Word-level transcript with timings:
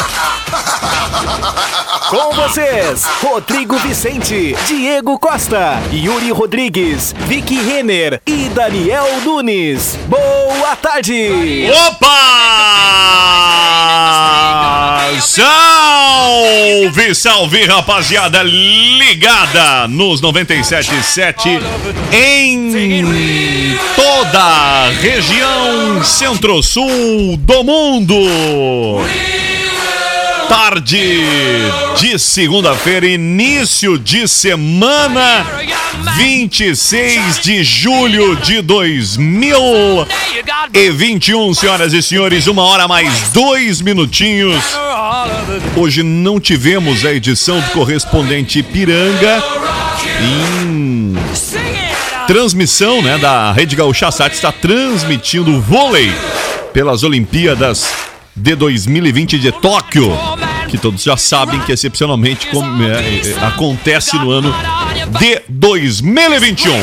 Com 2.10 2.32
vocês, 2.34 3.04
Rodrigo 3.22 3.76
Vicente, 3.78 4.56
Diego 4.66 5.16
Costa, 5.18 5.80
Yuri 5.92 6.32
Rodrigues, 6.32 7.14
Vicky 7.26 7.60
Renner 7.60 8.20
e 8.26 8.48
Daniel 8.48 9.20
Nunes. 9.24 9.96
Boa 10.08 10.74
tarde! 10.76 11.70
Opa! 11.86 12.10
Salve, 15.20 17.14
salve, 17.14 17.64
rapaziada 17.66 18.42
ligada 18.42 19.86
nos 19.86 20.20
97.7 20.20 21.60
em 22.12 23.78
toda 23.94 24.40
a 24.40 24.90
região 25.00 26.02
centro-sul 26.02 27.36
do 27.36 27.64
mundo. 27.64 28.16
Tarde 30.50 31.22
de 32.00 32.18
segunda-feira, 32.18 33.06
início 33.06 33.96
de 33.96 34.26
semana, 34.26 35.46
26 36.16 37.38
de 37.38 37.62
julho 37.62 38.34
de 38.34 38.60
2021, 38.60 41.54
senhoras 41.54 41.92
e 41.92 42.02
senhores, 42.02 42.48
uma 42.48 42.64
hora 42.64 42.88
mais 42.88 43.28
dois 43.28 43.80
minutinhos. 43.80 44.60
Hoje 45.76 46.02
não 46.02 46.40
tivemos 46.40 47.06
a 47.06 47.12
edição 47.12 47.60
do 47.60 47.70
correspondente 47.70 48.58
Ipiranga 48.58 49.40
em 50.20 51.14
transmissão, 52.26 53.00
né, 53.00 53.18
da 53.18 53.52
Rede 53.52 53.76
Gaúcha 53.76 54.10
Sat 54.10 54.34
está 54.34 54.50
transmitindo 54.50 55.60
vôlei 55.60 56.10
pelas 56.72 57.04
Olimpíadas 57.04 58.09
de 58.40 58.54
2020 58.54 59.38
de 59.38 59.52
Tóquio, 59.52 60.10
que 60.68 60.78
todos 60.78 61.02
já 61.02 61.16
sabem 61.16 61.60
que 61.60 61.72
excepcionalmente 61.72 62.46
com- 62.46 62.64
é, 62.82 63.28
é, 63.42 63.46
acontece 63.46 64.16
no 64.16 64.30
ano 64.30 64.54
de 65.18 65.42
2021. 65.48 66.82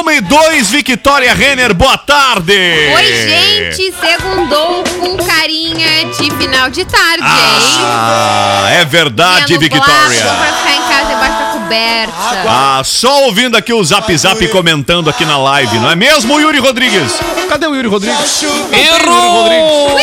Uma 0.00 0.12
e 0.14 0.20
dois, 0.20 0.70
Victoria 0.70 1.32
Renner, 1.34 1.72
boa 1.72 1.96
tarde! 1.96 2.52
Oi, 2.52 3.04
gente! 3.06 3.92
Segundou 4.00 4.82
com 5.00 5.16
carinha 5.18 6.06
de 6.18 6.30
final 6.36 6.68
de 6.70 6.84
tarde, 6.84 7.22
hein? 7.22 7.78
Ah, 7.84 8.66
é 8.70 8.84
verdade, 8.84 9.56
Victoria. 9.58 9.84
pra 9.86 10.52
ficar 10.52 10.74
em 10.74 10.82
casa 10.88 11.08
debaixo 11.14 11.38
da 11.38 11.44
coberta. 11.52 12.12
Ah, 12.48 12.82
só 12.84 13.24
ouvindo 13.26 13.56
aqui 13.56 13.72
o 13.72 13.84
Zap 13.84 14.16
Zap 14.16 14.46
comentando 14.48 15.08
aqui 15.08 15.24
na 15.24 15.38
live, 15.38 15.78
não 15.78 15.90
é 15.90 15.94
mesmo, 15.96 16.40
Yuri 16.40 16.58
Rodrigues? 16.58 17.12
Cadê 17.48 17.66
o 17.66 17.74
Yuri 17.74 17.88
Rodrigues? 17.88 18.42
Errou! 18.72 19.98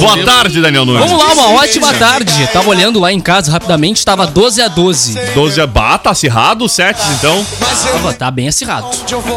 Boa 0.00 0.24
tarde, 0.24 0.60
Daniel 0.60 0.84
Nunes. 0.84 1.10
Vamos 1.10 1.24
lá, 1.24 1.32
uma 1.32 1.60
ótima 1.60 1.92
tarde. 1.94 2.48
Tava 2.52 2.68
olhando 2.68 3.00
lá 3.00 3.12
em 3.12 3.20
casa 3.20 3.50
rapidamente, 3.50 4.04
tava 4.04 4.26
12 4.26 4.60
a 4.62 4.68
12. 4.68 5.18
12 5.34 5.60
é 5.60 5.66
bah, 5.66 5.98
tá 5.98 6.10
acirrado 6.10 6.68
sets, 6.68 7.04
então. 7.18 7.44
Tava, 7.92 8.12
tá 8.12 8.30
bem 8.30 8.48
acirrado. 8.48 8.88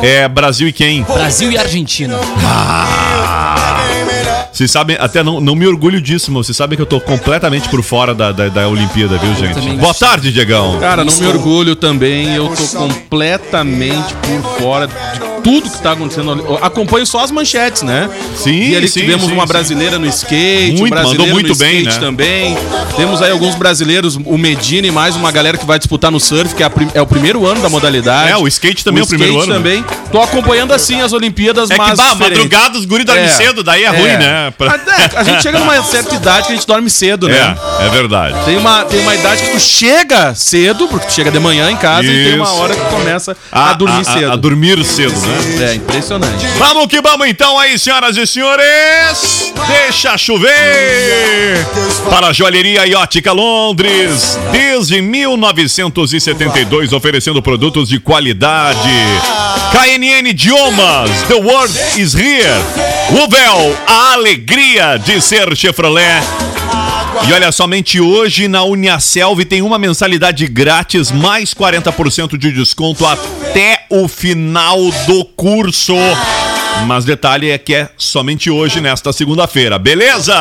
É 0.01 0.27
Brasil 0.27 0.67
e 0.67 0.73
quem? 0.73 1.03
Brasil 1.03 1.51
e 1.51 1.57
Argentina. 1.57 2.17
Vocês 4.51 4.71
sabem, 4.71 4.97
até 4.99 5.23
não, 5.23 5.39
não 5.39 5.55
me 5.55 5.65
orgulho 5.67 6.01
disso, 6.01 6.31
mas 6.31 6.45
vocês 6.47 6.57
sabem 6.57 6.75
que 6.75 6.81
eu 6.81 6.85
tô 6.85 6.99
completamente 6.99 7.69
por 7.69 7.81
fora 7.83 8.13
da, 8.13 8.31
da, 8.31 8.49
da 8.49 8.67
Olimpíada, 8.67 9.17
viu, 9.17 9.33
gente? 9.35 9.59
Boa 9.77 9.93
tarde, 9.93 10.31
Diegão. 10.33 10.79
Cara, 10.79 11.05
não 11.05 11.13
me 11.13 11.27
orgulho 11.27 11.75
também, 11.75 12.35
eu 12.35 12.49
tô 12.49 12.77
completamente 12.77 14.13
por 14.15 14.59
fora 14.59 14.87
de 14.87 14.93
tudo 15.43 15.69
que 15.69 15.81
tá 15.81 15.93
acontecendo. 15.93 16.31
Eu 16.31 16.59
Acompanho 16.61 17.05
só 17.05 17.23
as 17.23 17.31
manchetes, 17.31 17.83
né? 17.83 18.09
Sim, 18.35 18.71
E 18.71 18.75
ali 18.75 18.87
sim, 18.87 18.99
tivemos 19.01 19.27
sim, 19.27 19.31
uma 19.33 19.43
sim. 19.47 19.53
brasileira 19.53 19.97
no 19.97 20.05
skate, 20.07 20.71
Muito, 20.77 20.85
um 20.85 20.89
brasileiro 20.89 21.21
mandou 21.21 21.33
muito 21.35 21.47
no 21.49 21.55
bem, 21.55 21.77
skate 21.79 21.95
né? 21.99 22.05
também. 22.05 22.57
Temos 22.97 23.21
aí 23.21 23.31
alguns 23.31 23.55
brasileiros, 23.55 24.17
o 24.25 24.37
Medina 24.37 24.87
e 24.87 24.91
mais 24.91 25.15
uma 25.15 25.31
galera 25.31 25.57
que 25.57 25.65
vai 25.65 25.77
disputar 25.79 26.11
no 26.11 26.19
surf, 26.19 26.53
que 26.53 26.61
é, 26.63 26.65
a 26.65 26.69
prim- 26.69 26.89
é 26.93 27.01
o 27.01 27.07
primeiro 27.07 27.45
ano 27.47 27.61
da 27.61 27.69
modalidade. 27.69 28.31
É, 28.31 28.37
o 28.37 28.47
skate 28.47 28.83
também 28.83 28.99
é 29.01 29.03
o 29.03 29.07
primeiro 29.07 29.33
skate 29.39 29.51
ano, 29.51 29.63
né? 29.63 29.83
também. 29.83 29.85
Tô 30.11 30.21
acompanhando 30.21 30.73
assim 30.73 30.99
as 31.01 31.13
Olimpíadas, 31.13 31.69
É 31.71 31.73
que, 31.75 31.79
mas 31.79 31.97
bah, 31.97 32.09
diferente. 32.13 32.31
madrugada 32.37 32.77
os 32.77 32.85
guri 32.85 33.03
dormem 33.05 33.23
É. 33.25 33.27
cedo, 33.29 33.63
daí 33.63 33.83
é, 33.83 33.89
ruim, 33.89 34.17
né? 34.17 34.38
Pra- 34.57 34.67
Mas, 34.69 34.87
é, 34.87 35.17
a 35.17 35.23
gente 35.23 35.41
chega 35.43 35.59
numa 35.59 35.81
certa 35.83 36.15
idade 36.15 36.47
que 36.47 36.53
a 36.53 36.55
gente 36.55 36.67
dorme 36.67 36.89
cedo, 36.89 37.27
né? 37.27 37.55
É, 37.79 37.85
é 37.85 37.89
verdade. 37.89 38.35
Tem 38.45 38.57
uma, 38.57 38.85
tem 38.85 38.99
uma 39.01 39.15
idade 39.15 39.43
que 39.43 39.51
tu 39.51 39.59
chega 39.59 40.33
cedo, 40.35 40.87
porque 40.87 41.07
tu 41.07 41.13
chega 41.13 41.31
de 41.31 41.39
manhã 41.39 41.69
em 41.71 41.77
casa, 41.77 42.05
e 42.05 42.25
tem 42.25 42.35
uma 42.35 42.45
Isso. 42.45 42.53
hora 42.55 42.75
que 42.75 42.85
começa 42.85 43.35
a, 43.51 43.73
dormir 43.73 44.05
cedo. 44.05 44.31
A, 44.31 44.35
dormir 44.35 44.83
cedo, 44.83 45.15
né? 45.19 45.71
É 45.71 45.75
impressionante. 45.75 46.45
Vamos 46.57 46.87
que 46.87 47.01
vamos 47.01 47.27
então 47.27 47.57
aí, 47.59 47.77
senhoras 47.77 48.17
e 48.17 48.25
senhores. 48.25 49.53
Deixa 49.67 50.17
chover. 50.17 51.65
Para 52.09 52.27
a 52.27 52.33
Joalheria 52.33 52.85
e 52.87 52.95
Ótica 52.95 53.31
Londres, 53.31 54.37
desde 54.51 55.01
1972 55.01 56.93
oferecendo 56.93 57.41
produtos 57.41 57.89
de 57.89 57.99
qualidade. 57.99 58.89
KNN 59.71 60.27
Idiomas, 60.27 61.11
The 61.27 61.35
World 61.35 61.73
is 61.95 62.15
Here. 62.15 62.59
Uvel, 63.11 63.77
a 63.87 64.13
alegria 64.13 64.97
de 64.97 65.21
ser 65.21 65.55
Chevrolet. 65.55 66.23
E 67.27 67.33
olha, 67.33 67.51
somente 67.51 67.99
hoje 67.99 68.47
na 68.47 68.63
Uniaselv 68.63 69.45
tem 69.45 69.61
uma 69.61 69.77
mensalidade 69.77 70.47
grátis, 70.47 71.11
mais 71.11 71.53
40% 71.53 72.35
de 72.35 72.51
desconto 72.51 73.05
até 73.05 73.85
o 73.89 74.07
final 74.07 74.79
do 75.05 75.23
curso. 75.23 75.93
Mas 76.87 77.05
detalhe 77.05 77.51
é 77.51 77.57
que 77.57 77.75
é 77.75 77.89
somente 77.95 78.49
hoje, 78.49 78.81
nesta 78.81 79.13
segunda-feira, 79.13 79.77
beleza? 79.77 80.35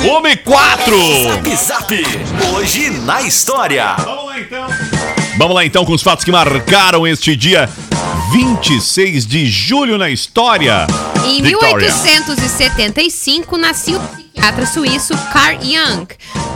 1 0.00 0.26
e 0.26 0.36
4! 0.36 0.96
Zap 1.24 1.56
Zap. 1.56 2.06
Hoje 2.54 2.90
na 2.90 3.22
história. 3.22 3.94
Vamos 3.98 4.26
lá 4.26 4.40
então. 4.40 4.66
Vamos 5.36 5.54
lá 5.54 5.64
então 5.64 5.84
com 5.84 5.92
os 5.92 6.02
fatos 6.02 6.24
que 6.24 6.32
marcaram 6.32 7.06
este 7.06 7.36
dia 7.36 7.68
26 8.30 9.26
de 9.26 9.46
julho 9.46 9.96
na 9.96 10.10
história. 10.10 10.86
Em 11.26 11.42
Victoria. 11.42 11.88
1875 11.88 13.56
nasceu 13.56 13.98
psiquiatra 14.38 14.66
suíço 14.66 15.14
Carl 15.32 15.58
Jung. 15.60 16.06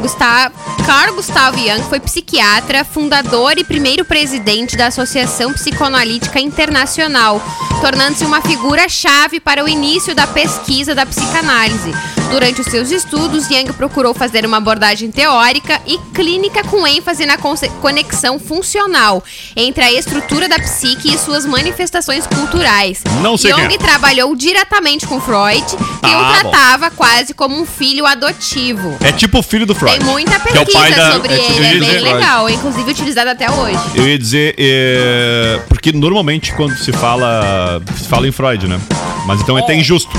Gustav, 0.00 0.52
Carl 0.86 1.14
Gustav 1.14 1.56
Jung 1.56 1.82
foi 1.88 1.98
psiquiatra, 1.98 2.84
fundador 2.84 3.58
e 3.58 3.64
primeiro 3.64 4.04
presidente 4.04 4.76
da 4.76 4.86
Associação 4.86 5.52
Psicoanalítica 5.52 6.40
Internacional, 6.40 7.42
tornando-se 7.80 8.24
uma 8.24 8.40
figura-chave 8.40 9.40
para 9.40 9.64
o 9.64 9.68
início 9.68 10.14
da 10.14 10.26
pesquisa 10.26 10.94
da 10.94 11.04
psicanálise. 11.04 11.92
Durante 12.30 12.62
os 12.62 12.66
seus 12.68 12.90
estudos, 12.90 13.46
Jung 13.46 13.70
procurou 13.74 14.14
fazer 14.14 14.46
uma 14.46 14.56
abordagem 14.56 15.10
teórica 15.10 15.78
e 15.86 15.98
clínica 16.14 16.64
com 16.64 16.86
ênfase 16.86 17.26
na 17.26 17.36
conexão 17.36 18.38
funcional 18.38 19.22
entre 19.54 19.84
a 19.84 19.92
estrutura 19.92 20.48
da 20.48 20.58
psique 20.58 21.12
e 21.12 21.18
suas 21.18 21.44
manifestações 21.44 22.26
culturais. 22.26 23.02
Não 23.20 23.36
sei 23.36 23.50
Jung 23.50 23.74
é. 23.74 23.76
trabalhou 23.76 24.34
diretamente 24.34 25.06
com 25.06 25.20
Freud 25.20 25.62
e 26.02 26.06
Ah, 26.06 26.20
o 26.20 26.40
tratava 26.40 26.90
quase 26.90 27.34
como 27.34 27.54
um 27.60 27.66
filho 27.78 28.06
adotivo. 28.06 28.96
É 29.02 29.12
tipo 29.12 29.38
o 29.38 29.42
filho 29.42 29.66
do 29.66 29.74
Freud. 29.74 29.98
Tem 29.98 30.06
muita 30.06 30.38
que 30.38 30.48
é 30.56 30.60
o 30.60 30.64
pesquisa 30.64 30.78
pai 30.78 30.92
da- 30.94 31.12
sobre 31.12 31.32
é, 31.32 31.36
ele, 31.36 31.44
eu 31.44 31.62
ia 31.62 31.66
é 31.68 31.70
bem 31.72 31.80
dizer- 31.80 32.00
legal, 32.00 32.50
inclusive 32.50 32.90
utilizado 32.90 33.30
até 33.30 33.50
hoje. 33.50 33.78
Eu 33.94 34.08
ia 34.08 34.18
dizer, 34.18 34.54
é, 34.58 35.60
porque 35.68 35.92
normalmente 35.92 36.52
quando 36.54 36.76
se 36.76 36.92
fala, 36.92 37.80
se 37.96 38.08
fala 38.08 38.26
em 38.28 38.32
Freud, 38.32 38.66
né? 38.68 38.80
Mas 39.26 39.40
então 39.40 39.56
é 39.56 39.62
até 39.62 39.74
injusto. 39.74 40.10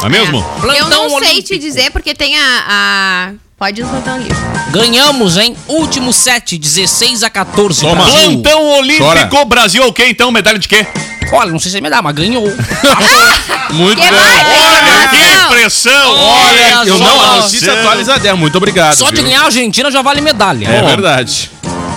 Não 0.00 0.06
é 0.06 0.08
mesmo? 0.08 0.38
Eu 0.38 0.60
Plantão 0.60 1.08
não 1.08 1.18
sei 1.20 1.42
te 1.42 1.58
dizer 1.58 1.90
porque 1.90 2.14
tem 2.14 2.36
a. 2.38 2.64
a... 2.68 3.32
Pode 3.58 3.82
contar 3.84 4.14
um 4.16 4.18
livro. 4.18 4.36
Ganhamos, 4.70 5.38
hein? 5.38 5.56
Último 5.66 6.12
set, 6.12 6.58
16 6.58 7.22
a 7.22 7.30
14. 7.30 7.80
Toma. 7.80 8.04
Brasil. 8.04 8.42
Plantão 8.42 8.68
Olímpico 8.78 9.04
Chora. 9.30 9.44
Brasil, 9.46 9.86
o 9.86 9.92
quê 9.92 10.08
então? 10.10 10.30
Medalha 10.30 10.58
de 10.58 10.68
quê? 10.68 10.86
Olha, 11.32 11.50
não 11.50 11.58
sei 11.58 11.70
se 11.72 11.80
me 11.80 11.88
dá, 11.88 12.02
mas 12.02 12.14
ganhou. 12.14 12.44
Muito 13.72 14.00
Que 14.00 14.08
bem. 14.10 14.12
mais? 14.12 14.46
Olha 14.46 15.08
que 15.08 15.48
pressão! 15.54 16.14
Olha 16.14 16.84
Eu 16.86 16.98
não, 16.98 17.20
a 17.22 17.36
notícia 17.40 17.72
atualizada. 17.72 18.28
é, 18.28 18.32
Muito 18.34 18.56
obrigado. 18.58 18.94
Só 18.94 19.08
de 19.08 19.16
viu? 19.16 19.24
ganhar 19.24 19.40
a 19.42 19.44
Argentina 19.46 19.90
já 19.90 20.02
vale 20.02 20.20
medalha. 20.20 20.68
É 20.68 20.82
verdade. 20.82 21.50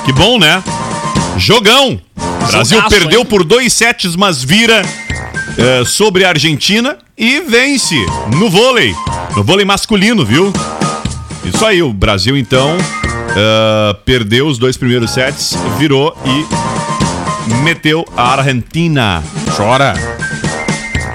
Que 0.06 0.14
bom, 0.14 0.40
né? 0.40 0.64
Jogão! 1.38 2.00
Brasil 2.48 2.78
Jogaço, 2.78 2.90
perdeu 2.96 3.20
hein? 3.20 3.26
por 3.26 3.44
dois 3.44 3.74
sets, 3.74 4.16
mas 4.16 4.42
vira 4.42 4.82
é, 5.58 5.84
sobre 5.86 6.24
a 6.24 6.30
Argentina. 6.30 6.98
e 7.18 7.42
vence 7.42 7.96
no 8.34 8.50
vôlei. 8.50 8.96
No 9.36 9.44
vôlei 9.44 9.66
masculino, 9.66 10.26
viu? 10.26 10.52
Isso 11.54 11.66
aí, 11.66 11.82
o 11.82 11.92
Brasil 11.92 12.38
então 12.38 12.78
ah, 13.36 13.96
perdeu 14.06 14.48
os 14.48 14.58
dois 14.58 14.78
primeiros 14.78 15.12
sets, 15.12 15.56
virou 15.78 16.16
e 16.26 17.64
meteu 17.64 18.06
a 18.16 18.34
Argentina. 18.34 19.24
Chora. 19.56 19.94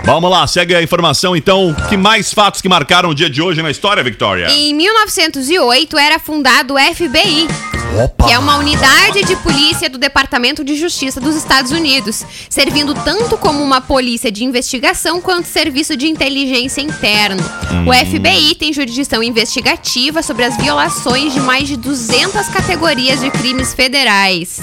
Vamos 0.05 0.31
lá, 0.31 0.47
segue 0.47 0.75
a 0.75 0.83
informação 0.83 1.35
então. 1.35 1.75
Que 1.89 1.97
mais 1.97 2.33
fatos 2.33 2.61
que 2.61 2.69
marcaram 2.69 3.09
o 3.09 3.15
dia 3.15 3.31
de 3.31 3.41
hoje 3.41 3.63
na 3.63 3.71
história, 3.71 4.03
Victoria? 4.03 4.49
Em 4.51 4.75
1908 4.75 5.99
era 5.99 6.19
fundado 6.19 6.75
o 6.75 6.79
FBI, 6.79 7.49
que 8.27 8.33
é 8.33 8.39
uma 8.39 8.57
unidade 8.57 9.23
de 9.25 9.37
polícia 9.37 9.89
do 9.89 9.99
Departamento 9.99 10.65
de 10.65 10.75
Justiça 10.77 11.21
dos 11.21 11.37
Estados 11.37 11.71
Unidos, 11.71 12.25
servindo 12.49 12.95
tanto 12.95 13.37
como 13.37 13.63
uma 13.63 13.81
polícia 13.81 14.31
de 14.31 14.45
investigação 14.45 15.21
quanto 15.21 15.47
serviço 15.47 15.97
de 15.97 16.09
inteligência 16.09 16.81
interno. 16.81 17.43
O 17.87 17.93
FBI 17.93 18.55
tem 18.57 18.73
jurisdição 18.73 19.23
investigativa 19.23 20.23
sobre 20.23 20.45
as 20.45 20.57
violações 20.57 21.33
de 21.33 21.41
mais 21.41 21.69
de 21.69 21.77
200 21.77 22.49
categorias 22.49 23.21
de 23.21 23.31
crimes 23.31 23.75
federais. 23.75 24.61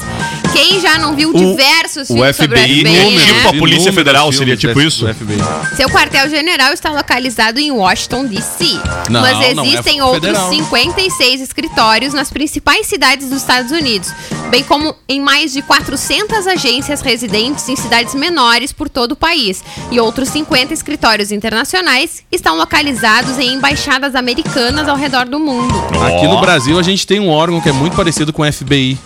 Quem 0.51 0.79
já 0.79 0.97
não 0.97 1.15
viu 1.15 1.33
diversos 1.33 2.09
o 2.09 2.13
filmes 2.13 2.35
sobre 2.35 2.59
o 2.59 2.63
FBI, 2.63 2.79
FBI, 2.81 3.17
tipo 3.17 3.33
né? 3.33 3.49
a 3.49 3.53
Polícia 3.53 3.93
Federal, 3.93 4.31
seria 4.31 4.57
tipo 4.57 4.81
isso? 4.81 5.07
FBI. 5.13 5.75
Seu 5.75 5.89
quartel-general 5.89 6.73
está 6.73 6.89
localizado 6.91 7.59
em 7.59 7.71
Washington, 7.71 8.25
D.C. 8.25 8.65
Não, 9.09 9.21
mas 9.21 9.55
não 9.55 9.63
é 9.63 9.67
existem 9.67 10.01
outros 10.01 10.37
federal. 10.37 10.49
56 10.49 11.41
escritórios 11.41 12.13
nas 12.13 12.29
principais 12.29 12.87
cidades 12.87 13.29
dos 13.29 13.41
Estados 13.41 13.71
Unidos, 13.71 14.11
bem 14.49 14.63
como 14.63 14.95
em 15.07 15.19
mais 15.19 15.53
de 15.53 15.61
400 15.61 16.45
agências 16.47 17.01
residentes 17.01 17.67
em 17.69 17.75
cidades 17.75 18.13
menores 18.13 18.71
por 18.71 18.89
todo 18.89 19.13
o 19.13 19.15
país. 19.15 19.63
E 19.89 19.99
outros 19.99 20.29
50 20.29 20.73
escritórios 20.73 21.31
internacionais 21.31 22.23
estão 22.31 22.57
localizados 22.57 23.37
em 23.39 23.53
embaixadas 23.53 24.15
americanas 24.15 24.87
ao 24.87 24.95
redor 24.95 25.25
do 25.27 25.39
mundo. 25.39 25.73
Aqui 26.05 26.27
no 26.27 26.39
Brasil 26.41 26.77
a 26.79 26.83
gente 26.83 27.05
tem 27.05 27.19
um 27.19 27.29
órgão 27.29 27.61
que 27.61 27.69
é 27.69 27.71
muito 27.71 27.95
parecido 27.95 28.33
com 28.33 28.41
o 28.41 28.51
FBI. 28.51 28.97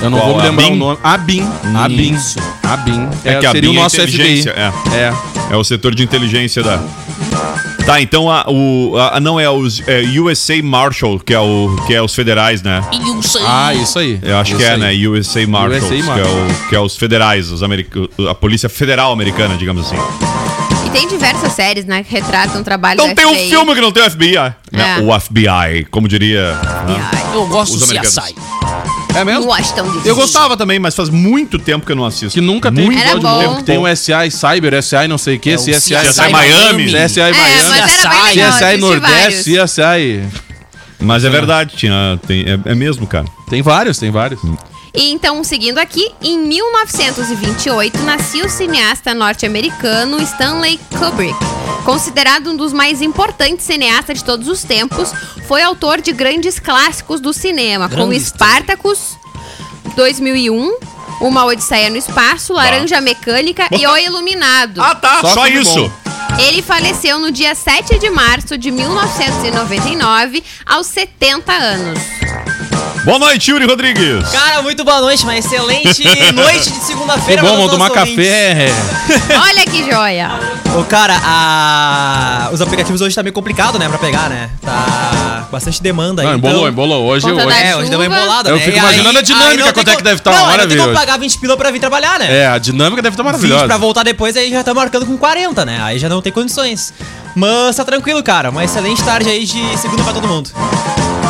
Eu 0.00 0.10
não 0.10 0.18
Qual? 0.18 0.32
vou 0.32 0.36
me 0.42 0.48
lembrar 0.48 0.64
ABIN? 0.66 0.72
o 0.72 0.76
nome. 0.76 0.98
ABIN. 1.02 1.48
ABIN. 1.74 2.16
ABIN. 2.62 3.08
É 3.24 3.34
que 3.38 3.46
a 3.46 3.50
seria 3.52 3.70
o 3.70 3.72
é 3.72 3.76
nosso 3.76 3.96
FBI. 3.96 4.14
inteligência, 4.14 4.50
é. 4.50 4.72
É. 4.96 5.12
É 5.50 5.56
o 5.56 5.64
setor 5.64 5.94
de 5.94 6.02
inteligência 6.02 6.62
da. 6.62 6.80
Tá, 7.84 8.00
então 8.00 8.30
a, 8.30 8.46
o, 8.48 8.96
a, 8.96 9.20
não 9.20 9.38
é 9.38 9.50
os 9.50 9.82
é 9.86 10.00
USA 10.18 10.54
Marshal, 10.62 11.18
que 11.18 11.34
é, 11.34 11.38
o, 11.38 11.76
que 11.86 11.92
é 11.92 12.00
os 12.00 12.14
federais, 12.14 12.62
né? 12.62 12.82
Ah, 13.46 13.74
isso 13.74 13.98
aí. 13.98 14.18
Eu 14.22 14.38
acho 14.38 14.52
Isso 14.52 14.58
que 14.60 14.64
é, 14.64 14.72
aí. 14.72 14.80
né? 14.80 15.08
USA 15.08 15.46
Marshals, 15.46 15.90
USA 15.90 16.14
que, 16.14 16.20
é 16.20 16.24
o, 16.24 16.68
que 16.70 16.76
é 16.76 16.80
os 16.80 16.96
federais, 16.96 17.50
os 17.52 17.62
americ... 17.62 17.90
a 18.28 18.34
Polícia 18.34 18.70
Federal 18.70 19.12
Americana, 19.12 19.54
digamos 19.58 19.86
assim. 19.86 19.96
E 20.86 20.90
tem 20.90 21.06
diversas 21.06 21.52
séries, 21.52 21.84
né, 21.84 22.02
que 22.02 22.10
retratam 22.10 22.62
o 22.62 22.64
trabalho 22.64 22.96
Não 22.96 23.08
do 23.10 23.14
tem 23.14 23.26
um 23.26 23.34
FBI. 23.34 23.50
filme 23.50 23.74
que 23.74 23.80
não 23.82 23.92
tem 23.92 24.02
o 24.02 24.10
FBI. 24.10 24.34
né? 24.72 24.96
É. 24.98 25.02
O 25.02 25.20
FBI, 25.20 25.84
como 25.90 26.08
diria. 26.08 26.58
Eu 27.34 27.46
gosto 27.48 27.74
Os 27.74 27.86
do. 27.86 28.00
CSI. 28.00 28.34
É 29.14 29.24
mesmo? 29.24 29.46
Washington, 29.46 29.84
D.C. 29.92 30.10
Eu 30.10 30.16
gostava 30.16 30.56
também, 30.56 30.78
mas 30.78 30.94
faz 30.94 31.08
muito 31.08 31.58
tempo 31.58 31.86
que 31.86 31.92
eu 31.92 31.96
não 31.96 32.04
assisto. 32.04 32.30
Que 32.38 32.40
nunca 32.40 32.70
tem 32.72 32.84
Muito 32.84 32.98
Era 32.98 33.12
episódio 33.12 33.28
bom. 33.46 33.52
novo. 33.52 33.62
Tem 33.62 33.78
o 33.78 33.96
SI 33.96 34.12
Cyber, 34.30 34.82
SI 34.82 35.08
não 35.08 35.18
sei 35.18 35.36
o 35.36 35.40
que, 35.40 35.50
É 35.50 35.56
CSI, 35.56 35.72
CSI 35.74 35.94
CSI 36.08 36.28
Miami. 36.32 36.86
CSI 36.86 37.20
É, 37.20 37.32
Miami. 37.32 37.68
mas 37.68 38.02
era 38.04 38.08
bem 38.10 38.72
CSI, 38.72 38.76
Nordeste, 38.80 39.56
vários. 39.56 39.72
CSI. 39.72 40.22
Mas 41.00 41.24
é 41.24 41.28
verdade, 41.30 41.76
tinha, 41.76 42.18
tem, 42.26 42.44
é, 42.46 42.58
é 42.72 42.74
mesmo, 42.74 43.06
cara. 43.06 43.26
Tem 43.50 43.60
vários, 43.62 43.98
tem 43.98 44.10
vários. 44.10 44.40
E 44.94 45.10
então, 45.10 45.42
seguindo 45.42 45.78
aqui, 45.78 46.08
em 46.22 46.38
1928 46.38 47.98
nascia 48.04 48.46
o 48.46 48.48
cineasta 48.48 49.12
norte-americano 49.12 50.22
Stanley 50.22 50.78
Kubrick. 50.96 51.34
Considerado 51.84 52.50
um 52.50 52.56
dos 52.56 52.72
mais 52.72 53.02
importantes 53.02 53.66
cineastas 53.66 54.18
de 54.18 54.24
todos 54.24 54.46
os 54.46 54.62
tempos, 54.62 55.12
foi 55.48 55.62
autor 55.62 56.00
de 56.00 56.12
grandes 56.12 56.60
clássicos 56.60 57.20
do 57.20 57.32
cinema, 57.32 57.88
como 57.88 58.14
Spartacus, 58.14 59.18
2001, 59.96 60.78
Uma 61.20 61.44
Odisseia 61.44 61.90
no 61.90 61.96
Espaço, 61.96 62.52
Laranja 62.52 63.00
Mecânica 63.00 63.66
e 63.72 63.84
O 63.86 63.98
Iluminado. 63.98 64.80
Ah, 64.80 64.94
tá, 64.94 65.20
Só 65.20 65.34
só, 65.34 65.46
isso. 65.48 65.92
Ele 66.38 66.62
faleceu 66.62 67.18
no 67.18 67.30
dia 67.32 67.54
7 67.54 67.98
de 67.98 68.10
março 68.10 68.56
de 68.56 68.70
1999, 68.70 70.42
aos 70.66 70.86
70 70.86 71.52
anos. 71.52 72.23
Boa 73.04 73.18
noite, 73.18 73.50
Yuri 73.50 73.66
Rodrigues. 73.66 74.26
Cara, 74.30 74.62
muito 74.62 74.82
boa 74.82 74.98
noite, 75.02 75.24
uma 75.24 75.36
excelente 75.36 76.04
noite 76.32 76.70
de 76.72 76.78
Que 76.80 76.86
segunda-feira. 76.86 77.42
bom, 77.42 77.48
para 77.48 77.56
vamos 77.58 77.66
os 77.66 77.72
tomar 77.72 77.90
ouvintes. 77.90 78.16
café. 78.16 79.38
Olha 79.42 79.66
que 79.66 79.84
joia! 79.90 80.30
Ô, 80.78 80.84
cara, 80.84 81.14
a... 81.22 82.48
os 82.50 82.62
aplicativos 82.62 83.02
hoje 83.02 83.14
tá 83.14 83.22
meio 83.22 83.34
complicado, 83.34 83.78
né, 83.78 83.86
pra 83.90 83.98
pegar, 83.98 84.30
né? 84.30 84.48
Tá 84.62 85.46
bastante 85.52 85.82
demanda 85.82 86.22
aí. 86.22 86.28
Não, 86.28 86.34
embolou, 86.36 86.56
então... 86.60 86.68
embolou. 86.70 87.04
Hoje, 87.04 87.26
Conta 87.28 87.46
hoje. 87.46 87.54
da- 87.58 87.62
É, 87.68 87.76
hoje 87.76 87.90
deu 87.90 87.98
uma 88.00 88.06
embolada, 88.06 88.48
Eu 88.48 88.56
né? 88.56 88.62
fico 88.62 88.78
imaginando 88.78 89.18
a 89.18 89.22
dinâmica, 89.22 89.72
quanto 89.74 89.90
é 89.90 89.96
que 89.96 90.02
deve 90.02 90.20
tá 90.22 90.30
não, 90.30 90.38
a 90.38 90.42
hora, 90.52 90.62
aí 90.62 90.68
não 90.76 90.84
tem 90.86 90.94
pagar 90.94 91.18
20 91.18 91.38
pila 91.38 91.56
pra 91.58 91.70
vir 91.70 91.80
trabalhar, 91.80 92.18
né? 92.18 92.34
É, 92.38 92.46
a 92.46 92.56
dinâmica 92.56 93.02
deve 93.02 93.12
estar 93.12 93.22
20 93.22 93.26
maravilhosa. 93.32 93.66
pra 93.66 93.76
voltar 93.76 94.02
depois, 94.02 94.34
aí 94.34 94.50
já 94.50 94.64
tá 94.64 94.72
marcando 94.72 95.04
com 95.04 95.18
40, 95.18 95.62
né? 95.66 95.78
Aí 95.82 95.98
já 95.98 96.08
não 96.08 96.22
tem 96.22 96.32
condições. 96.32 96.94
Mas 97.36 97.76
tá 97.76 97.84
tranquilo, 97.84 98.22
cara. 98.22 98.48
Uma 98.48 98.64
excelente 98.64 99.02
tarde 99.04 99.28
aí 99.28 99.44
de 99.44 99.76
segunda 99.78 100.02
pra 100.02 100.12
todo 100.14 100.26
mundo. 100.26 100.50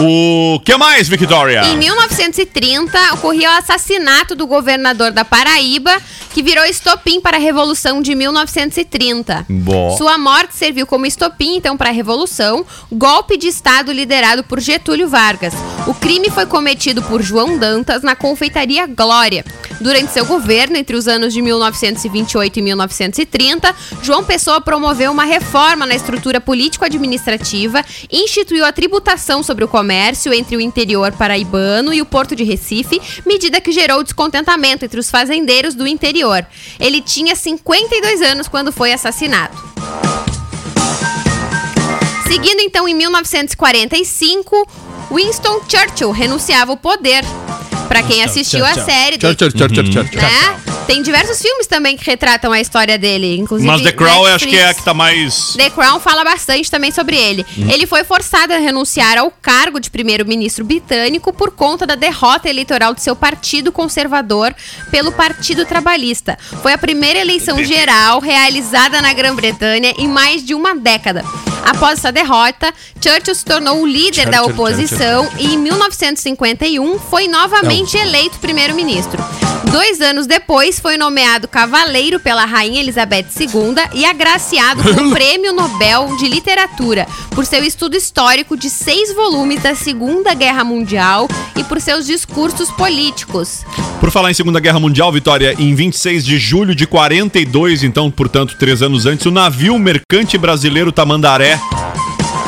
O 0.00 0.58
que 0.64 0.76
mais, 0.76 1.08
Victoria? 1.08 1.62
Em 1.66 1.76
1930, 1.76 3.14
ocorreu 3.14 3.48
o 3.48 3.54
assassinato 3.54 4.34
do 4.34 4.44
governador 4.44 5.12
da 5.12 5.24
Paraíba, 5.24 5.96
que 6.32 6.42
virou 6.42 6.64
estopim 6.64 7.20
para 7.20 7.36
a 7.36 7.40
Revolução 7.40 8.02
de 8.02 8.12
1930. 8.12 9.46
Bom. 9.48 9.96
Sua 9.96 10.18
morte 10.18 10.56
serviu 10.56 10.84
como 10.84 11.06
estopim, 11.06 11.56
então, 11.56 11.76
para 11.76 11.90
a 11.90 11.92
Revolução, 11.92 12.66
golpe 12.90 13.36
de 13.36 13.46
Estado 13.46 13.92
liderado 13.92 14.42
por 14.42 14.58
Getúlio 14.58 15.08
Vargas. 15.08 15.54
O 15.86 15.94
crime 15.94 16.28
foi 16.28 16.46
cometido 16.46 17.00
por 17.02 17.22
João 17.22 17.56
Dantas 17.56 18.02
na 18.02 18.16
confeitaria 18.16 18.88
Glória. 18.88 19.44
Durante 19.80 20.12
seu 20.12 20.24
governo, 20.24 20.76
entre 20.76 20.96
os 20.96 21.06
anos 21.06 21.32
de 21.32 21.42
1928 21.42 22.58
e 22.58 22.62
1930, 22.62 23.74
João 24.02 24.24
Pessoa 24.24 24.60
promoveu 24.60 25.12
uma 25.12 25.24
reforma 25.24 25.86
na 25.86 25.94
estrutura 25.94 26.40
político-administrativa, 26.40 27.84
instituiu 28.10 28.64
a 28.64 28.72
tributação 28.72 29.42
sobre 29.42 29.64
o 29.64 29.68
comércio 29.68 29.83
entre 30.32 30.56
o 30.56 30.60
interior 30.60 31.12
paraibano 31.12 31.92
e 31.92 32.00
o 32.00 32.06
porto 32.06 32.34
de 32.34 32.44
Recife, 32.44 33.00
medida 33.26 33.60
que 33.60 33.72
gerou 33.72 34.02
descontentamento 34.02 34.84
entre 34.84 34.98
os 34.98 35.10
fazendeiros 35.10 35.74
do 35.74 35.86
interior. 35.86 36.44
Ele 36.78 37.00
tinha 37.00 37.36
52 37.36 38.22
anos 38.22 38.48
quando 38.48 38.72
foi 38.72 38.92
assassinado. 38.92 39.56
Seguindo 42.26 42.60
então 42.60 42.88
em 42.88 42.94
1945, 42.94 44.68
Winston 45.12 45.60
Churchill 45.68 46.10
renunciava 46.10 46.72
ao 46.72 46.76
poder. 46.76 47.24
Pra 47.88 48.02
quem 48.02 48.24
assistiu 48.24 48.64
a 48.64 48.74
série, 48.74 49.18
né? 50.16 50.73
Tem 50.86 51.02
diversos 51.02 51.40
filmes 51.40 51.66
também 51.66 51.96
que 51.96 52.04
retratam 52.04 52.52
a 52.52 52.60
história 52.60 52.98
dele, 52.98 53.36
inclusive 53.38 53.66
Mas 53.66 53.82
The 53.82 53.92
Crown 53.92 54.26
acho 54.26 54.46
que 54.46 54.56
é 54.56 54.68
a 54.68 54.74
que 54.74 54.82
tá 54.82 54.92
mais. 54.92 55.54
The 55.56 55.70
Crown 55.70 55.98
fala 55.98 56.22
bastante 56.24 56.70
também 56.70 56.90
sobre 56.90 57.16
ele. 57.16 57.44
Ele 57.72 57.86
foi 57.86 58.04
forçado 58.04 58.52
a 58.52 58.58
renunciar 58.58 59.16
ao 59.16 59.30
cargo 59.30 59.80
de 59.80 59.90
primeiro-ministro 59.90 60.64
britânico 60.64 61.32
por 61.32 61.50
conta 61.50 61.86
da 61.86 61.94
derrota 61.94 62.48
eleitoral 62.48 62.94
de 62.94 63.02
seu 63.02 63.16
partido 63.16 63.72
conservador 63.72 64.54
pelo 64.90 65.10
Partido 65.12 65.64
Trabalhista. 65.64 66.38
Foi 66.62 66.72
a 66.72 66.78
primeira 66.78 67.18
eleição 67.18 67.62
geral 67.64 68.20
realizada 68.20 69.00
na 69.00 69.12
Grã-Bretanha 69.12 69.94
em 69.98 70.06
mais 70.08 70.44
de 70.44 70.54
uma 70.54 70.74
década. 70.74 71.24
Após 71.64 71.98
essa 71.98 72.12
derrota, 72.12 72.72
Churchill 73.02 73.34
se 73.34 73.44
tornou 73.44 73.80
o 73.80 73.86
líder 73.86 74.28
da 74.28 74.38
Churchill, 74.38 74.54
oposição 74.54 75.30
e 75.38 75.54
em 75.54 75.58
1951 75.58 76.98
foi 76.98 77.26
novamente 77.26 77.96
eleito 77.96 78.38
primeiro-ministro. 78.38 79.24
Dois 79.70 80.00
anos 80.00 80.26
depois, 80.26 80.73
foi 80.80 80.96
nomeado 80.96 81.46
cavaleiro 81.48 82.18
pela 82.20 82.44
Rainha 82.44 82.80
Elizabeth 82.80 83.26
II 83.38 83.74
e 83.94 84.04
agraciado 84.04 84.82
com 84.82 85.08
o 85.08 85.10
Prêmio 85.14 85.52
Nobel 85.52 86.16
de 86.18 86.26
Literatura 86.28 87.06
por 87.30 87.44
seu 87.46 87.62
estudo 87.64 87.96
histórico 87.96 88.56
de 88.56 88.68
seis 88.70 89.14
volumes 89.14 89.62
da 89.62 89.74
Segunda 89.74 90.34
Guerra 90.34 90.64
Mundial 90.64 91.28
e 91.56 91.64
por 91.64 91.80
seus 91.80 92.06
discursos 92.06 92.70
políticos. 92.70 93.64
Por 94.00 94.10
falar 94.10 94.30
em 94.30 94.34
Segunda 94.34 94.60
Guerra 94.60 94.78
Mundial, 94.80 95.10
Vitória, 95.12 95.54
em 95.58 95.74
26 95.74 96.24
de 96.24 96.38
julho 96.38 96.74
de 96.74 96.86
42, 96.86 97.82
então, 97.84 98.10
portanto, 98.10 98.56
três 98.58 98.82
anos 98.82 99.06
antes, 99.06 99.24
o 99.26 99.30
navio 99.30 99.78
mercante 99.78 100.36
brasileiro 100.38 100.92
Tamandaré 100.92 101.58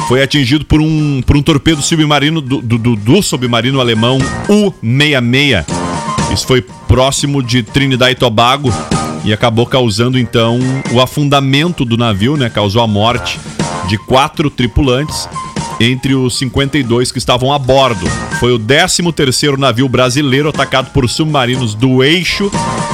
foi 0.08 0.22
atingido 0.22 0.64
por 0.64 0.80
um, 0.80 1.20
por 1.26 1.36
um 1.36 1.42
torpedo 1.42 1.82
submarino 1.82 2.40
do, 2.40 2.60
do, 2.62 2.78
do- 2.78 2.96
do 2.96 3.22
submarino 3.22 3.80
alemão 3.80 4.18
U-66. 4.48 5.64
Isso 6.32 6.46
foi 6.46 6.62
próximo 6.86 7.42
de 7.42 7.62
Trinidad 7.62 8.10
e 8.10 8.14
Tobago 8.14 8.72
e 9.24 9.32
acabou 9.32 9.66
causando, 9.66 10.18
então, 10.18 10.58
o 10.92 11.00
afundamento 11.00 11.84
do 11.84 11.96
navio, 11.96 12.36
né? 12.36 12.48
Causou 12.48 12.82
a 12.82 12.86
morte 12.86 13.40
de 13.88 13.98
quatro 13.98 14.50
tripulantes 14.50 15.28
entre 15.80 16.14
os 16.14 16.36
52 16.38 17.12
que 17.12 17.18
estavam 17.18 17.52
a 17.52 17.58
bordo. 17.58 18.06
Foi 18.38 18.52
o 18.52 18.58
13º 18.58 19.56
navio 19.56 19.88
brasileiro 19.88 20.48
atacado 20.48 20.90
por 20.90 21.08
submarinos 21.08 21.74
do 21.74 22.02
eixo 22.02 22.50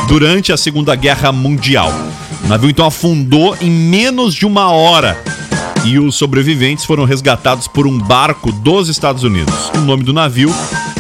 durante 0.09 0.53
a 0.53 0.57
Segunda 0.57 0.95
Guerra 0.95 1.33
Mundial. 1.33 1.93
O 2.45 2.49
navio 2.49 2.71
então 2.71 2.87
afundou 2.87 3.57
em 3.61 3.71
menos 3.71 4.35
de 4.35 4.47
uma 4.47 4.71
hora 4.71 5.23
e 5.85 5.99
os 5.99 6.15
sobreviventes 6.15 6.85
foram 6.85 7.05
resgatados 7.05 7.67
por 7.67 7.87
um 7.87 7.99
barco 7.99 8.53
dos 8.53 8.89
Estados 8.89 9.23
Unidos. 9.23 9.71
O 9.77 9.81
nome 9.81 10.03
do 10.03 10.13
navio 10.13 10.53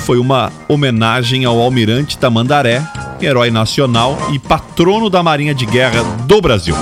foi 0.02 0.18
uma 0.18 0.52
homenagem 0.68 1.44
ao 1.44 1.60
almirante 1.60 2.18
Tamandaré, 2.18 2.82
herói 3.20 3.50
nacional 3.50 4.18
e 4.32 4.38
patrono 4.38 5.08
da 5.08 5.22
Marinha 5.22 5.54
de 5.54 5.64
Guerra 5.64 6.02
do 6.26 6.40
Brasil. 6.40 6.74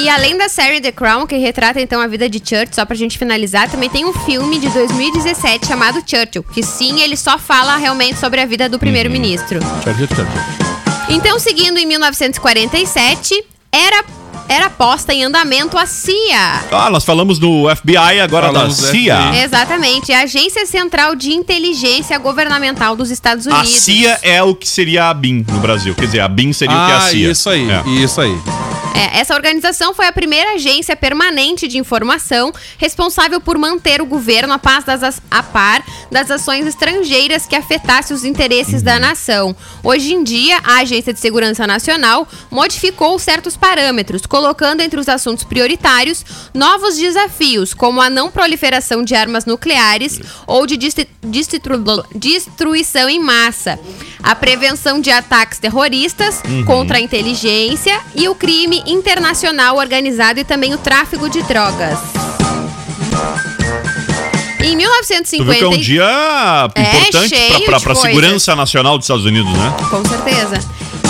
E 0.00 0.08
além 0.08 0.36
da 0.36 0.48
série 0.48 0.80
The 0.80 0.90
Crown, 0.90 1.26
que 1.26 1.36
retrata 1.36 1.80
então 1.80 2.00
a 2.00 2.06
vida 2.06 2.28
de 2.28 2.38
Churchill, 2.38 2.72
só 2.72 2.86
pra 2.86 2.96
gente 2.96 3.18
finalizar, 3.18 3.70
também 3.70 3.90
tem 3.90 4.06
um 4.06 4.12
filme 4.12 4.58
de 4.58 4.68
2017 4.70 5.66
chamado 5.66 6.02
Churchill, 6.06 6.42
que 6.42 6.62
sim, 6.62 7.00
ele 7.02 7.16
só 7.16 7.38
fala 7.38 7.76
realmente 7.76 8.18
sobre 8.18 8.40
a 8.40 8.46
vida 8.46 8.68
do 8.68 8.78
primeiro-ministro. 8.78 9.60
Então, 11.08 11.38
seguindo 11.38 11.78
em 11.78 11.84
1947, 11.84 13.44
era 13.70 14.04
era 14.52 14.68
posta 14.68 15.14
em 15.14 15.24
andamento 15.24 15.78
a 15.78 15.86
CIA. 15.86 16.64
Ah, 16.70 16.90
nós 16.90 17.04
falamos 17.04 17.38
do 17.38 17.64
FBI, 17.74 18.20
agora 18.20 18.46
Falamos 18.48 18.76
da 18.80 18.88
CIA. 18.90 19.16
FBI. 19.30 19.42
Exatamente, 19.44 20.12
a 20.12 20.22
Agência 20.22 20.66
Central 20.66 21.14
de 21.14 21.32
Inteligência 21.32 22.18
Governamental 22.18 22.94
dos 22.94 23.10
Estados 23.10 23.46
A 23.46 23.50
Unidos. 23.54 23.70
CIA 23.70 24.18
é 24.22 24.42
o 24.42 24.54
que 24.54 24.68
seria 24.68 25.08
a 25.08 25.14
BIM 25.14 25.44
no 25.50 25.58
Brasil. 25.60 25.94
Quer 25.94 26.06
dizer, 26.06 26.20
a 26.20 26.28
BIM 26.28 26.52
seria 26.52 26.76
o 26.76 26.86
que 26.86 26.92
é 26.92 26.94
a 26.94 26.98
Ah, 26.98 27.00
CIA. 27.00 27.30
isso 27.30 27.48
aí, 27.50 27.68
É. 27.70 27.82
isso 28.04 28.20
aí. 28.20 28.36
É, 28.94 29.20
essa 29.20 29.34
organização 29.34 29.94
foi 29.94 30.06
a 30.06 30.12
primeira 30.12 30.52
agência 30.52 30.94
permanente 30.94 31.66
de 31.66 31.78
informação 31.78 32.52
responsável 32.76 33.40
por 33.40 33.56
manter 33.56 34.02
o 34.02 34.06
governo 34.06 34.52
a, 34.52 34.58
paz 34.58 34.84
das, 34.84 35.02
as- 35.02 35.22
a 35.30 35.42
par 35.42 35.82
das 36.10 36.30
ações 36.30 36.66
estrangeiras 36.66 37.46
que 37.46 37.56
afetassem 37.56 38.14
os 38.14 38.22
interesses 38.24 38.82
da 38.82 38.98
nação. 38.98 39.56
Hoje 39.82 40.12
em 40.12 40.22
dia, 40.22 40.58
a 40.62 40.80
Agência 40.80 41.12
de 41.12 41.20
Segurança 41.20 41.66
Nacional 41.66 42.28
modificou 42.50 43.18
certos 43.18 43.56
parâmetros, 43.56 44.26
colocando 44.26 44.80
entre 44.82 45.00
os 45.00 45.08
assuntos 45.08 45.44
prioritários 45.44 46.24
novos 46.52 46.96
desafios, 46.98 47.72
como 47.72 48.00
a 48.00 48.10
não 48.10 48.30
proliferação 48.30 49.02
de 49.02 49.14
armas 49.14 49.46
nucleares 49.46 50.20
ou 50.46 50.66
de 50.66 50.76
destruição 52.14 53.08
em 53.08 53.18
massa, 53.20 53.78
a 54.22 54.34
prevenção 54.34 55.00
de 55.00 55.10
ataques 55.10 55.58
terroristas 55.58 56.42
contra 56.66 56.98
a 56.98 57.00
inteligência 57.00 57.98
e 58.14 58.28
o 58.28 58.34
crime 58.34 58.81
internacional 58.86 59.76
organizado 59.76 60.40
e 60.40 60.44
também 60.44 60.72
o 60.74 60.78
tráfico 60.78 61.28
de 61.28 61.42
drogas. 61.42 61.98
Em 64.60 64.70
Tu 64.72 64.76
1950, 64.76 65.44
viu 65.44 65.54
que 65.58 65.64
é 65.64 65.68
um 65.68 65.76
dia 65.80 66.04
importante 66.68 67.30
pra, 67.30 67.48
pra, 67.48 67.58
de 67.58 67.64
pra 67.64 67.80
coisas. 67.94 68.02
segurança 68.02 68.54
nacional 68.56 68.96
dos 68.96 69.04
Estados 69.06 69.24
Unidos, 69.24 69.52
né? 69.52 69.74
com 69.90 70.04
certeza. 70.04 70.60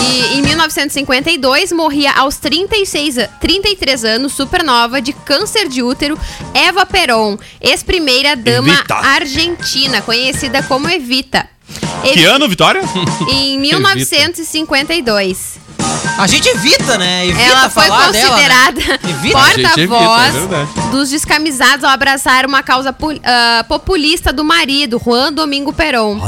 E 0.05 0.39
em 0.39 0.43
1952 0.43 1.71
morria 1.73 2.13
aos 2.13 2.37
36, 2.39 3.19
a- 3.19 3.27
33 3.29 4.05
anos, 4.05 4.33
supernova, 4.33 5.01
de 5.03 5.13
câncer 5.13 5.69
de 5.69 5.81
útero, 5.83 6.19
Eva 6.55 6.85
Peron, 6.87 7.39
ex-primeira 7.61 8.35
dama 8.35 8.73
Evita. 8.73 8.95
argentina, 8.97 10.01
conhecida 10.03 10.61
como 10.63 10.89
Evita. 10.89 11.47
Que 12.03 12.09
Evi- 12.11 12.25
ano, 12.25 12.49
Vitória? 12.49 12.81
Em 13.29 13.59
1952. 14.53 15.61
A 16.19 16.27
gente 16.27 16.49
evita, 16.49 16.99
né? 16.99 17.27
Evita 17.27 17.43
Ela 17.43 17.71
foi 17.71 17.87
falar 17.87 18.11
dela, 18.13 18.29
considerada 18.31 18.81
né? 18.81 18.99
É 19.03 19.33
porta-voz 19.33 20.33
verdade. 20.35 20.71
dos 20.91 21.11
descamisados 21.11 21.85
ao 21.85 21.91
abraçar 21.91 22.47
uma 22.47 22.63
causa 22.63 22.95
ah, 23.25 23.65
populista 23.69 24.33
do 24.33 24.45
marido, 24.45 25.01
Juan 25.03 25.33
Domingo 25.33 25.73
Perón. 25.73 26.21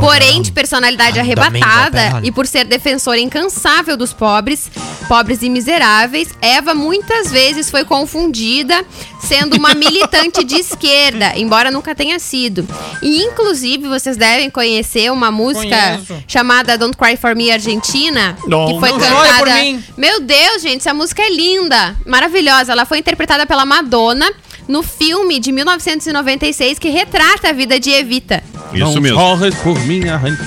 Porém, 0.00 0.42
de 0.42 0.52
personalidade 0.52 1.18
Domingo 1.18 1.40
arrebatada 1.40 2.20
e 2.22 2.30
por 2.30 2.46
ser 2.46 2.64
defensora 2.64 3.18
incansável 3.18 3.96
dos 3.96 4.12
pobres, 4.12 4.70
pobres 5.08 5.42
e 5.42 5.48
miseráveis, 5.48 6.28
Eva 6.40 6.74
muitas 6.74 7.30
vezes 7.30 7.70
foi 7.70 7.84
confundida 7.84 8.84
sendo 9.20 9.56
uma 9.56 9.74
militante 9.74 10.44
de 10.44 10.56
esquerda, 10.60 11.32
embora 11.36 11.70
nunca 11.70 11.94
tenha 11.94 12.18
sido. 12.18 12.66
E 13.02 13.22
inclusive 13.22 13.88
vocês 13.88 14.16
devem 14.16 14.50
conhecer 14.50 15.10
uma 15.10 15.30
música 15.30 15.98
Conheço. 16.06 16.24
chamada 16.28 16.76
Don't 16.76 16.96
Cry 16.96 17.16
for 17.16 17.34
Me 17.34 17.50
Argentina, 17.50 18.36
Não, 18.46 18.66
que 18.66 18.80
foi 18.80 18.90
não 18.90 18.98
cantada. 19.08 19.38
por 19.38 19.48
mim. 19.50 19.84
Meu 19.96 20.20
Deus, 20.20 20.62
gente, 20.62 20.78
essa 20.78 20.94
música 20.94 21.22
é 21.22 21.30
linda, 21.30 21.96
maravilhosa. 22.06 22.72
Ela 22.72 22.84
foi 22.84 22.98
interpretada 22.98 23.46
pela 23.46 23.64
Madonna 23.64 24.30
no 24.68 24.82
filme 24.82 25.38
de 25.38 25.52
1996 25.52 26.78
que 26.78 26.88
retrata 26.88 27.50
a 27.50 27.52
vida 27.52 27.78
de 27.78 27.90
Evita. 27.90 28.42
Isso 28.72 29.00
mesmo. 29.00 29.18
por 29.62 29.78
mim, 29.80 30.08
arranque. 30.08 30.42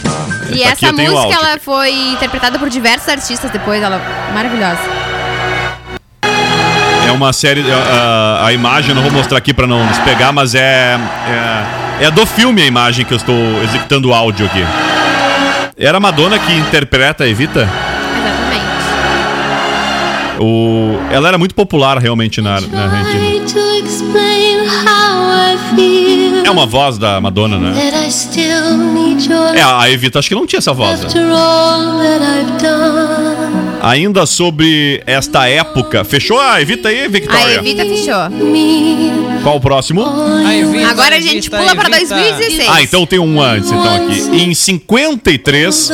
E 0.53 0.63
essa 0.63 0.91
música 0.91 1.33
ela 1.33 1.59
foi 1.59 1.91
interpretada 1.91 2.57
por 2.57 2.69
diversos 2.69 3.07
artistas 3.07 3.51
depois, 3.51 3.81
ela 3.81 4.01
maravilhosa. 4.33 4.81
É 7.07 7.11
uma 7.11 7.31
série. 7.31 7.61
é, 7.61 7.73
a, 7.73 8.47
a 8.47 8.53
imagem 8.53 8.89
eu 8.89 8.95
não 8.95 9.01
vou 9.01 9.11
mostrar 9.11 9.37
aqui 9.37 9.53
pra 9.53 9.65
não 9.65 9.85
nos 9.85 9.97
pegar, 9.99 10.33
mas 10.33 10.53
é, 10.53 10.97
é. 12.01 12.05
é 12.05 12.11
do 12.11 12.25
filme 12.25 12.61
a 12.61 12.65
imagem 12.65 13.05
que 13.05 13.13
eu 13.13 13.17
estou 13.17 13.63
executando 13.63 14.09
o 14.09 14.13
áudio 14.13 14.45
aqui. 14.45 14.59
Era 15.77 15.97
a 15.97 15.99
Madonna 16.01 16.37
que 16.37 16.51
interpreta 16.53 17.23
a 17.23 17.27
Evita. 17.27 17.69
O, 20.39 20.97
ela 21.11 21.27
era 21.27 21.37
muito 21.37 21.55
popular 21.55 21.97
realmente 21.97 22.41
na, 22.41 22.61
na 22.61 22.83
Argentina. 22.85 23.25
É 26.45 26.51
uma 26.51 26.65
voz 26.65 26.97
da 26.97 27.19
Madonna, 27.19 27.57
né? 27.57 27.73
É, 29.57 29.63
a 29.63 29.89
Evita 29.89 30.19
acho 30.19 30.29
que 30.29 30.35
não 30.35 30.45
tinha 30.45 30.59
essa 30.59 30.73
voz. 30.73 31.01
né? 31.01 31.09
Ainda 33.81 34.25
sobre 34.25 35.01
esta 35.05 35.47
época. 35.47 36.03
Fechou 36.03 36.39
a 36.39 36.61
Evita 36.61 36.89
aí, 36.89 37.05
A 37.05 37.07
Victoria? 37.07 37.57
Evita 37.57 37.83
fechou. 37.85 39.41
Qual 39.43 39.57
o 39.57 39.61
próximo? 39.61 40.03
A 40.05 40.55
Evita, 40.55 40.87
Agora 40.87 41.15
a 41.15 41.19
gente 41.19 41.47
Evita, 41.47 41.57
pula 41.57 41.75
pra 41.75 41.87
Evita. 41.89 42.15
2016. 42.15 42.69
Ah, 42.69 42.81
então 42.81 43.05
tem 43.05 43.19
um 43.19 43.41
antes, 43.41 43.71
então 43.71 43.95
aqui. 43.95 44.19
Em 44.43 44.53
53, 44.53 45.89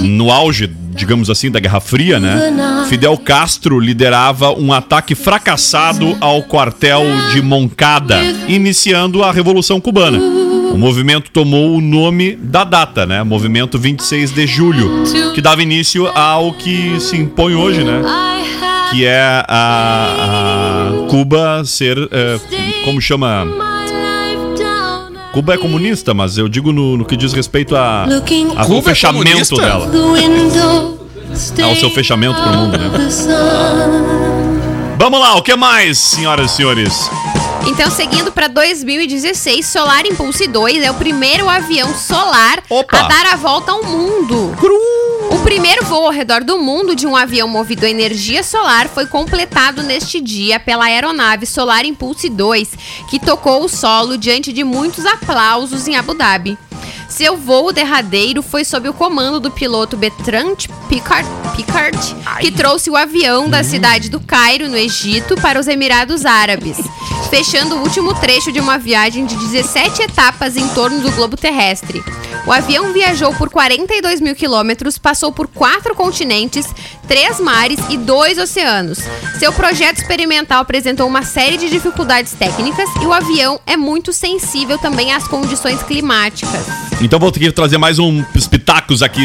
no 0.00 0.30
auge, 0.30 0.68
digamos 0.90 1.30
assim, 1.30 1.50
da 1.50 1.60
Guerra 1.60 1.80
Fria, 1.80 2.18
né? 2.18 2.84
Fidel 2.88 3.16
Castro 3.18 3.78
liderava 3.78 4.52
um 4.52 4.72
ataque 4.72 5.14
fracassado 5.14 6.16
ao 6.20 6.42
quartel 6.42 7.02
de 7.32 7.40
Moncada, 7.40 8.20
iniciando 8.48 9.22
a 9.22 9.30
Revolução 9.32 9.80
Cubana. 9.80 10.18
O 10.78 10.80
movimento 10.80 11.28
tomou 11.32 11.76
o 11.76 11.80
nome 11.80 12.36
da 12.36 12.62
data, 12.62 13.04
né? 13.04 13.24
Movimento 13.24 13.76
26 13.76 14.30
de 14.30 14.46
julho, 14.46 15.02
que 15.34 15.40
dava 15.42 15.60
início 15.60 16.06
ao 16.06 16.52
que 16.52 17.00
se 17.00 17.16
impõe 17.16 17.52
hoje, 17.56 17.82
né? 17.82 18.00
Que 18.92 19.04
é 19.04 19.42
a, 19.48 19.48
a 19.48 21.08
Cuba 21.10 21.62
ser, 21.64 21.98
é, 22.12 22.38
como 22.84 23.00
chama? 23.00 23.44
Cuba 25.32 25.54
é 25.54 25.58
comunista, 25.58 26.14
mas 26.14 26.38
eu 26.38 26.48
digo 26.48 26.70
no, 26.70 26.96
no 26.98 27.04
que 27.04 27.16
diz 27.16 27.32
respeito 27.32 27.74
a, 27.74 28.04
a- 28.04 28.64
Cuba 28.64 28.78
é 28.78 28.94
fechamento 28.94 29.24
comunista? 29.26 29.56
dela. 29.56 29.90
Ao 31.64 31.74
seu 31.74 31.90
fechamento 31.90 32.40
pro 32.40 32.52
mundo, 32.52 32.78
né? 32.78 32.88
Vamos 34.96 35.18
lá, 35.20 35.34
o 35.36 35.42
que 35.42 35.56
mais, 35.56 35.98
senhoras 35.98 36.52
e 36.52 36.54
senhores? 36.54 37.10
Então, 37.68 37.90
seguindo 37.90 38.32
para 38.32 38.48
2016, 38.48 39.66
Solar 39.66 40.06
Impulse 40.06 40.46
2 40.46 40.82
é 40.82 40.90
o 40.90 40.94
primeiro 40.94 41.46
avião 41.50 41.94
solar 41.94 42.62
Opa! 42.70 42.98
a 42.98 43.02
dar 43.02 43.26
a 43.26 43.36
volta 43.36 43.72
ao 43.72 43.84
mundo. 43.84 44.56
O 45.30 45.38
primeiro 45.40 45.84
voo 45.84 46.06
ao 46.06 46.10
redor 46.10 46.42
do 46.42 46.58
mundo 46.58 46.96
de 46.96 47.06
um 47.06 47.14
avião 47.14 47.46
movido 47.46 47.84
a 47.84 47.90
energia 47.90 48.42
solar 48.42 48.88
foi 48.88 49.06
completado 49.06 49.82
neste 49.82 50.18
dia 50.18 50.58
pela 50.58 50.86
aeronave 50.86 51.44
Solar 51.44 51.84
Impulse 51.84 52.30
2, 52.30 52.70
que 53.10 53.20
tocou 53.20 53.62
o 53.62 53.68
solo 53.68 54.16
diante 54.16 54.50
de 54.50 54.64
muitos 54.64 55.04
aplausos 55.04 55.86
em 55.86 55.94
Abu 55.94 56.14
Dhabi. 56.14 56.56
Seu 57.18 57.36
voo 57.36 57.72
derradeiro 57.72 58.44
foi 58.44 58.64
sob 58.64 58.88
o 58.88 58.94
comando 58.94 59.40
do 59.40 59.50
piloto 59.50 59.96
Bertrand 59.96 60.54
Piccard, 60.88 61.28
Piccard 61.56 61.98
que 62.40 62.52
trouxe 62.52 62.90
o 62.90 62.96
avião 62.96 63.50
da 63.50 63.64
cidade 63.64 64.08
do 64.08 64.20
Cairo, 64.20 64.68
no 64.68 64.76
Egito, 64.76 65.34
para 65.34 65.58
os 65.58 65.66
Emirados 65.66 66.24
Árabes, 66.24 66.78
fechando 67.28 67.74
o 67.74 67.80
último 67.80 68.14
trecho 68.14 68.52
de 68.52 68.60
uma 68.60 68.78
viagem 68.78 69.26
de 69.26 69.34
17 69.34 70.02
etapas 70.02 70.56
em 70.56 70.68
torno 70.68 71.00
do 71.00 71.10
globo 71.10 71.36
terrestre. 71.36 72.04
O 72.46 72.52
avião 72.52 72.92
viajou 72.92 73.34
por 73.34 73.50
42 73.50 74.20
mil 74.20 74.36
quilômetros, 74.36 74.96
passou 74.96 75.32
por 75.32 75.48
quatro 75.48 75.96
continentes, 75.96 76.66
três 77.08 77.40
mares 77.40 77.80
e 77.88 77.96
dois 77.96 78.38
oceanos. 78.38 78.98
Seu 79.38 79.52
projeto 79.52 79.96
experimental 79.96 80.60
apresentou 80.60 81.06
uma 81.08 81.22
série 81.22 81.56
de 81.56 81.70
dificuldades 81.70 82.34
técnicas 82.34 82.88
e 83.02 83.06
o 83.06 83.12
avião 83.12 83.58
é 83.66 83.76
muito 83.76 84.12
sensível 84.12 84.78
também 84.78 85.12
às 85.12 85.26
condições 85.26 85.82
climáticas. 85.82 86.66
Então 87.00 87.18
vou 87.18 87.32
ter 87.32 87.40
que 87.40 87.50
trazer 87.50 87.78
mais 87.78 87.98
uns 87.98 88.46
pitacos 88.46 89.02
aqui 89.02 89.24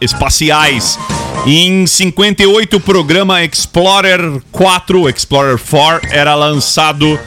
espaciais. 0.00 0.98
Em 1.46 1.86
58, 1.86 2.76
o 2.76 2.80
programa 2.80 3.44
Explorer 3.44 4.40
4, 4.50 5.08
Explorer 5.08 5.58
4, 5.58 6.08
era 6.10 6.34
lançado 6.34 7.18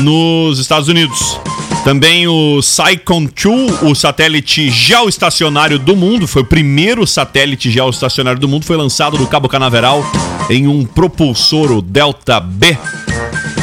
nos 0.00 0.58
Estados 0.58 0.88
Unidos. 0.88 1.40
Também 1.88 2.28
o 2.28 2.60
Saicon 2.60 3.24
2, 3.24 3.80
o 3.80 3.94
satélite 3.94 4.68
geoestacionário 4.68 5.78
do 5.78 5.96
mundo, 5.96 6.28
foi 6.28 6.42
o 6.42 6.44
primeiro 6.44 7.06
satélite 7.06 7.70
geoestacionário 7.70 8.38
do 8.38 8.46
mundo, 8.46 8.66
foi 8.66 8.76
lançado 8.76 9.16
no 9.16 9.26
Cabo 9.26 9.48
Canaveral 9.48 10.04
em 10.50 10.68
um 10.68 10.84
propulsor, 10.84 11.72
o 11.72 11.80
Delta 11.80 12.40
B. 12.40 12.76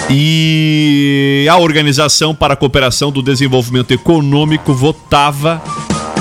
E 0.09 1.45
a 1.47 1.55
Organização 1.57 2.33
para 2.33 2.55
a 2.55 2.57
Cooperação 2.57 3.11
do 3.11 3.21
Desenvolvimento 3.21 3.91
Econômico 3.91 4.73
votava 4.73 5.61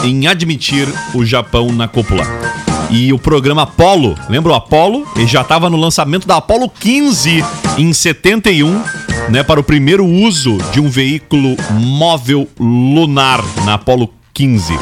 em 0.04 0.26
admitir 0.26 0.87
o 1.14 1.25
Japão 1.25 1.73
na 1.73 1.88
cúpula. 1.88 2.63
E 2.94 3.12
o 3.12 3.18
programa 3.18 3.62
Apollo, 3.62 4.14
lembra 4.28 4.52
o 4.52 4.54
Apollo? 4.54 5.04
Ele 5.16 5.26
já 5.26 5.40
estava 5.40 5.68
no 5.68 5.76
lançamento 5.76 6.28
da 6.28 6.36
Apollo 6.36 6.70
15 6.70 7.44
em 7.76 7.92
71, 7.92 8.84
né, 9.30 9.42
para 9.42 9.58
o 9.58 9.64
primeiro 9.64 10.06
uso 10.06 10.58
de 10.72 10.80
um 10.80 10.88
veículo 10.88 11.56
móvel 11.72 12.48
lunar 12.56 13.42
na 13.64 13.74
Apollo 13.74 14.08
15. 14.32 14.72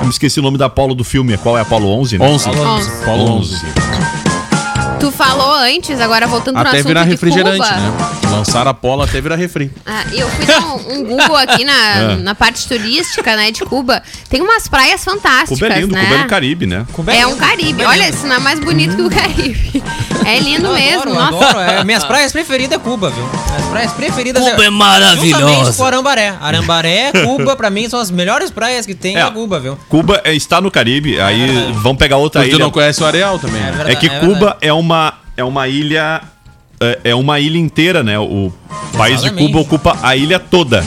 Eu 0.00 0.04
me 0.04 0.08
esqueci 0.08 0.40
o 0.40 0.42
nome 0.42 0.56
da 0.56 0.64
Apollo 0.64 0.94
do 0.94 1.04
filme. 1.04 1.36
Qual 1.36 1.58
é 1.58 1.60
Apollo 1.60 1.88
11, 1.88 2.16
né? 2.16 2.26
11. 2.26 2.48
Onze. 2.48 3.04
Paulo 3.04 3.32
11. 3.32 3.56
Tu 5.00 5.10
falou 5.12 5.54
antes, 5.54 6.00
agora 6.00 6.26
voltando 6.26 6.54
pro 6.56 6.62
Até 6.68 6.78
assunto 6.78 6.88
virar 6.88 7.04
de 7.04 7.10
refrigerante, 7.10 7.58
Cuba. 7.58 7.76
né? 7.76 7.92
Lançaram 8.30 8.70
a 8.70 8.74
Polo 8.74 9.02
até 9.02 9.20
virar 9.20 9.36
refri. 9.36 9.70
Ah, 9.86 10.04
eu 10.12 10.28
fui 10.28 10.44
dar 10.46 10.60
um, 10.60 10.92
um 10.92 11.04
Google 11.04 11.36
aqui 11.36 11.64
na, 11.64 11.72
É. 12.12 12.16
na 12.16 12.34
parte 12.34 12.66
turística, 12.68 13.36
né, 13.36 13.50
de 13.50 13.64
Cuba. 13.64 14.02
Tem 14.28 14.40
umas 14.40 14.68
praias 14.68 15.02
fantásticas, 15.04 15.58
Cuba 15.58 15.66
é 15.72 15.80
lindo, 15.80 15.94
né? 15.94 16.02
Cuba 16.04 16.14
é 16.14 16.18
no 16.22 16.26
Caribe, 16.28 16.66
né? 16.66 16.86
É 17.08 17.26
um 17.26 17.36
Caribe. 17.36 17.84
Olha, 17.84 18.08
isso 18.08 18.26
não 18.26 18.36
é 18.36 18.38
mais 18.38 18.58
bonito 18.60 18.96
que 18.96 19.02
o 19.02 19.10
Caribe. 19.10 19.82
É 20.24 20.38
lindo 20.40 20.66
Eu 20.66 20.74
mesmo, 20.74 21.00
adoro, 21.02 21.14
nossa. 21.32 21.48
adoro. 21.48 21.60
É, 21.70 21.84
minhas 21.84 22.04
praias 22.04 22.32
preferidas 22.32 22.78
é 22.78 22.82
Cuba, 22.82 23.08
viu? 23.10 23.24
Minhas 23.48 23.66
praias 23.70 23.92
preferidas 23.92 24.42
Cuba 24.42 24.64
é 24.64 24.70
maravilhosa. 24.70 25.72
com 25.78 25.84
Arambaré. 25.86 26.34
Arambaré, 26.40 27.12
Cuba, 27.24 27.56
pra 27.56 27.70
mim, 27.70 27.88
são 27.88 27.98
as 27.98 28.10
melhores 28.10 28.50
praias 28.50 28.84
que 28.84 28.94
tem 28.94 29.16
É. 29.16 29.20
é 29.20 29.30
Cuba, 29.30 29.58
viu? 29.58 29.78
Cuba 29.88 30.20
é- 30.24 30.34
está 30.34 30.60
no 30.60 30.70
Caribe, 30.70 31.18
aí 31.20 31.72
vão 31.82 31.96
pegar 31.96 32.16
outra 32.18 32.40
Porque 32.42 32.50
tu 32.50 32.56
ilha. 32.56 32.64
não 32.64 32.70
conhece 32.70 33.02
o 33.02 33.06
Areal 33.06 33.38
também, 33.38 33.60
né? 33.60 33.68
verdade, 33.70 33.92
É 33.92 33.94
que 33.96 34.06
é 34.06 34.18
Cuba 34.20 34.56
é 34.60 34.72
uma, 34.72 34.87
é 35.36 35.44
uma 35.44 35.68
ilha. 35.68 36.20
É, 36.80 36.98
é 37.10 37.14
uma 37.14 37.40
ilha 37.40 37.58
inteira, 37.58 38.04
né? 38.04 38.16
O 38.20 38.52
país 38.96 39.20
de 39.20 39.26
Exatamente. 39.26 39.46
Cuba 39.52 39.58
ocupa 39.60 39.98
a 40.00 40.14
ilha 40.14 40.38
toda. 40.38 40.84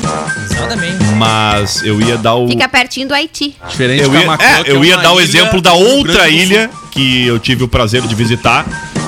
Exatamente. 0.49 1.03
Mas 1.17 1.83
eu 1.83 1.99
ia 2.01 2.17
dar 2.17 2.35
o. 2.35 2.47
Fica 2.47 2.69
pertinho 2.69 3.09
do 3.09 3.13
Haiti. 3.13 3.57
Diferente 3.67 4.01
Eu 4.03 4.09
de 4.09 4.15
ia, 4.15 4.21
Camacô, 4.21 4.43
é, 4.43 4.63
que 4.63 4.71
eu 4.71 4.83
é 4.83 4.85
ia 4.87 4.95
uma 4.95 5.03
dar 5.03 5.11
o 5.13 5.19
exemplo 5.19 5.59
da 5.61 5.73
outra 5.73 6.29
ilha 6.29 6.69
que 6.91 7.25
eu 7.27 7.37
tive 7.39 7.63
o 7.65 7.67
prazer 7.67 8.01
de 8.03 8.15
visitar, 8.15 8.65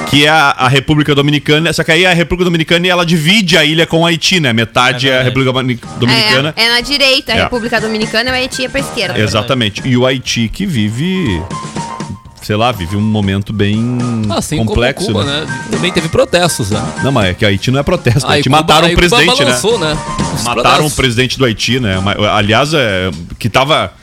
que 0.09 0.25
é 0.25 0.29
a, 0.29 0.55
a 0.57 0.67
República 0.67 1.15
Dominicana. 1.15 1.71
Só 1.71 1.85
que 1.85 1.91
aí 1.93 2.05
a 2.05 2.13
República 2.13 2.43
Dominicana 2.45 2.85
ela 2.85 3.05
divide 3.05 3.57
a 3.57 3.63
ilha 3.63 3.87
com 3.87 4.01
o 4.01 4.05
Haiti, 4.05 4.41
né? 4.41 4.51
Metade 4.51 5.09
é, 5.09 5.19
a 5.19 5.23
República 5.23 5.53
Domini- 5.53 5.79
Dominicana. 5.97 6.53
É, 6.57 6.65
é 6.65 6.69
na 6.69 6.81
direita, 6.81 7.31
a 7.31 7.35
É. 7.37 7.43
República 7.43 7.79
Dominicana 7.79 8.29
e 8.29 8.33
o 8.33 8.35
Haiti 8.35 8.65
é 8.65 8.67
pra 8.69 8.81
esquerda. 8.81 9.17
Exatamente. 9.17 9.81
E 9.85 9.95
o 9.95 10.05
Haiti 10.05 10.49
que 10.51 10.65
vive. 10.65 11.41
Sei 12.43 12.55
lá, 12.55 12.71
vive 12.71 12.95
um 12.97 13.01
momento 13.01 13.53
bem 13.53 13.97
Assim 14.29 14.57
complexo. 14.57 15.07
Cuba, 15.07 15.23
né? 15.23 15.45
né? 15.45 15.59
Também 15.71 15.91
teve 15.91 16.09
protestos, 16.09 16.69
né? 16.71 16.83
Não, 17.03 17.11
mas 17.11 17.27
é 17.29 17.33
que 17.33 17.45
Haiti 17.45 17.71
não 17.71 17.79
é 17.79 17.83
protesto. 17.83 18.25
Aí 18.27 18.35
Haiti 18.37 18.49
Cuba- 18.49 18.57
mataram 18.61 18.87
o 18.87 18.89
Cuba 18.89 18.97
presidente, 19.07 19.39
né? 19.39 19.45
balançou, 19.45 19.79
né? 19.79 19.97
Os 20.35 20.43
Mataram 20.43 20.51
o 20.51 20.63
protestos. 20.63 20.93
presidente 20.95 21.37
do 21.37 21.45
Haiti, 21.45 21.79
né? 21.79 21.95
Aliás, 22.33 22.73
é, 22.73 23.09
que 23.39 23.49
tava 23.49 23.93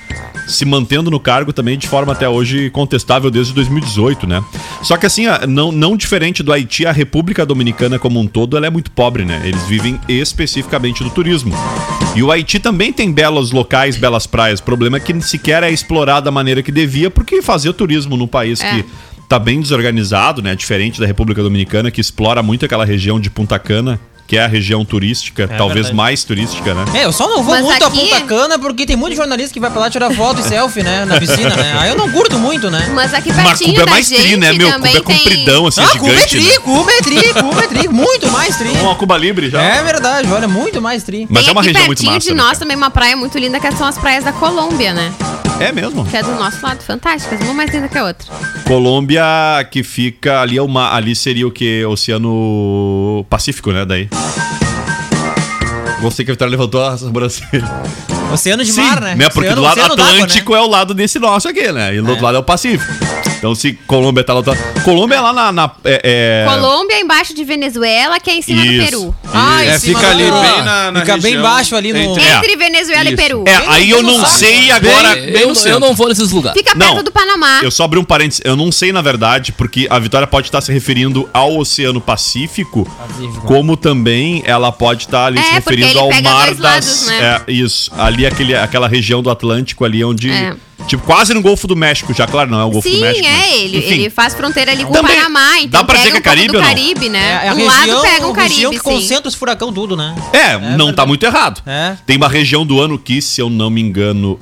se 0.49 0.65
mantendo 0.65 1.11
no 1.11 1.21
cargo 1.21 1.53
também 1.53 1.79
de 1.79 1.87
forma 1.87 2.13
até 2.13 2.29
hoje 2.29 2.71
contestável 2.71 3.31
desde 3.31 3.53
2018, 3.53 4.27
né? 4.27 4.43
Só 4.83 4.97
que 4.97 5.07
assim, 5.07 5.27
não, 5.47 5.71
não 5.71 5.97
diferente 5.97 6.43
do 6.43 6.53
Haiti, 6.53 6.87
a 6.87 6.93
República 6.93 7.45
Dominicana 7.47 7.99
como 7.99 8.19
um 8.19 8.27
todo, 8.27 8.57
ela 8.57 8.67
é 8.67 8.71
muito 8.71 8.91
pobre, 8.91 9.25
né? 9.25 9.41
Eles 9.45 9.63
vivem 9.65 10.01
especificamente 10.09 11.05
do 11.05 11.11
turismo. 11.11 11.55
E 12.15 12.23
o 12.23 12.31
Haiti 12.31 12.59
também 12.59 12.93
tem 12.93 13.13
belos 13.13 13.53
locais, 13.53 13.97
belas 13.97 14.27
praias. 14.27 14.61
O 14.61 14.63
problema 14.65 14.97
é 14.97 15.01
que 15.01 15.19
sequer 15.23 15.63
é 15.63 15.71
explorado 15.71 16.25
da 16.25 16.31
maneira 16.31 16.63
que 16.63 16.73
devia, 16.73 17.11
porque 17.11 17.41
fazer 17.41 17.73
turismo 17.73 18.17
num 18.17 18.27
país 18.27 18.61
É. 18.61 18.83
que 18.83 18.85
tá 19.29 19.39
bem 19.39 19.61
desorganizado, 19.61 20.43
né? 20.43 20.57
Diferente 20.57 21.01
da 21.01 21.07
República 21.07 21.41
Dominicana, 21.43 21.91
que 21.91 22.01
explora 22.01 22.43
muito 22.43 22.65
aquela 22.65 22.85
região 22.85 23.21
de 23.21 23.31
Punta 23.31 23.59
Cana, 23.61 24.01
que 24.31 24.37
é 24.37 24.45
a 24.45 24.47
região 24.47 24.85
turística, 24.85 25.49
talvez 25.49 25.87
verdade. 25.87 25.97
mais 25.97 26.23
turística, 26.23 26.73
né? 26.73 26.85
É, 26.95 27.05
eu 27.05 27.11
só 27.11 27.27
não 27.27 27.43
vou 27.43 27.53
Mas 27.53 27.65
muito 27.65 27.85
aqui- 27.85 27.99
a 27.99 28.21
Punta 28.21 28.21
Cana 28.27 28.59
porque 28.61 28.87
tem 28.87 28.95
muito 28.95 29.17
jornalista 29.17 29.53
que 29.53 29.59
vai 29.59 29.69
pra 29.73 29.81
lá 29.81 29.91
tirar 29.91 30.09
foto 30.15 30.39
e 30.41 30.45
selfie, 30.45 30.85
né? 30.85 31.05
Na 31.05 31.19
piscina, 31.19 31.49
né? 31.57 31.77
Aí 31.81 31.91
eu 31.91 31.97
não 31.97 32.09
curto 32.09 32.39
muito, 32.39 32.71
né? 32.71 32.93
Mas 32.95 33.13
aqui 33.13 33.33
Mas 33.33 33.43
pertinho 33.59 33.71
Cuba 33.71 33.83
é 33.83 33.85
da 33.87 33.91
mais 33.91 34.07
gente 34.07 34.23
tri, 34.23 34.37
né, 34.37 34.53
meu? 34.53 34.73
Cuba 34.73 34.89
é 34.89 35.01
compridão, 35.01 35.67
assim, 35.67 35.81
ah, 35.83 35.99
Cuba 35.99 36.13
é 36.13 36.29
gigante, 36.29 36.29
tri, 36.29 36.45
né? 36.45 36.59
Cuba 36.61 36.93
é 36.93 37.03
tri, 37.03 37.35
Cuba 37.35 37.65
é 37.65 37.67
tri, 37.67 37.89
muito 37.89 38.31
mais 38.31 38.57
tri. 38.57 38.69
Uma 38.69 38.95
Cuba 38.95 39.19
Libre 39.19 39.51
já. 39.51 39.61
É 39.61 39.83
verdade, 39.83 40.31
olha, 40.31 40.47
muito 40.47 40.81
mais 40.81 41.03
tri. 41.03 41.27
Mas 41.29 41.43
tem 41.43 41.49
é 41.49 41.53
uma 41.53 41.63
região 41.63 41.87
muito 41.87 41.99
pertinho 41.99 42.13
massa. 42.13 42.29
de 42.29 42.33
né, 42.33 42.37
nós 42.41 42.47
cara? 42.51 42.59
também 42.61 42.77
uma 42.77 42.91
praia 42.91 43.17
muito 43.17 43.37
linda, 43.37 43.59
que 43.59 43.73
são 43.73 43.89
as 43.89 43.99
praias 43.99 44.23
da 44.23 44.31
Colômbia, 44.31 44.95
né? 44.95 45.13
É 45.61 45.71
mesmo. 45.73 46.05
Que 46.07 46.17
é 46.17 46.23
do 46.23 46.35
nosso 46.37 46.63
lado, 46.65 46.83
fantásticas. 46.83 47.41
Uma 47.43 47.53
mais 47.55 47.71
linda 47.73 47.89
que 47.89 47.99
a 47.99 48.05
outra. 48.05 48.27
Colômbia, 48.67 49.23
que 49.71 49.83
fica 49.83 50.41
ali, 50.41 50.57
é 50.57 50.63
uma, 50.63 50.95
ali 50.95 51.15
seria 51.15 51.47
o 51.47 51.51
que? 51.51 51.85
Oceano 51.85 53.25
Pacífico, 53.29 53.71
né? 53.71 53.85
Daí. 53.85 54.09
Gostei 56.01 56.25
que 56.25 56.31
a 56.31 56.35
Vitória 56.35 56.51
levantou 56.51 56.83
a 56.83 56.97
sobrancelha. 56.97 57.65
Oceano 58.33 58.65
de 58.65 58.73
mar, 58.73 59.01
né? 59.01 59.17
Porque 59.29 59.41
Oceano- 59.51 59.57
do 59.57 59.63
lado 59.63 59.81
Atlântico 59.83 60.55
é 60.55 60.61
o 60.61 60.67
lado 60.67 60.95
desse 60.95 61.19
nosso 61.19 61.47
aqui, 61.49 61.71
né? 61.73 61.95
E 61.95 62.01
do 62.01 62.09
outro 62.11 62.25
lado 62.25 62.37
é 62.37 62.39
o 62.39 62.43
Pacífico. 62.43 62.91
Então, 63.41 63.55
se 63.55 63.73
Colômbia 63.87 64.23
tá 64.23 64.35
lá. 64.35 64.43
Tá... 64.43 64.55
Colômbia 64.85 65.17
é 65.17 65.21
lá 65.21 65.33
na. 65.33 65.51
na- 65.51 65.71
é, 65.83 66.45
é- 66.45 66.53
Colômbia 66.55 67.01
embaixo 67.01 67.33
de 67.35 67.43
Venezuela, 67.43 68.21
que 68.21 68.29
é 68.29 68.35
em 68.35 68.43
cima 68.43 68.63
Isso. 68.65 68.77
do 68.79 68.85
Peru. 68.85 69.15
Ah, 69.33 69.65
É, 69.65 69.79
fica 69.81 69.99
do- 69.99 70.07
ali 70.09 70.25
bem 70.25 70.63
na, 70.63 70.91
na 70.93 71.01
Fica 71.01 71.17
bem 71.17 71.23
região 71.33 71.43
baixo 71.43 71.75
ali 71.75 71.93
no- 71.93 71.99
entre- 71.99 72.23
É. 72.23 72.37
Entre 72.37 72.57
Venezuela 72.57 73.05
e 73.05 73.15
Isso. 73.15 73.17
Peru. 73.17 73.45
É, 73.47 73.57
aí 73.69 73.89
eu 73.91 74.03
não 74.03 74.27
sei 74.27 74.71
agora. 74.71 75.15
Bem, 75.15 75.33
bem 75.33 75.43
eu, 75.43 75.55
eu 75.55 75.81
não 75.81 75.95
vou 75.95 76.09
nesses 76.09 76.31
lugares. 76.31 76.59
Fica 76.61 76.77
perto 76.77 76.95
Não, 76.97 77.03
do 77.03 77.11
Panamá. 77.11 77.61
Eu 77.63 77.71
só 77.71 77.85
abri 77.85 77.99
um 77.99 78.05
parênteses. 78.05 78.43
Eu 78.45 78.57
não 78.57 78.71
sei, 78.71 78.93
na 78.93 79.01
verdade, 79.01 79.53
porque 79.53 79.87
a 79.89 79.99
Vitória 79.99 80.27
pode 80.27 80.49
estar 80.49 80.61
se 80.61 80.71
referindo 80.71 81.27
ao 81.33 81.57
Oceano 81.57 81.99
Pacífico, 82.01 82.85
Pacífico. 82.99 83.47
como 83.47 83.75
também 83.75 84.43
ela 84.45 84.71
pode 84.71 85.05
estar 85.05 85.25
ali 85.27 85.39
É, 85.39 85.43
se 85.45 85.51
referindo 85.53 85.89
ele 85.89 85.99
ao 85.99 86.09
pega 86.11 86.29
mar 86.31 86.45
dois 86.47 86.59
das. 86.59 86.73
lados, 86.73 87.07
né? 87.07 87.41
É, 87.49 87.53
isso. 87.53 87.91
Ali, 87.97 88.27
aquele, 88.27 88.55
aquela 88.55 88.87
região 88.87 89.23
do 89.23 89.31
Atlântico 89.31 89.83
ali 89.85 90.05
onde. 90.05 90.31
É. 90.83 90.85
Tipo, 90.87 91.05
quase 91.05 91.33
no 91.35 91.41
Golfo 91.41 91.67
do 91.67 91.77
México, 91.77 92.13
já, 92.13 92.27
claro, 92.27 92.51
não 92.51 92.61
é 92.61 92.65
o 92.65 92.71
Golfo 92.71 92.89
do 92.89 92.95
Sim, 92.95 93.01
México. 93.01 93.27
é 93.27 93.31
mas- 93.31 93.53
ele. 93.55 93.79
Enfim. 93.79 93.89
Ele 93.95 94.11
faz 94.11 94.35
fronteira 94.35 94.73
ali 94.73 94.85
com 94.85 94.93
Também- 94.93 95.13
o 95.13 95.17
Panamá, 95.17 95.59
então 95.59 95.81
dá 95.81 95.85
pra 95.85 95.97
dizer 95.99 96.11
que 96.11 96.17
é 96.17 96.21
um 96.21 96.23
Caribe 96.23 96.49
do 96.49 96.55
ou 96.57 96.61
não? 96.63 96.69
Caribe, 96.69 97.09
né? 97.09 97.41
É, 97.45 97.49
a 97.49 97.53
um 97.53 97.57
região, 97.57 97.69
lado 97.97 98.03
pega 98.03 98.27
um 98.27 98.33
região 98.33 98.71
Caribe, 98.71 98.71
que 98.71 98.77
sim. 98.79 98.97
concentra 99.01 99.29
os 99.29 99.35
furacão 99.35 99.73
tudo, 99.73 99.97
né? 99.97 100.15
É, 100.33 100.77
não 100.77 100.93
tá 100.93 101.07
muito 101.07 101.25
errado. 101.25 101.63
É. 101.67 101.97
Tem 102.07 102.17
uma 102.17 102.29
região 102.29 102.65
do 102.67 102.81
ano 102.81 102.99
que, 102.99 103.21
se 103.23 103.41
eu 103.41 103.49
não 103.51 103.71
me 103.71 103.81
engano. 103.81 104.39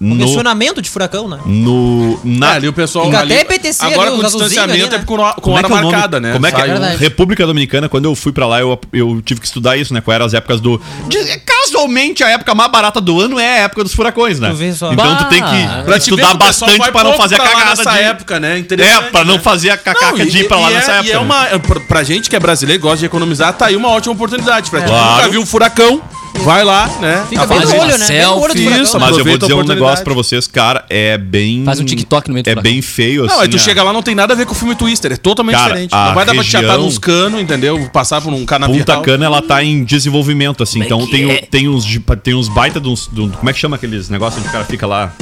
No, 0.00 0.16
Condicionamento 0.16 0.80
de 0.80 0.88
furacão, 0.88 1.26
né? 1.28 1.38
no, 1.44 2.20
na, 2.24 2.50
Ah, 2.50 2.54
ali 2.54 2.68
o 2.68 2.72
pessoal. 2.72 3.06
Fica 3.06 3.18
ali- 3.18 3.34
até 3.34 3.44
PTC 3.44 3.84
Agora 3.84 4.08
ali, 4.10 4.16
com 4.16 4.22
distanciamento 4.24 4.72
ali, 4.72 4.90
né? 4.90 4.96
é 4.96 4.98
com, 5.04 5.16
com 5.16 5.40
Como 5.40 5.56
é 5.56 5.58
hora 5.58 5.66
que 5.66 5.72
é 5.72 5.76
o 5.76 5.80
nome? 5.80 5.92
marcada, 5.92 6.20
né? 6.20 6.32
Como 6.34 6.46
é 6.46 6.52
que 6.52 6.60
Sai 6.60 6.70
é? 6.70 6.96
República 6.96 7.44
Dominicana, 7.44 7.88
quando 7.88 8.04
eu 8.04 8.14
fui 8.14 8.30
pra 8.30 8.46
lá, 8.46 8.60
eu, 8.60 8.78
eu 8.92 9.20
tive 9.22 9.40
que 9.40 9.46
estudar 9.46 9.76
isso, 9.76 9.92
né? 9.92 10.00
Quais 10.00 10.14
eram 10.14 10.26
as 10.26 10.34
épocas 10.34 10.60
do. 10.60 10.80
de- 11.08 11.38
casualmente, 11.40 12.22
a 12.22 12.30
época 12.30 12.54
mais 12.54 12.70
barata 12.70 13.00
do 13.00 13.20
ano 13.20 13.38
é 13.40 13.60
a 13.60 13.64
época 13.64 13.82
dos 13.82 13.92
furacões, 13.92 14.38
né? 14.38 14.50
Tu 14.50 14.56
vê 14.56 14.72
só. 14.72 14.92
Então 14.92 15.16
tu 15.16 15.24
tem 15.24 15.40
Bah, 15.40 15.50
que 15.50 15.84
Pra 15.84 15.98
te 15.98 16.02
estudar 16.02 16.34
bastante 16.34 16.92
pra 16.92 17.02
não 17.04 17.14
fazer 17.14 17.34
a 17.34 17.38
pra 17.38 17.46
lá 17.46 17.52
cagada 17.54 17.76
nessa 17.76 17.90
de. 17.92 17.98
época, 18.04 18.40
né? 18.40 18.64
É, 18.78 19.00
pra 19.10 19.24
não 19.24 19.34
né? 19.34 19.40
fazer 19.40 19.70
a 19.70 19.76
cacaca 19.76 20.16
Não, 20.16 20.26
de 20.26 20.38
ir 20.38 20.46
pra 20.48 20.58
lá 20.58 20.70
nessa 20.70 20.92
é, 20.92 20.94
época. 20.96 21.08
E 21.08 21.12
é 21.12 21.14
né? 21.14 21.20
uma. 21.20 21.46
Pra, 21.88 22.02
gente 22.04 22.30
que 22.30 22.36
é 22.36 22.40
brasileiro 22.40 22.80
e 22.80 22.82
gosta 22.82 22.98
de 22.98 23.06
economizar, 23.06 23.52
tá 23.52 23.66
aí 23.66 23.74
uma 23.76 23.88
ótima 23.88 24.14
oportunidade. 24.14 24.70
Pra 24.70 24.80
quem 24.80 24.88
Claro. 24.88 25.16
nunca 25.16 25.28
viu 25.28 25.40
um 25.40 25.46
furacão, 25.46 26.00
vai 26.44 26.64
lá, 26.64 26.86
né? 27.00 27.24
Fica 27.28 27.46
bem 27.46 27.60
no 27.60 27.76
olho, 27.76 27.98
né? 27.98 28.06
Bem 28.08 28.22
no 28.22 28.32
olho 28.38 28.52
selfie, 28.54 28.82
isso, 28.82 28.98
né? 28.98 29.06
Mas 29.06 29.18
eu 29.18 29.24
vou 29.24 29.38
dizer 29.38 29.54
um 29.54 29.62
negócio 29.64 30.04
pra 30.04 30.14
vocês, 30.14 30.46
cara, 30.46 30.84
é 30.88 31.18
bem. 31.18 31.64
Faz 31.64 31.80
um 31.80 31.84
TikTok 31.84 32.28
no 32.28 32.34
meio 32.34 32.44
do 32.44 32.48
É 32.48 32.52
furacão. 32.52 32.72
bem 32.72 32.82
feio, 32.82 33.24
assim. 33.24 33.34
Não, 33.34 33.40
aí 33.42 33.48
tu 33.48 33.56
a- 33.56 33.60
chega 33.60 33.82
lá, 33.82 33.92
não 33.92 34.02
tem 34.02 34.14
nada 34.14 34.32
a 34.34 34.36
ver 34.36 34.46
com 34.46 34.52
o 34.52 34.54
filme 34.54 34.74
Twister, 34.74 35.12
é 35.12 35.16
totalmente 35.16 35.56
Cara, 35.56 35.68
diferente. 35.68 35.92
Não 35.92 36.14
vai 36.14 36.24
dar 36.24 36.34
pra 36.34 36.42
te 36.44 36.50
chatar 36.50 36.78
nos 36.78 36.98
canos, 36.98 37.40
entendeu? 37.40 37.88
Passar 37.92 38.20
por 38.20 38.32
um 38.32 38.44
canavial. 38.44 38.78
Punta 38.78 39.00
Cana, 39.00 39.24
ela 39.26 39.42
tá 39.42 39.62
em 39.62 39.84
desenvolvimento, 39.84 40.62
assim. 40.62 40.80
Então 40.82 41.06
tem, 41.06 41.26
o- 41.26 41.46
tem, 41.46 41.68
uns, 41.68 41.84
tem 42.22 42.34
uns 42.34 42.48
baita 42.48 42.80
de 42.80 42.88
uns. 42.88 43.08
de 43.12 43.28
como 43.36 43.50
é 43.50 43.52
que 43.52 43.58
chama 43.58 43.76
aqueles 43.76 44.08
negócios 44.08 44.40
onde 44.40 44.48
o 44.48 44.52
cara 44.52 44.64
fica 44.64 44.86
lá? 44.86 45.12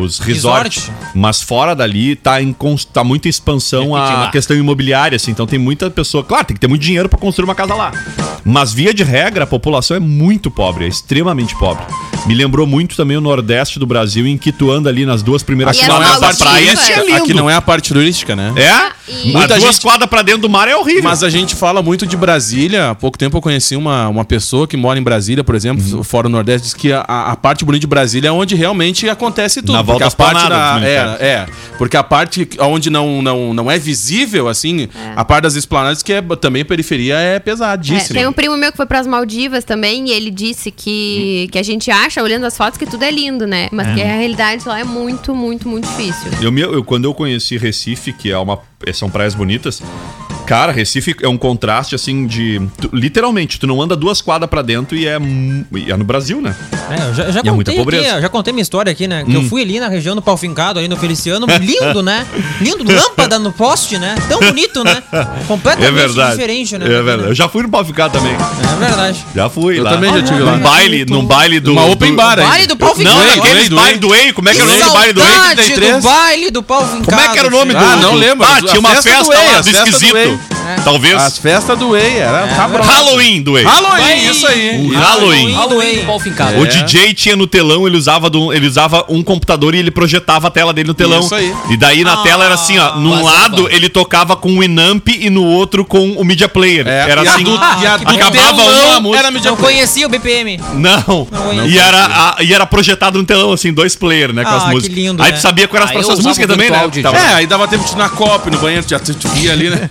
Os 0.00 0.18
resorts. 0.18 0.86
Resort. 0.86 0.92
Mas 1.14 1.42
fora 1.42 1.74
dali 1.74 2.16
tá, 2.16 2.40
em, 2.42 2.54
tá 2.92 3.02
muita 3.04 3.28
expansão 3.28 3.94
a 3.96 4.28
questão 4.30 4.56
imobiliária, 4.56 5.16
assim. 5.16 5.30
Então 5.30 5.46
tem 5.46 5.58
muita 5.58 5.90
pessoa. 5.90 6.22
Claro, 6.24 6.44
tem 6.46 6.54
que 6.54 6.60
ter 6.60 6.68
muito 6.68 6.82
dinheiro 6.82 7.08
pra 7.08 7.18
construir 7.18 7.44
uma 7.44 7.54
casa 7.54 7.74
lá. 7.74 7.92
Mas 8.44 8.72
via 8.72 8.94
de 8.94 9.02
regra, 9.02 9.44
a 9.44 9.46
população 9.46 9.96
é 9.96 10.00
muito 10.00 10.50
pobre, 10.50 10.84
é 10.84 10.88
extremamente 10.88 11.54
pobre. 11.58 11.84
Me 12.26 12.34
lembrou 12.34 12.66
muito 12.66 12.96
também 12.96 13.16
o 13.16 13.20
Nordeste 13.20 13.78
do 13.78 13.86
Brasil, 13.86 14.26
em 14.26 14.36
que 14.36 14.50
tu 14.52 14.70
anda 14.70 14.88
ali 14.90 15.06
nas 15.06 15.22
duas 15.22 15.42
primeiras 15.42 15.76
E 15.76 15.80
as 15.80 15.86
quadras 15.86 16.12
da 16.14 16.20
malas 16.20 16.38
praia. 16.38 16.66
turísticas. 16.74 17.08
é. 17.08 17.16
Aqui 17.16 17.34
não 17.34 17.48
é 17.48 17.54
a 17.54 17.60
parte 17.62 17.92
turística, 17.92 18.34
né? 18.34 18.52
É? 18.56 18.96
E- 19.08 19.12
Muita 19.26 19.38
Muita 19.38 19.58
duas 19.58 19.74
gente- 19.76 19.82
quadras 19.82 20.10
pra 20.10 20.22
dentro 20.22 20.42
do 20.42 20.48
mar 20.48 20.66
é 20.68 20.74
horrível. 20.76 21.04
Mas 21.04 21.22
a 21.22 21.30
gente 21.30 21.54
fala 21.54 21.80
muito 21.82 22.04
de 22.06 22.16
Brasília. 22.16 22.90
Há 22.90 22.94
pouco 22.96 23.16
tempo 23.16 23.36
eu 23.36 23.40
conheci 23.40 23.76
uma, 23.76 24.08
uma 24.08 24.24
pessoa 24.24 24.66
que 24.66 24.76
mora 24.76 24.98
em 24.98 25.02
Brasília, 25.02 25.44
por 25.44 25.54
exemplo, 25.54 25.84
Uhum. 25.98 26.02
fora 26.02 26.24
do 26.28 26.32
Nordeste, 26.32 26.64
diz 26.66 26.74
que 26.74 26.92
a, 26.92 27.00
a 27.02 27.36
parte 27.36 27.64
bonita 27.64 27.80
de 27.82 27.86
Brasília 27.86 28.28
é 28.28 28.32
onde 28.32 28.56
realmente 28.56 29.08
acontece 29.08 29.60
tudo. 29.60 29.72
Na 29.72 29.82
volta 29.86 29.92
porque 29.92 30.04
a 30.04 30.06
às 30.08 30.14
planadas 30.14 30.48
da, 30.50 30.74
ministérios. 30.74 31.20
é, 31.20 31.26
é, 31.26 31.46
porque 31.78 31.96
a 31.96 32.02
parte 32.02 32.48
onde 32.60 32.90
não, 32.90 33.22
não, 33.22 33.54
não 33.54 33.70
é 33.70 33.78
visível, 33.78 34.48
assim, 34.48 34.88
a 35.14 35.24
parte 35.24 35.44
das 35.44 35.54
esplanadas, 35.54 36.02
que 36.02 36.12
é 36.12 36.20
também 36.40 36.64
periferia, 36.64 37.14
é 37.18 37.36
É, 37.36 37.38
pesadíssima. 37.38 38.18
tem 38.18 38.26
um 38.26 38.32
primo 38.32 38.56
meu 38.56 38.70
que 38.70 38.76
foi 38.76 38.86
pras 38.86 39.06
Maldivas 39.06 39.64
também 39.64 40.08
e 40.08 40.12
ele 40.12 40.30
disse 40.30 40.70
que, 40.70 41.48
que 41.52 41.58
a 41.58 41.62
gente 41.62 41.90
acha, 41.90 42.22
olhando 42.22 42.44
as 42.46 42.56
fotos, 42.56 42.78
que 42.78 42.86
tudo 42.86 43.04
é 43.04 43.10
lindo, 43.10 43.46
né? 43.46 43.68
Mas 43.72 43.94
que 43.94 44.02
a 44.02 44.06
realidade 44.06 44.66
lá 44.66 44.78
é 44.80 44.84
muito, 44.84 45.34
muito, 45.34 45.68
muito 45.68 45.86
difícil. 45.88 46.30
Eu, 46.42 46.56
eu- 46.58 46.84
quando 46.84 47.04
eu 47.04 47.14
conheci 47.14 47.56
Recife, 47.56 48.12
que 48.12 48.30
é 48.30 48.38
uma, 48.38 48.58
são 48.92 49.08
praias 49.08 49.34
bonitas, 49.34 49.82
cara, 50.46 50.72
Recife 50.72 51.14
é 51.22 51.28
um 51.28 51.36
contraste 51.36 51.94
assim 51.94 52.26
de. 52.26 52.60
tu- 52.80 52.90
literalmente, 52.92 53.58
tu 53.58 53.66
não 53.66 53.80
anda 53.82 53.96
duas 53.96 54.20
quadras 54.20 54.48
pra 54.48 54.62
dentro 54.62 54.96
e 54.96 55.06
é, 55.06 55.18
e 55.74 55.90
é 55.90 55.96
no 55.96 56.04
Brasil, 56.04 56.40
né? 56.40 56.54
É, 56.90 57.08
eu 57.10 57.14
já, 57.14 57.30
já 57.30 57.40
é 57.44 57.50
muita 57.50 57.72
contei 57.72 58.00
aqui, 58.00 58.08
eu 58.08 58.20
já 58.22 58.28
contei 58.28 58.52
minha 58.52 58.62
história 58.62 58.90
aqui, 58.92 59.06
né? 59.08 59.24
Que 59.24 59.30
Hum. 59.36 59.42
eu 59.42 59.48
fui 59.48 59.62
ali 59.62 59.80
na 59.80 59.88
região 59.88 60.14
do 60.14 60.22
Pau 60.22 60.36
Fincado, 60.36 60.78
aí 60.78 60.86
no 60.88 60.96
Feliciano, 60.96 61.46
lindo, 61.60 62.02
né? 62.02 62.26
Lindo, 62.60 62.84
lâmpada 62.90 63.38
no 63.38 63.52
poste, 63.52 63.98
né? 63.98 64.14
Tão 64.28 64.38
bonito, 64.40 64.82
né? 64.84 65.02
Completamente 65.48 65.88
É 65.88 65.92
verdade. 65.92 66.30
diferente, 66.36 66.78
né? 66.78 66.86
É 66.86 67.02
verdade. 67.02 67.28
Eu 67.30 67.34
já 67.34 67.48
fui 67.48 67.62
no 67.62 67.68
Pau 67.68 67.84
Ficar 67.84 68.08
também. 68.08 68.32
É 68.32 68.78
verdade. 68.78 69.24
Já 69.34 69.48
fui 69.50 69.78
Eu 69.78 69.82
lá. 69.84 69.90
também 69.90 70.12
já 70.12 70.22
tive 70.22 70.40
lá. 70.42 70.52
Num 70.56 70.62
baile, 70.62 71.04
num 71.06 71.24
baile 71.24 71.60
do. 71.60 71.72
Uma 71.72 71.86
open 71.86 72.14
bar 72.14 72.38
aí. 72.38 72.46
Baile 72.46 72.66
do 72.66 72.76
Pau 72.76 72.88
Não, 72.90 72.96
Fincado. 73.20 73.36
naqueles 73.36 73.68
do 73.68 73.76
baile 73.76 73.98
do 73.98 74.14
Ei. 74.14 74.32
Como 74.32 74.48
é 74.48 74.52
que 74.54 74.60
era 74.60 74.68
o 74.68 74.72
nome 74.72 74.84
do 74.84 74.92
baile 74.92 75.12
do 75.12 75.20
Ei? 75.20 75.26
Saudade 75.26 75.54
33? 75.56 75.96
do 75.96 76.02
baile 76.02 76.50
do 76.50 76.62
Pau 76.62 76.84
Fincado. 76.86 77.04
Como 77.04 77.20
é 77.20 77.28
que 77.28 77.38
era 77.38 77.48
o 77.48 77.50
nome 77.50 77.72
do. 77.74 77.78
Ah, 77.78 77.96
não 77.96 78.14
lembro. 78.14 78.46
Ah, 78.46 78.60
tinha 78.62 78.78
uma 78.80 78.94
festa 79.02 79.34
lá 79.34 79.60
do 79.60 79.70
esquisito. 79.70 80.35
Talvez. 80.84 81.14
As 81.22 81.38
festas 81.38 81.78
do 81.78 81.96
Ei, 81.96 82.18
era 82.18 82.46
cabrão. 82.48 82.84
Halloween 82.84 83.42
do 83.42 83.56
Ei. 83.58 83.64
Halloween, 83.64 84.30
isso 84.30 84.46
aí. 84.46 84.86
O 84.86 84.94
Halloween. 84.98 85.52
Halloween 85.52 86.04
pau 86.06 86.18
fincado. 86.20 86.58
O 86.60 86.66
DJ 86.66 87.14
tinha 87.14 87.36
no 87.36 87.46
telão, 87.46 87.86
ele 87.86 87.96
usava, 87.96 88.28
do- 88.30 88.52
ele 88.52 88.66
usava 88.66 89.04
um 89.08 89.22
computador 89.22 89.74
e 89.74 89.78
ele 89.78 89.90
projetava 89.90 90.48
a 90.48 90.50
tela 90.50 90.72
dele 90.72 90.88
no 90.88 90.94
telão. 90.94 91.20
Isso 91.20 91.34
aí. 91.34 91.54
E 91.70 91.76
daí 91.76 92.02
na 92.04 92.18
tela 92.18 92.44
era 92.44 92.54
assim, 92.54 92.78
ó. 92.78 92.96
Num 92.96 93.22
lado 93.22 93.68
ele 93.70 93.88
tocava 93.88 94.36
com 94.36 94.52
o 94.56 94.60
Winamp 94.60 95.08
e 95.08 95.30
no 95.30 95.44
outro 95.44 95.84
com 95.84 96.12
o 96.12 96.24
Media 96.24 96.48
Player. 96.48 96.86
É, 96.86 97.10
era 97.10 97.22
e 97.24 97.28
a 97.28 97.34
assim. 97.34 97.44
do- 97.44 97.50
e 97.82 97.86
a 97.86 97.96
do 97.96 98.08
acabava 98.10 98.62
uma 98.62 99.00
música. 99.00 99.18
era 99.18 99.30
Media 99.30 99.50
Não 99.50 99.56
Player. 99.56 99.76
conhecia 99.76 100.06
o 100.06 100.10
BPM. 100.10 100.60
Não. 100.74 101.26
Não 101.30 101.66
e, 101.66 101.78
era, 101.78 102.04
a- 102.06 102.36
e 102.42 102.52
era 102.52 102.66
projetado 102.66 103.18
no 103.18 103.24
telão, 103.24 103.52
assim, 103.52 103.72
dois 103.72 103.94
player, 103.96 104.32
né? 104.32 104.44
Com 104.44 104.50
Ah, 104.50 104.56
as 104.56 104.64
que 104.64 104.70
músicas. 104.70 104.96
lindo, 104.96 105.22
Aí 105.22 105.30
né? 105.32 105.36
tu 105.38 105.40
sabia 105.40 105.66
quais 105.68 105.76
eram 105.82 105.86
Ah, 105.86 105.98
as 106.00 106.04
próximas 106.06 106.26
músicas 106.26 106.48
também, 106.48 106.70
né? 106.70 106.90
É, 107.30 107.34
aí 107.34 107.46
dava 107.46 107.66
tempo 107.68 107.84
de 107.84 107.92
ir 107.92 107.96
na 107.96 108.08
copa, 108.08 108.50
no 108.50 108.58
banheiro, 108.58 108.84
já 108.88 108.98
tu 108.98 109.12
via 109.34 109.52
ali, 109.52 109.70
né? 109.70 109.88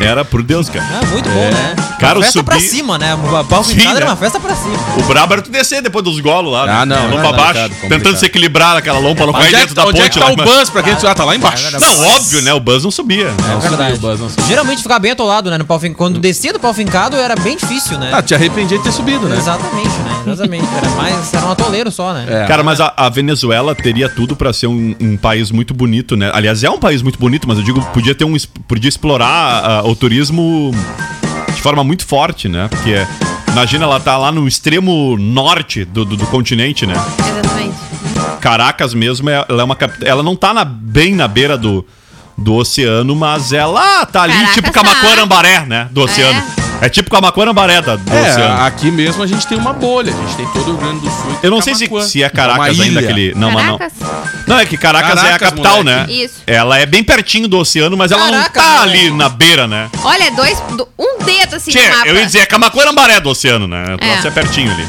Era, 0.00 0.24
por 0.24 0.42
Deus, 0.42 0.68
cara. 0.68 0.84
Ah, 1.00 1.06
muito 1.06 1.28
bom, 1.28 1.50
né? 1.50 1.76
Cara, 2.00 2.18
uma 2.18 2.24
festa 2.24 2.42
pra 2.42 2.56
subi- 2.56 2.68
cima, 2.68 2.98
né? 2.98 3.14
O 3.14 3.44
Pau 3.44 3.62
Sim, 3.62 3.76
Fincado 3.76 3.96
era 3.96 4.04
né? 4.06 4.10
uma 4.10 4.16
festa 4.16 4.40
pra 4.40 4.54
cima. 4.56 4.76
O 4.98 5.02
brabo 5.04 5.32
era 5.34 5.42
tu 5.42 5.50
descer 5.50 5.80
depois 5.80 6.04
dos 6.04 6.18
golos 6.20 6.52
lá. 6.52 6.80
Ah, 6.82 6.84
né? 6.86 6.96
não, 6.96 7.04
Lomba 7.10 7.22
não, 7.22 7.28
abaixo, 7.30 7.60
tentando 7.68 7.80
complicado. 7.80 8.16
se 8.18 8.26
equilibrar 8.26 8.74
naquela 8.74 8.98
lompa 8.98 9.16
pra 9.16 9.26
não 9.26 9.32
cair 9.32 9.46
Onde 9.46 9.54
é, 9.54 9.58
dentro 9.60 9.74
da 9.74 9.82
onde 9.82 9.92
ponte 9.92 10.06
é 10.06 10.08
que 10.10 10.18
tá 10.18 10.24
lá. 10.26 10.32
o 10.32 10.36
mas- 10.36 10.50
bus 10.50 10.70
pra 10.70 10.82
quem 10.82 10.92
ah, 10.94 11.14
tá 11.14 11.24
lá 11.24 11.36
embaixo? 11.36 11.78
Não, 11.78 12.06
óbvio, 12.16 12.42
né? 12.42 12.52
O 12.52 12.60
Buzz 12.60 12.82
não 12.82 12.90
subia. 12.90 13.28
É 13.28 13.68
verdade. 13.68 13.94
o 13.94 13.98
Buzz 14.00 14.20
não 14.20 14.28
subiu. 14.28 14.46
Geralmente 14.46 14.82
ficava 14.82 14.98
bem 15.00 15.12
atolado, 15.12 15.50
né? 15.50 15.58
No 15.58 15.64
pau 15.64 15.78
fincado. 15.78 15.96
Quando 15.98 16.18
descia 16.18 16.52
do 16.52 16.58
pau 16.58 16.74
fincado 16.74 17.16
era 17.16 17.36
bem 17.36 17.56
difícil, 17.56 17.96
né? 17.98 18.10
Ah, 18.12 18.20
te 18.20 18.34
arrependia 18.34 18.76
de 18.78 18.84
ter 18.84 18.92
subido, 18.92 19.28
né? 19.28 19.36
Exatamente, 19.36 19.88
né? 19.88 20.13
Exatamente. 20.26 20.66
Era 20.76 20.90
mais. 20.90 21.34
Era 21.34 21.46
um 21.46 21.50
atoleiro 21.50 21.90
só, 21.90 22.12
né? 22.12 22.26
É. 22.28 22.46
Cara, 22.46 22.62
mas 22.62 22.80
a, 22.80 22.92
a 22.96 23.08
Venezuela 23.08 23.74
teria 23.74 24.08
tudo 24.08 24.34
pra 24.36 24.52
ser 24.52 24.66
um, 24.66 24.94
um 25.00 25.16
país 25.16 25.50
muito 25.50 25.72
bonito, 25.74 26.16
né? 26.16 26.30
Aliás, 26.34 26.62
é 26.64 26.70
um 26.70 26.78
país 26.78 27.02
muito 27.02 27.18
bonito, 27.18 27.46
mas 27.48 27.58
eu 27.58 27.64
digo, 27.64 27.80
podia 27.92 28.14
ter 28.14 28.24
um, 28.24 28.34
podia 28.68 28.88
explorar 28.88 29.62
ah, 29.64 29.82
o 29.84 29.94
turismo 29.94 30.72
de 31.54 31.62
forma 31.62 31.82
muito 31.84 32.06
forte, 32.06 32.48
né? 32.48 32.68
Porque 32.68 32.94
imagina 33.50 33.84
ela 33.84 34.00
tá 34.00 34.16
lá 34.16 34.30
no 34.32 34.46
extremo 34.48 35.16
norte 35.18 35.84
do, 35.84 36.04
do, 36.04 36.16
do 36.16 36.26
continente, 36.26 36.86
né? 36.86 36.94
Exatamente. 37.18 37.74
Caracas 38.40 38.92
mesmo, 38.94 39.30
é- 39.30 39.44
ela 39.48 39.62
é 39.62 39.64
uma 39.64 39.76
ela 40.02 40.22
não 40.22 40.36
tá 40.36 40.52
na- 40.52 40.64
bem 40.64 41.14
na 41.14 41.26
beira 41.28 41.56
do, 41.56 41.86
do 42.36 42.54
oceano, 42.54 43.14
mas 43.16 43.52
ela 43.52 44.04
tá 44.06 44.22
ali 44.22 44.32
Caracas 44.32 44.54
tipo 44.54 44.70
tá. 44.72 44.82
Camacuã-Ambaré, 44.82 45.66
né? 45.66 45.88
Do 45.90 46.02
oceano. 46.02 46.38
É, 46.58 46.63
tipo 46.88 47.10
Camacuã-Ambaré 47.10 47.80
da- 47.82 47.96
do 47.96 48.12
É, 48.12 48.30
oceano. 48.30 48.62
aqui 48.62 48.90
mesmo 48.90 49.22
a 49.22 49.26
gente 49.26 49.46
tem 49.46 49.56
uma 49.58 49.72
bolha. 49.72 50.12
A 50.12 50.16
gente 50.16 50.36
tem 50.36 50.46
todo 50.48 50.62
o 50.62 50.64
Rio 50.72 50.76
Grande 50.76 51.00
do 51.00 51.10
Sul. 51.10 51.38
Eu 51.42 51.50
não 51.50 51.60
sei 51.60 51.74
se, 51.74 51.88
se 52.08 52.22
é 52.22 52.28
Caracas 52.28 52.74
Uma 52.76 52.84
ainda 52.84 53.00
aquele. 53.00 53.34
Não, 53.34 53.50
mas 53.50 53.66
não. 53.66 53.78
Caracas. 53.78 53.98
Não, 54.46 54.58
é 54.58 54.66
que 54.66 54.76
Caracas, 54.76 55.10
é 55.10 55.12
a 55.12 55.24
Caracas, 55.38 55.48
capital, 55.50 55.76
moleque. 55.84 56.12
né? 56.12 56.12
Isso. 56.24 56.34
Ela 56.46 56.78
é 56.78 56.86
bem 56.86 57.02
pertinho 57.02 57.48
do 57.48 57.58
oceano, 57.58 57.96
mas 57.96 58.10
ela 58.12 58.22
Caracas, 58.30 58.62
não 58.62 58.70
tá 58.70 58.78
moleque. 58.80 58.98
ali 59.06 59.10
na 59.10 59.28
beira, 59.28 59.66
né? 59.66 59.88
Olha, 60.02 60.30
dois, 60.32 60.58
do- 60.76 60.88
um 60.98 61.24
dedo 61.24 61.56
assim 61.56 61.70
Tchê, 61.70 61.88
no 61.88 61.96
mapa. 61.96 62.08
eu 62.08 62.14
ia 62.16 62.26
dizer, 62.26 62.38
é 62.40 62.46
Camacuã-Ambaré 62.46 63.20
do 63.20 63.30
oceano, 63.30 63.66
né? 63.66 63.96
É. 64.00 64.20
Você 64.20 64.28
é 64.28 64.30
pertinho 64.30 64.70
ali. 64.70 64.86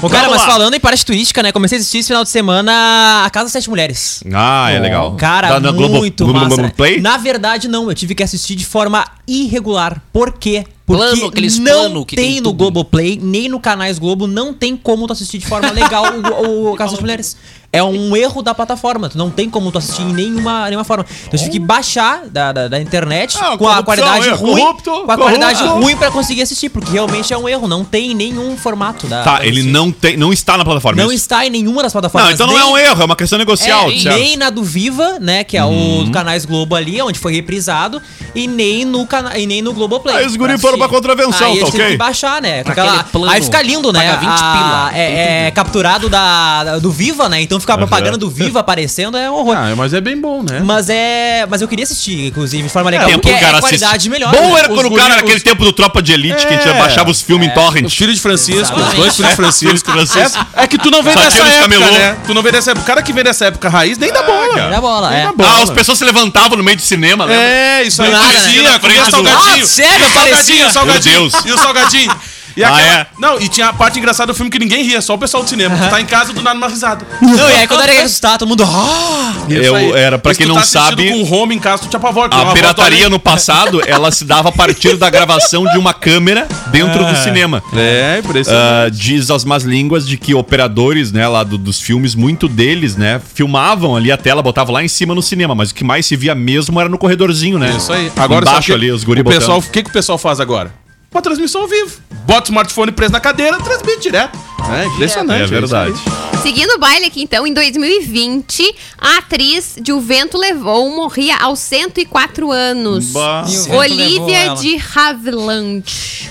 Ô, 0.00 0.08
cara, 0.08 0.24
Vamos 0.24 0.38
mas 0.38 0.46
lá. 0.48 0.52
falando 0.52 0.74
em 0.74 0.80
parte 0.80 1.06
turística, 1.06 1.42
né? 1.44 1.52
Comecei 1.52 1.78
a 1.78 1.80
assistir 1.80 1.98
esse 1.98 2.08
final 2.08 2.24
de 2.24 2.30
semana 2.30 3.22
A 3.24 3.30
Casa 3.30 3.44
das 3.44 3.52
Sete 3.52 3.70
Mulheres. 3.70 4.20
Ah, 4.34 4.68
é 4.70 4.80
legal. 4.80 5.12
Cara, 5.14 5.48
Tá 5.48 5.58
Globo- 5.60 5.90
muito 5.98 6.24
Globo- 6.24 6.40
massa. 6.40 6.48
Globo 6.48 6.62
né? 6.64 6.72
Play? 6.76 7.00
Na 7.00 7.16
verdade, 7.18 7.68
não. 7.68 7.88
Eu 7.88 7.94
tive 7.94 8.12
que 8.12 8.22
assistir 8.22 8.56
de 8.56 8.66
forma 8.66 9.04
irregular. 9.28 10.02
Por 10.12 10.32
quê? 10.32 10.64
Porque 10.96 11.04
Plano, 11.16 11.26
aqueles 11.28 11.58
não 11.58 11.72
plano 11.72 12.06
que 12.06 12.16
tem, 12.16 12.24
tem 12.24 12.34
no 12.36 12.50
tudo. 12.50 12.56
Globoplay, 12.58 13.18
nem 13.22 13.48
no 13.48 13.58
Canais 13.60 13.98
Globo, 13.98 14.26
não 14.26 14.52
tem 14.52 14.76
como 14.76 15.06
tu 15.06 15.12
assistir 15.12 15.38
de 15.38 15.46
forma 15.46 15.70
legal 15.70 16.04
o, 16.44 16.72
o 16.72 16.76
Casa 16.76 16.92
das 16.92 17.00
Mulheres. 17.00 17.36
É 17.74 17.82
um 17.82 18.14
erro 18.14 18.42
da 18.42 18.54
plataforma. 18.54 19.08
Tu 19.08 19.16
não 19.16 19.30
tem 19.30 19.48
como 19.48 19.72
tu 19.72 19.78
assistir 19.78 20.02
em 20.02 20.12
nenhuma, 20.12 20.66
nenhuma 20.66 20.84
forma. 20.84 21.06
Então 21.08 21.30
eu 21.32 21.38
tive 21.38 21.52
que 21.52 21.58
baixar 21.58 22.26
da, 22.26 22.52
da, 22.52 22.68
da 22.68 22.78
internet 22.78 23.38
Ah, 23.40 23.56
com 23.56 23.66
a 23.66 23.82
qualidade 23.82 24.28
é, 24.28 24.32
ruim. 24.32 24.60
corrupto, 24.60 24.90
com 25.06 25.10
a 25.10 25.16
qualidade 25.16 25.58
corrupto. 25.60 25.82
ruim 25.82 25.96
pra 25.96 26.10
conseguir 26.10 26.42
assistir, 26.42 26.68
porque 26.68 26.92
realmente 26.92 27.32
é 27.32 27.38
um 27.38 27.48
erro. 27.48 27.66
Não 27.66 27.82
tem 27.82 28.14
nenhum 28.14 28.58
formato 28.58 29.06
da. 29.06 29.22
Tá, 29.22 29.38
da 29.38 29.46
ele 29.46 29.62
não, 29.62 29.90
tem, 29.90 30.18
não 30.18 30.30
está 30.34 30.58
na 30.58 30.66
plataforma. 30.66 31.00
Não 31.02 31.10
isso? 31.10 31.22
está 31.22 31.46
em 31.46 31.48
nenhuma 31.50 31.82
das 31.82 31.92
plataformas. 31.92 32.28
Não, 32.28 32.34
então 32.34 32.46
não 32.46 32.52
nem- 32.52 32.62
é 32.62 32.66
um 32.66 32.76
erro, 32.76 33.00
é 33.00 33.04
uma 33.06 33.16
questão 33.16 33.38
negocial. 33.38 33.90
é, 33.90 33.98
certo? 33.98 34.18
nem 34.18 34.36
na 34.36 34.50
do 34.50 34.62
Viva, 34.62 35.18
né? 35.18 35.42
Que 35.42 35.56
é 35.56 35.64
o 35.64 36.04
do 36.04 36.10
Canais 36.10 36.44
Globo 36.44 36.74
ali, 36.74 37.00
onde 37.00 37.18
foi 37.18 37.32
reprisado, 37.32 38.02
e 38.34 38.46
nem 38.46 38.84
no 38.84 39.06
cana 39.06 39.38
e 39.38 39.46
nem 39.46 39.62
no 39.62 39.72
Globoplay. 39.72 40.14
Aí 40.16 40.26
os 40.26 40.36
guri 40.36 40.58
foram 40.58 40.78
assistir. 40.86 40.94
contravenção, 40.94 41.52
Aí 41.52 41.60
tá 41.60 41.66
ok? 41.66 41.86
que 41.90 41.96
baixar, 41.96 42.40
né? 42.42 42.60
Aquela- 42.66 43.04
plano, 43.04 43.30
Aí 43.32 43.42
fica 43.42 43.62
lindo, 43.62 43.92
né? 43.92 44.00
paga 44.00 44.16
20 44.20 44.28
A- 44.30 44.52
pila, 44.52 44.90
tem 44.92 45.00
é, 45.00 45.46
é 45.46 45.50
capturado 45.50 46.08
da, 46.08 46.78
do 46.78 46.90
Viva, 46.90 47.28
né? 47.28 47.40
Então 47.42 47.58
fica 47.60 47.74
a 47.74 47.78
propaganda 47.78 48.16
do 48.16 48.28
Viva 48.30 48.60
aparecendo, 48.60 49.16
é 49.16 49.30
um 49.30 49.34
horror. 49.34 49.56
Ah, 49.56 49.74
mas 49.76 49.92
é 49.94 50.00
bem 50.00 50.20
bom, 50.20 50.42
né? 50.42 50.60
Mas 50.64 50.88
é. 50.88 51.46
Mas 51.48 51.60
eu 51.62 51.68
queria 51.68 51.84
assistir, 51.84 52.26
inclusive, 52.26 52.62
de 52.64 52.68
forma 52.68 52.90
legal. 52.90 53.06
Tempo 53.08 53.20
porque 53.22 53.34
é 53.34 53.60
qualidade 53.60 53.84
assiste. 53.96 54.08
melhor. 54.08 54.32
Bom 54.32 54.52
né? 54.52 54.58
era 54.58 54.68
quando 54.68 54.86
Os 54.86 54.92
o 54.92 54.94
cara, 54.96 55.16
naquele 55.16 55.36
os- 55.36 55.42
tempo 55.42 55.64
do 55.64 55.72
Tropa 55.72 56.02
de 56.02 56.12
Elite, 56.12 56.46
que 56.46 56.52
a 56.54 56.56
gente 56.56 56.68
É. 56.68 56.78
baixava 56.78 57.10
os 57.10 57.20
filmes 57.20 57.48
em 57.48 57.54
torrent. 57.54 57.86
Os 57.86 57.94
filhos 57.94 58.14
de 58.16 58.20
Francisco, 58.20 58.78
os 58.80 58.94
dois 58.94 59.14
filhos 59.16 59.30
de 59.30 59.36
Francisco. 59.36 59.92
É, 60.54 60.64
é 60.64 60.66
que 60.66 60.78
tu 60.78 60.90
não 60.90 61.02
vem 61.02 61.14
dessa 61.14 61.42
época, 61.42 61.60
camelô. 61.62 61.84
né? 61.86 62.16
Tu 62.26 62.34
não 62.34 62.42
vem 62.42 62.52
dessa 62.52 62.70
época. 62.70 62.82
O 62.84 62.86
cara 62.86 63.02
que 63.02 63.12
vem 63.12 63.24
dessa 63.24 63.46
época 63.46 63.68
raiz 63.68 63.96
nem 63.98 64.12
dá 64.12 64.22
bola. 64.22 64.54
cara. 64.54 64.70
Dá 64.70 64.80
bola, 64.80 65.10
Nem 65.10 65.18
é. 65.20 65.24
dá 65.26 65.32
bola. 65.32 65.50
Ah, 65.58 65.62
as 65.62 65.70
pessoas 65.70 65.98
se 65.98 66.04
levantavam 66.04 66.56
no 66.56 66.64
meio 66.64 66.76
do 66.76 66.82
cinema, 66.82 67.24
lembra? 67.24 67.42
É, 67.42 67.82
isso 67.84 68.02
aí. 68.02 68.10
Nada, 68.10 68.24
né? 68.32 68.78
Comia 68.78 69.04
salgadinho. 69.10 69.62
Ah, 69.62 69.66
sério, 69.66 70.06
o 70.06 70.71
salgadinho. 70.72 71.20
Meu 71.20 71.30
Deus. 71.30 71.44
E 71.44 71.52
o 71.52 71.58
salgadinho. 71.58 72.10
E 72.56 72.62
Ah, 72.64 72.68
aquela... 72.68 72.82
é? 73.00 73.06
Não, 73.18 73.40
e 73.40 73.48
tinha 73.48 73.68
a 73.68 73.72
parte 73.72 73.98
engraçada 73.98 74.32
do 74.32 74.34
filme 74.36 74.50
que 74.50 74.58
ninguém 74.58 74.82
ria, 74.84 75.00
só 75.00 75.14
o 75.14 75.18
pessoal 75.18 75.42
do 75.42 75.48
cinema. 75.48 75.76
Tu 75.76 75.90
tá 75.90 76.00
em 76.00 76.06
casa 76.06 76.32
do 76.32 76.42
nada 76.42 76.56
uma 76.56 76.68
risada. 76.68 77.04
Não, 77.20 77.50
e 77.50 77.54
aí 77.54 77.66
quando 77.66 77.82
era 77.82 77.92
ressuscitar, 77.92 78.38
todo 78.38 78.48
mundo. 78.48 78.64
Ah! 78.64 79.32
Isso 79.48 79.58
Eu- 79.76 79.96
era, 79.96 80.18
pra 80.18 80.30
Mas 80.30 80.36
quem 80.38 80.46
não 80.46 80.54
tá 80.56 80.62
sabe- 80.64 81.08
com 81.10 81.30
home 81.34 81.54
em 81.54 81.58
casa, 81.58 81.82
tu 81.82 81.88
te 81.88 81.96
apavora. 81.96 82.34
A 82.34 82.52
pirataria 82.52 83.08
no 83.08 83.18
passado, 83.18 83.80
ela 83.86 84.10
se 84.10 84.24
dava 84.24 84.48
a 84.50 84.52
partir 84.52 84.96
da 84.96 85.08
gravação 85.10 85.64
de 85.66 85.78
uma 85.78 85.92
câmera 85.94 86.46
dentro 86.68 87.04
do 87.04 87.16
cinema. 87.16 87.62
É, 87.74 88.14
Ah, 88.14 88.18
impressionante. 88.18 88.96
diz 88.96 89.30
as 89.30 89.44
más 89.44 89.62
línguas 89.64 90.06
de 90.06 90.16
que 90.16 90.34
operadores, 90.34 91.12
né, 91.12 91.26
lá 91.26 91.42
do- 91.42 91.58
dos 91.58 91.80
filmes, 91.80 92.14
muito 92.14 92.48
deles, 92.48 92.96
né, 92.96 93.20
filmavam 93.34 93.96
ali 93.96 94.10
a 94.12 94.16
tela, 94.16 94.42
botavam 94.42 94.74
lá 94.74 94.82
em 94.84 94.88
cima 94.88 95.14
no 95.14 95.22
cinema, 95.22 95.54
mas 95.54 95.70
o 95.70 95.74
que 95.74 95.84
mais 95.84 96.06
se 96.06 96.16
via 96.16 96.34
mesmo 96.34 96.78
era 96.80 96.88
no 96.88 96.98
corredorzinho, 96.98 97.58
né? 97.58 97.74
Isso 97.76 97.92
aí. 97.92 98.10
Agora 98.16 98.42
Embaixo 98.48 98.66
que 98.66 98.72
ali, 98.72 98.90
os 98.90 99.04
guri 99.04 99.20
o 99.20 99.24
pessoal. 99.24 99.58
O 99.58 99.62
que, 99.62 99.82
que 99.82 99.90
o 99.90 99.92
pessoal 99.92 100.18
faz 100.18 100.40
agora? 100.40 100.72
Uma 101.12 101.20
transmissão 101.20 101.62
ao 101.62 101.68
vivo. 101.68 102.00
Bota 102.24 102.42
o 102.42 102.52
smartphone 102.52 102.92
preso 102.92 103.12
na 103.12 103.20
cadeira, 103.20 103.58
transmite 103.58 104.00
direto. 104.00 104.38
É 104.72 104.86
impressionante. 104.86 105.42
É 105.42 105.46
verdade. 105.46 105.92
isso 105.92 106.02
aí. 106.08 106.40
Seguindo 106.42 106.70
o 106.70 106.78
baile 106.78 107.06
aqui, 107.06 107.22
então, 107.22 107.46
em 107.46 107.52
2020, 107.52 108.74
a 108.98 109.18
atriz 109.18 109.76
de 109.80 109.92
O 109.92 110.00
Vento 110.00 110.38
Levou 110.38 110.90
morria 110.90 111.36
aos 111.36 111.58
104 111.58 112.50
anos. 112.50 113.12
Bah. 113.12 113.44
E 113.48 113.72
Olivia 113.72 114.54
de 114.54 114.80
Havilland. 114.94 116.30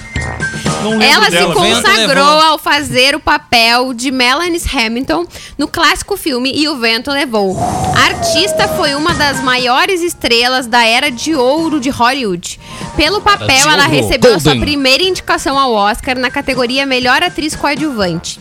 Ela 1.02 1.30
dela. 1.30 1.54
se 1.54 1.60
consagrou 1.60 2.40
ao 2.42 2.58
fazer 2.58 3.16
o 3.16 3.20
papel 3.20 3.94
de 3.94 4.12
Melanie 4.12 4.62
Hamilton 4.74 5.26
no 5.58 5.68
clássico 5.68 6.18
filme 6.18 6.52
E 6.56 6.68
o 6.68 6.78
Vento 6.78 7.12
Levou. 7.12 7.58
A 7.96 8.06
artista 8.06 8.68
foi 8.70 8.96
uma 8.96 9.14
das 9.14 9.42
maiores 9.44 10.02
estrelas 10.02 10.68
da 10.68 10.86
era 10.86 11.10
de 11.12 11.36
ouro 11.36 11.80
de 11.80 11.90
Hollywood. 11.90 12.60
Pelo 12.96 13.22
papel, 13.22 13.70
ela 13.70 13.86
recebeu 13.86 14.36
a 14.36 14.40
sua 14.40 14.56
primeira 14.56 15.04
indicação 15.04 15.58
ao 15.58 15.74
Oscar 15.74 16.18
na 16.18 16.30
categoria 16.30 16.86
Melhor 16.86 17.24
Atriz 17.24 17.56
Coadjuvante. 17.56 18.40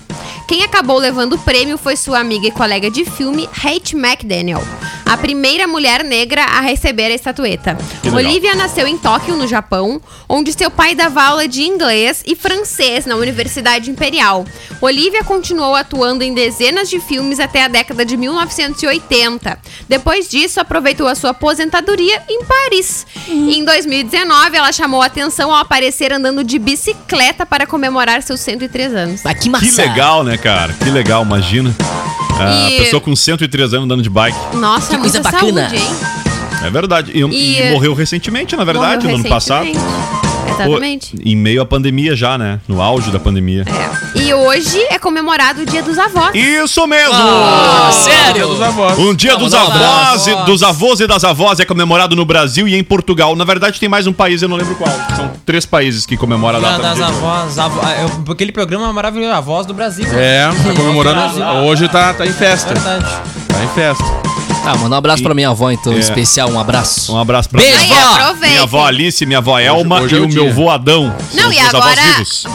Quem 0.50 0.64
acabou 0.64 0.98
levando 0.98 1.34
o 1.34 1.38
prêmio 1.38 1.78
foi 1.78 1.94
sua 1.94 2.18
amiga 2.18 2.48
e 2.48 2.50
colega 2.50 2.90
de 2.90 3.04
filme, 3.04 3.46
Kate 3.46 3.94
McDaniel. 3.94 4.60
a 5.10 5.16
primeira 5.16 5.66
mulher 5.66 6.04
negra 6.04 6.44
a 6.44 6.60
receber 6.60 7.06
a 7.06 7.14
estatueta. 7.14 7.76
Olivia 8.14 8.54
nasceu 8.54 8.86
em 8.86 8.96
Tóquio, 8.96 9.36
no 9.36 9.44
Japão, 9.44 10.00
onde 10.28 10.52
seu 10.52 10.70
pai 10.70 10.94
dava 10.94 11.20
aula 11.24 11.48
de 11.48 11.62
inglês 11.62 12.22
e 12.24 12.36
francês 12.36 13.06
na 13.06 13.16
Universidade 13.16 13.90
Imperial. 13.90 14.44
Olivia 14.80 15.24
continuou 15.24 15.74
atuando 15.74 16.22
em 16.22 16.32
dezenas 16.32 16.88
de 16.88 17.00
filmes 17.00 17.40
até 17.40 17.64
a 17.64 17.68
década 17.68 18.04
de 18.04 18.16
1980. 18.16 19.58
Depois 19.88 20.28
disso, 20.28 20.60
aproveitou 20.60 21.08
a 21.08 21.16
sua 21.16 21.30
aposentadoria 21.30 22.22
em 22.28 22.44
Paris. 22.44 23.04
Em 23.26 23.64
2019, 23.64 24.56
ela 24.56 24.70
chamou 24.70 25.02
a 25.02 25.06
atenção 25.06 25.50
ao 25.50 25.58
aparecer 25.58 26.12
andando 26.12 26.44
de 26.44 26.56
bicicleta 26.56 27.44
para 27.44 27.66
comemorar 27.66 28.22
seus 28.22 28.38
103 28.40 28.94
anos. 28.94 29.26
Ah, 29.26 29.34
que 29.34 29.50
Que 29.50 29.70
legal, 29.72 30.22
né, 30.22 30.36
cara? 30.40 30.72
Que 30.72 30.90
legal, 30.90 31.22
imagina. 31.24 31.74
A 32.38 32.70
E- 32.70 32.78
pessoa 32.78 33.00
com 33.00 33.14
103 33.14 33.74
anos 33.74 33.84
andando 33.84 34.02
de 34.02 34.08
bike. 34.10 34.56
Nossa, 34.56 34.88
Que 34.94 34.98
coisa 34.98 35.20
muita 35.20 35.30
bacana. 35.30 35.68
saúde, 35.68 35.76
hein? 35.82 35.96
É 36.64 36.70
verdade. 36.70 37.12
E, 37.14 37.20
e 37.22 37.60
E- 37.60 37.70
morreu 37.72 37.94
recentemente, 37.94 38.56
na 38.56 38.64
verdade, 38.64 39.04
Morreu 39.06 39.18
no 39.18 39.24
ano 39.24 39.28
passado. 39.28 39.66
Exatamente. 40.54 41.16
Pô, 41.16 41.22
em 41.24 41.36
meio 41.36 41.62
à 41.62 41.66
pandemia 41.66 42.14
já, 42.16 42.36
né? 42.38 42.60
No 42.68 42.80
auge 42.82 43.10
da 43.10 43.18
pandemia. 43.18 43.64
É. 43.66 44.18
E 44.18 44.34
hoje 44.34 44.78
é 44.90 44.98
comemorado 44.98 45.62
o 45.62 45.66
Dia 45.66 45.82
dos 45.82 45.98
Avós. 45.98 46.34
Isso 46.34 46.86
mesmo! 46.86 47.14
Ah, 47.14 47.90
sério? 47.92 48.48
Dos 48.48 48.60
avós. 48.60 48.98
Um 48.98 49.14
dia 49.14 49.34
Ah, 49.34 49.36
dos 49.36 49.54
avós, 49.54 50.26
e, 50.26 50.30
avós. 50.32 50.46
dos 50.46 50.62
avós 50.62 51.00
e 51.00 51.06
das 51.06 51.24
avós 51.24 51.60
é 51.60 51.64
comemorado 51.64 52.14
no 52.16 52.24
Brasil 52.24 52.66
e 52.68 52.74
em 52.74 52.82
Portugal. 52.84 53.34
Na 53.36 53.44
verdade, 53.44 53.78
tem 53.80 53.88
mais 53.88 54.06
um 54.06 54.12
país, 54.12 54.42
eu 54.42 54.48
não 54.48 54.56
lembro 54.56 54.74
qual. 54.74 54.90
São 55.16 55.30
três 55.46 55.64
países 55.64 56.04
que 56.06 56.16
comemoram 56.16 56.58
a 56.58 56.60
Dia 56.60 56.70
data. 56.70 56.82
das 56.82 56.92
do 56.92 56.96
dia. 56.96 57.06
avós. 57.06 57.58
avo- 57.58 57.80
é, 57.86 58.06
o- 58.28 58.32
aquele 58.32 58.52
programa 58.52 58.92
maravilhoso, 58.92 59.32
A 59.32 59.40
Voz 59.40 59.66
do 59.66 59.74
Brasil. 59.74 60.06
É, 60.12 60.48
tá 60.48 60.74
comemorando. 60.74 61.42
Hoje 61.66 61.88
tá, 61.88 62.12
tá 62.14 62.26
em 62.26 62.32
festa. 62.32 62.74
Verdade. 62.74 63.04
Tá 63.48 63.64
em 63.64 63.68
festa. 63.68 64.04
Ah, 64.64 64.76
manda 64.76 64.94
um 64.94 64.98
abraço 64.98 65.22
pra 65.22 65.34
minha 65.34 65.48
avó, 65.48 65.70
então, 65.70 65.92
É. 65.94 65.98
especial, 65.98 66.50
um 66.50 66.60
abraço. 66.60 67.12
Um 67.14 67.18
abraço 67.18 67.48
pra 67.48 67.60
Beijo, 67.60 67.78
Aí, 67.78 67.88
vó! 67.88 67.94
aproveita. 68.14 68.46
minha 68.48 68.62
avó 68.62 68.86
Alice, 68.86 69.26
minha 69.26 69.38
avó 69.38 69.58
Elma 69.58 70.00
hoje 70.02 70.14
e 70.14 70.18
é 70.18 70.20
o 70.20 70.26
o 70.26 70.28
meu 70.28 70.48
avô 70.48 70.70
Adão. 70.70 71.14
Não, 71.34 71.52
e 71.52 71.58
agora 71.58 72.00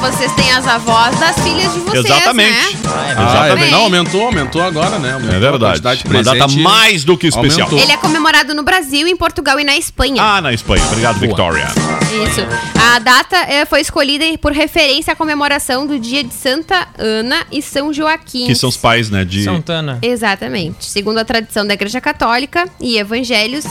vocês 0.01 0.31
têm 0.33 0.51
as 0.51 0.67
avós 0.67 1.17
das 1.19 1.35
filhas 1.39 1.73
de 1.73 1.79
vocês, 1.79 2.05
Exatamente. 2.05 2.51
né? 2.51 2.79
Ah, 2.87 3.07
é, 3.07 3.11
Exatamente. 3.23 3.71
não, 3.71 3.81
aumentou, 3.81 4.25
aumentou 4.25 4.61
agora, 4.61 4.99
né? 4.99 5.13
Aumentou 5.13 5.35
É 5.35 5.39
verdade. 5.39 5.81
Uma 6.05 6.23
data 6.23 6.37
presente. 6.37 6.59
mais 6.61 7.03
do 7.03 7.17
que 7.17 7.27
especial. 7.27 7.67
Aumentou. 7.67 7.79
Ele 7.79 7.91
é 7.91 7.97
comemorado 7.97 8.53
no 8.53 8.63
Brasil, 8.63 9.07
em 9.07 9.15
Portugal 9.17 9.59
e 9.59 9.63
na 9.63 9.75
Espanha. 9.75 10.21
Ah, 10.21 10.41
na 10.41 10.53
Espanha. 10.53 10.83
Obrigado, 10.85 11.19
Victoria. 11.19 11.67
Isso. 12.11 12.41
A 12.79 12.99
data 12.99 13.37
eh, 13.37 13.65
foi 13.65 13.81
escolhida 13.81 14.25
por 14.39 14.51
referência 14.51 15.13
à 15.13 15.15
comemoração 15.15 15.85
do 15.85 15.99
dia 15.99 16.23
de 16.23 16.33
Santa 16.33 16.87
Ana 16.97 17.45
e 17.51 17.61
São 17.61 17.91
Joaquim. 17.91 18.45
Que 18.45 18.55
são 18.55 18.69
os 18.69 18.77
pais, 18.77 19.09
né? 19.09 19.25
De... 19.25 19.43
Santana. 19.43 19.99
Exatamente. 20.01 20.85
Segundo 20.85 21.17
a 21.17 21.25
tradição 21.25 21.65
da 21.65 21.73
Igreja 21.73 21.99
Católica 21.99 22.65
e 22.79 22.97
evangelhos, 22.97 23.65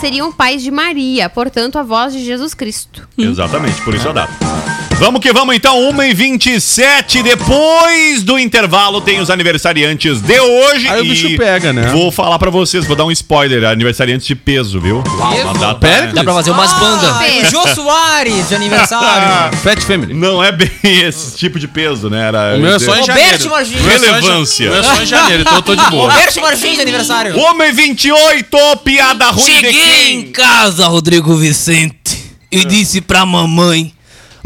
seriam 0.00 0.32
pais 0.32 0.62
de 0.62 0.70
Maria, 0.70 1.28
portanto, 1.28 1.78
avós 1.78 2.12
de 2.12 2.24
Jesus 2.24 2.54
Cristo. 2.54 3.08
Exatamente, 3.16 3.80
por 3.82 3.94
isso 3.94 4.08
a 4.08 4.12
data. 4.12 4.85
Vamos 4.98 5.20
que 5.20 5.30
vamos 5.30 5.54
então, 5.54 5.78
1h27. 5.92 7.22
Depois 7.22 8.22
do 8.22 8.38
intervalo, 8.38 9.02
tem 9.02 9.20
os 9.20 9.28
aniversariantes 9.28 10.22
de 10.22 10.40
hoje. 10.40 10.88
Aí 10.88 11.02
o 11.02 11.04
e 11.04 11.08
bicho 11.10 11.36
pega, 11.36 11.70
né? 11.70 11.88
Vou 11.92 12.10
falar 12.10 12.38
pra 12.38 12.48
vocês, 12.50 12.86
vou 12.86 12.96
dar 12.96 13.04
um 13.04 13.10
spoiler: 13.10 13.64
aniversariantes 13.64 14.26
de 14.26 14.34
peso, 14.34 14.80
viu? 14.80 15.04
Uma 15.06 15.52
data. 15.52 15.74
Péricles? 15.74 16.14
Dá 16.14 16.24
pra 16.24 16.32
fazer 16.32 16.50
umas 16.50 16.72
bandas. 16.72 17.10
Ah, 17.10 17.26
o 17.42 17.50
Jô 17.50 17.74
Soares 17.74 18.48
de 18.48 18.54
aniversário. 18.54 19.58
Fat 19.60 19.82
Family. 19.82 20.14
Não 20.14 20.42
é 20.42 20.50
bem 20.50 20.70
esse 20.82 21.36
tipo 21.36 21.58
de 21.58 21.68
peso, 21.68 22.08
né? 22.08 22.28
Era 22.28 22.56
O 22.56 22.60
meu 22.60 22.76
é 22.76 22.78
só 22.78 22.96
em 22.96 23.00
Roberto 23.00 23.50
é 23.54 23.62
em 23.62 23.88
Relevância. 23.88 24.70
O 24.70 24.72
meu 24.72 24.80
é 24.80 24.82
só 24.82 25.02
em 25.02 25.06
janeiro, 25.06 25.42
então 25.42 25.56
eu 25.56 25.62
tô 25.62 25.76
de 25.76 25.90
boa. 25.90 26.10
Roberto 26.10 26.40
Martins 26.40 26.74
de 26.76 26.80
aniversário. 26.80 27.34
1h28, 27.34 28.78
piada 28.82 29.26
ruim 29.26 29.44
de 29.44 29.50
Cheguei 29.52 30.12
em 30.12 30.22
quem? 30.22 30.32
casa, 30.32 30.86
Rodrigo 30.86 31.36
Vicente, 31.36 32.16
e 32.50 32.64
disse 32.64 33.02
pra 33.02 33.26
mamãe: 33.26 33.92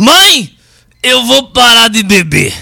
Mãe, 0.01 0.57
eu 1.03 1.27
vou 1.27 1.49
parar 1.49 1.89
de 1.89 2.03
beber. 2.03 2.55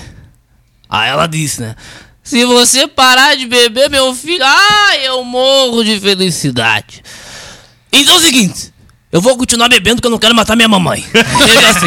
Aí 0.90 1.08
ela 1.08 1.28
disse, 1.28 1.60
né? 1.60 1.76
Se 2.20 2.44
você 2.44 2.88
parar 2.88 3.36
de 3.36 3.46
beber, 3.46 3.88
meu 3.88 4.12
filho, 4.12 4.44
ah, 4.44 4.96
eu 5.04 5.22
morro 5.22 5.84
de 5.84 6.00
felicidade. 6.00 7.00
Então 7.92 8.14
é 8.14 8.16
o 8.16 8.20
seguinte, 8.20 8.74
eu 9.12 9.20
vou 9.20 9.36
continuar 9.36 9.68
bebendo 9.68 9.96
porque 9.96 10.08
eu 10.08 10.10
não 10.10 10.18
quero 10.18 10.34
matar 10.34 10.56
minha 10.56 10.66
mamãe. 10.66 11.00
Teve 11.14 11.64
assim. 11.64 11.86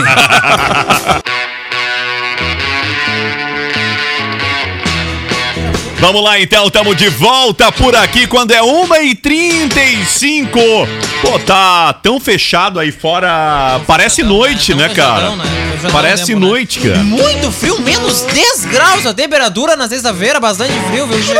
Vamos 6.02 6.24
lá 6.24 6.40
então, 6.40 6.66
estamos 6.66 6.98
de 6.98 7.10
volta 7.10 7.72
por 7.72 7.96
aqui 7.96 8.26
quando 8.26 8.50
é 8.50 8.60
1h35. 8.60 10.50
Pô, 11.22 11.38
tá 11.38 11.94
tão 11.94 12.20
fechado 12.20 12.80
aí 12.80 12.92
fora. 12.92 13.80
Parece 13.86 14.24
noite, 14.24 14.74
né, 14.74 14.90
cara? 14.90 15.30
fechadão, 15.30 15.36
né? 15.36 15.44
Fechadão 15.74 15.92
Parece 15.92 16.34
né? 16.34 16.40
noite, 16.40 16.80
cara. 16.80 17.04
Muito 17.04 17.52
frio, 17.52 17.80
menos 17.82 18.22
10 18.24 18.66
graus 18.66 19.06
a 19.06 19.14
temperatura 19.14 19.76
na 19.76 19.88
sexta-feira, 19.88 20.40
bastante 20.40 20.74
frio, 20.90 21.06
viu, 21.06 21.22
Gê? 21.22 21.36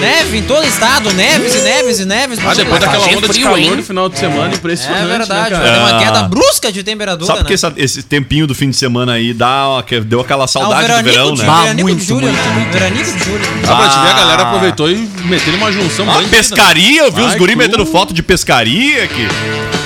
Neve 0.00 0.38
em 0.38 0.42
todo 0.42 0.64
estado, 0.66 1.12
neves 1.12 1.54
e 1.54 1.58
neves 1.62 1.98
e 2.00 2.04
neves. 2.04 2.38
Ah, 2.44 2.54
depois 2.54 2.80
daquela 2.80 3.04
onda 3.08 3.26
de 3.26 3.32
frio, 3.32 3.42
calor 3.44 3.58
hein? 3.58 3.76
no 3.76 3.82
final 3.82 4.08
de 4.08 4.18
semana, 4.18 4.52
É 4.52 4.56
impressionante. 4.56 5.06
verdade, 5.06 5.54
né, 5.54 5.58
vai 5.58 5.64
ter 5.64 5.70
cara? 5.78 5.78
uma 5.92 5.98
queda 5.98 6.18
Ah. 6.20 6.22
brusca 6.28 6.70
de 6.72 6.82
temperatura, 6.82 7.26
Sabe 7.26 7.38
porque 7.40 7.52
né? 7.52 7.54
essa- 7.54 7.72
esse 7.76 8.02
tempinho 8.02 8.46
do 8.46 8.54
fim 8.54 8.70
de 8.70 8.76
semana 8.76 9.12
aí 9.14 9.32
dá, 9.34 9.68
uma- 9.68 9.82
que 9.82 10.00
deu 10.00 10.20
aquela 10.20 10.44
Ah, 10.44 10.46
o 10.46 10.48
saudade 10.48 10.82
do 10.82 10.86
veranico 10.86 11.10
verão, 11.10 11.34
de, 11.34 11.42
né? 11.42 11.46
Veranico 11.62 11.88
muito, 11.88 12.00
de 12.00 12.06
julho, 12.06 12.26
muito, 12.28 12.36
né? 12.38 12.52
muito. 12.54 12.72
Veranico 12.72 13.12
de 13.18 13.24
julho. 13.24 13.44
Só 13.66 13.76
pra 13.76 13.88
te 13.88 13.98
ver, 14.00 14.08
a 14.10 14.12
galera 14.14 14.42
Ah. 14.42 14.46
aproveitou 14.48 14.90
e 14.90 14.96
meteu 15.24 15.54
uma 15.54 15.72
junção 15.72 16.08
Ah, 16.10 16.20
né? 16.20 16.28
pescaria, 16.30 17.02
eu 17.02 17.12
vi 17.12 17.22
os 17.22 17.34
guri 17.34 17.52
tu. 17.52 17.58
metendo 17.58 17.84
foto 17.86 18.14
de 18.14 18.22
pescaria 18.22 19.06
que 19.08 19.26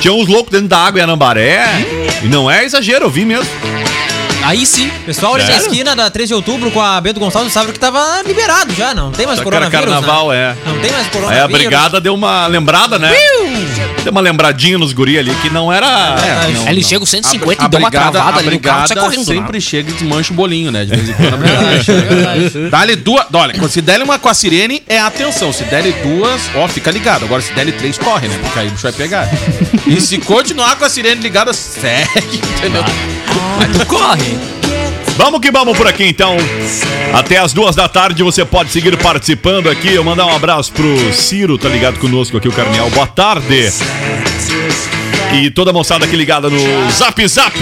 tinha 0.01 0.13
uns 0.13 0.29
loucos 0.29 0.53
dentro 0.53 0.69
da 0.69 0.79
água 0.79 1.01
em 1.01 1.05
Anambaré. 1.05 1.65
E 2.23 2.27
não 2.27 2.51
é 2.51 2.65
exagero, 2.65 3.07
eu 3.07 3.11
vi 3.11 3.25
mesmo. 3.25 3.49
Aí 4.45 4.67
sim. 4.67 4.91
Pessoal 5.07 5.35
ali 5.35 5.45
na 5.45 5.57
esquina 5.57 5.95
da 5.97 6.11
13 6.11 6.29
de 6.29 6.35
outubro 6.35 6.71
com 6.71 6.81
a 6.81 7.01
Bento 7.01 7.19
Gonçalves 7.21 7.53
sabe 7.53 7.73
que 7.73 7.79
tava 7.79 8.23
liberado 8.27 8.73
já, 8.75 8.95
não 8.95 9.11
tem 9.11 9.27
mais 9.27 9.39
Só 9.39 9.45
que 9.45 9.55
era 9.55 9.67
coronavírus, 9.71 9.95
carnaval, 10.01 10.31
né? 10.31 10.37
é. 10.65 10.69
Não 10.69 10.79
tem 10.81 10.91
mais 10.93 11.07
Aí 11.07 11.13
coronavírus. 11.13 11.45
a 11.45 11.49
brigada 11.49 12.01
deu 12.01 12.15
uma 12.15 12.47
lembrada, 12.47 12.99
né? 12.99 13.13
Deu 14.03 14.11
uma 14.11 14.21
lembradinha 14.21 14.77
nos 14.79 14.93
guri 14.93 15.19
ali 15.19 15.35
que 15.37 15.49
não 15.51 15.73
era. 15.73 15.87
É, 15.87 16.53
não- 16.53 16.63
Aí 16.67 16.73
ele 16.75 16.83
chega 16.85 17.03
o 17.03 17.07
150 17.07 17.63
a 17.63 17.67
e 17.67 17.69
deu 17.69 17.79
uma 17.81 17.91
brigada, 17.91 18.11
travada 18.13 18.37
a 18.37 18.41
ali 18.41 18.51
no 18.51 18.61
carro, 18.61 18.89
sai 18.89 18.97
correndo. 18.97 19.25
sempre 19.25 19.53
né? 19.53 19.61
chega 19.61 19.91
e 19.91 19.93
desmancha 19.95 20.33
o 20.33 20.37
bolinho, 20.37 20.71
né? 20.71 20.85
De 20.85 20.95
vez 20.97 21.09
em 21.09 21.13
quando 21.15 21.35
a 21.35 21.37
brigada 21.37 21.83
chega. 21.83 22.71
Dá-lhe 22.71 22.97
duas. 22.97 23.27
Olha, 23.33 23.69
se 23.69 23.81
der 23.81 24.03
uma 24.03 24.19
com 24.19 24.29
a 24.29 24.35
sirene, 24.35 24.83
é 24.89 24.99
atenção. 24.99 25.53
Se 25.53 25.65
der-lhe 25.65 25.93
duas, 26.03 26.41
ó, 26.57 26.67
fica 26.69 26.91
ligado. 26.91 27.25
Agora, 27.25 27.41
se 27.43 27.53
der-lhe 27.53 27.73
três, 27.73 27.97
corre, 27.99 28.29
né? 28.29 28.39
Porque 28.43 28.59
aí 28.59 28.69
o 28.69 28.71
bicho 28.71 28.83
vai 28.83 28.93
pegar. 28.93 29.29
E 29.87 30.01
se 30.01 30.19
continuar 30.19 30.77
com 30.77 30.85
a 30.85 30.89
sirene 30.91 31.21
ligada, 31.23 31.53
segue, 31.53 32.41
entendeu? 32.59 32.85
Tu 33.73 33.87
corre. 33.87 34.39
Vamos 35.17 35.41
que 35.41 35.51
vamos 35.51 35.77
por 35.77 35.87
aqui 35.87 36.05
então. 36.05 36.37
Até 37.13 37.39
as 37.39 37.53
duas 37.53 37.77
da 37.77 37.89
tarde 37.89 38.23
você 38.23 38.45
pode 38.45 38.71
seguir 38.71 38.97
participando 38.97 39.69
aqui. 39.69 39.93
Eu 39.93 40.03
mandar 40.03 40.27
um 40.27 40.35
abraço 40.35 40.73
pro 40.73 41.13
Ciro, 41.13 41.59
tá 41.59 41.69
ligado 41.69 41.99
conosco 41.99 42.37
aqui, 42.37 42.49
o 42.49 42.53
Carniel. 42.53 42.89
Boa 42.91 43.07
tarde. 43.07 43.71
E 45.35 45.51
toda 45.51 45.71
a 45.71 45.75
moçada 45.75 46.05
aqui 46.05 46.17
ligada 46.17 46.49
no 46.49 46.91
Zap 46.91 47.27
Zap. 47.29 47.59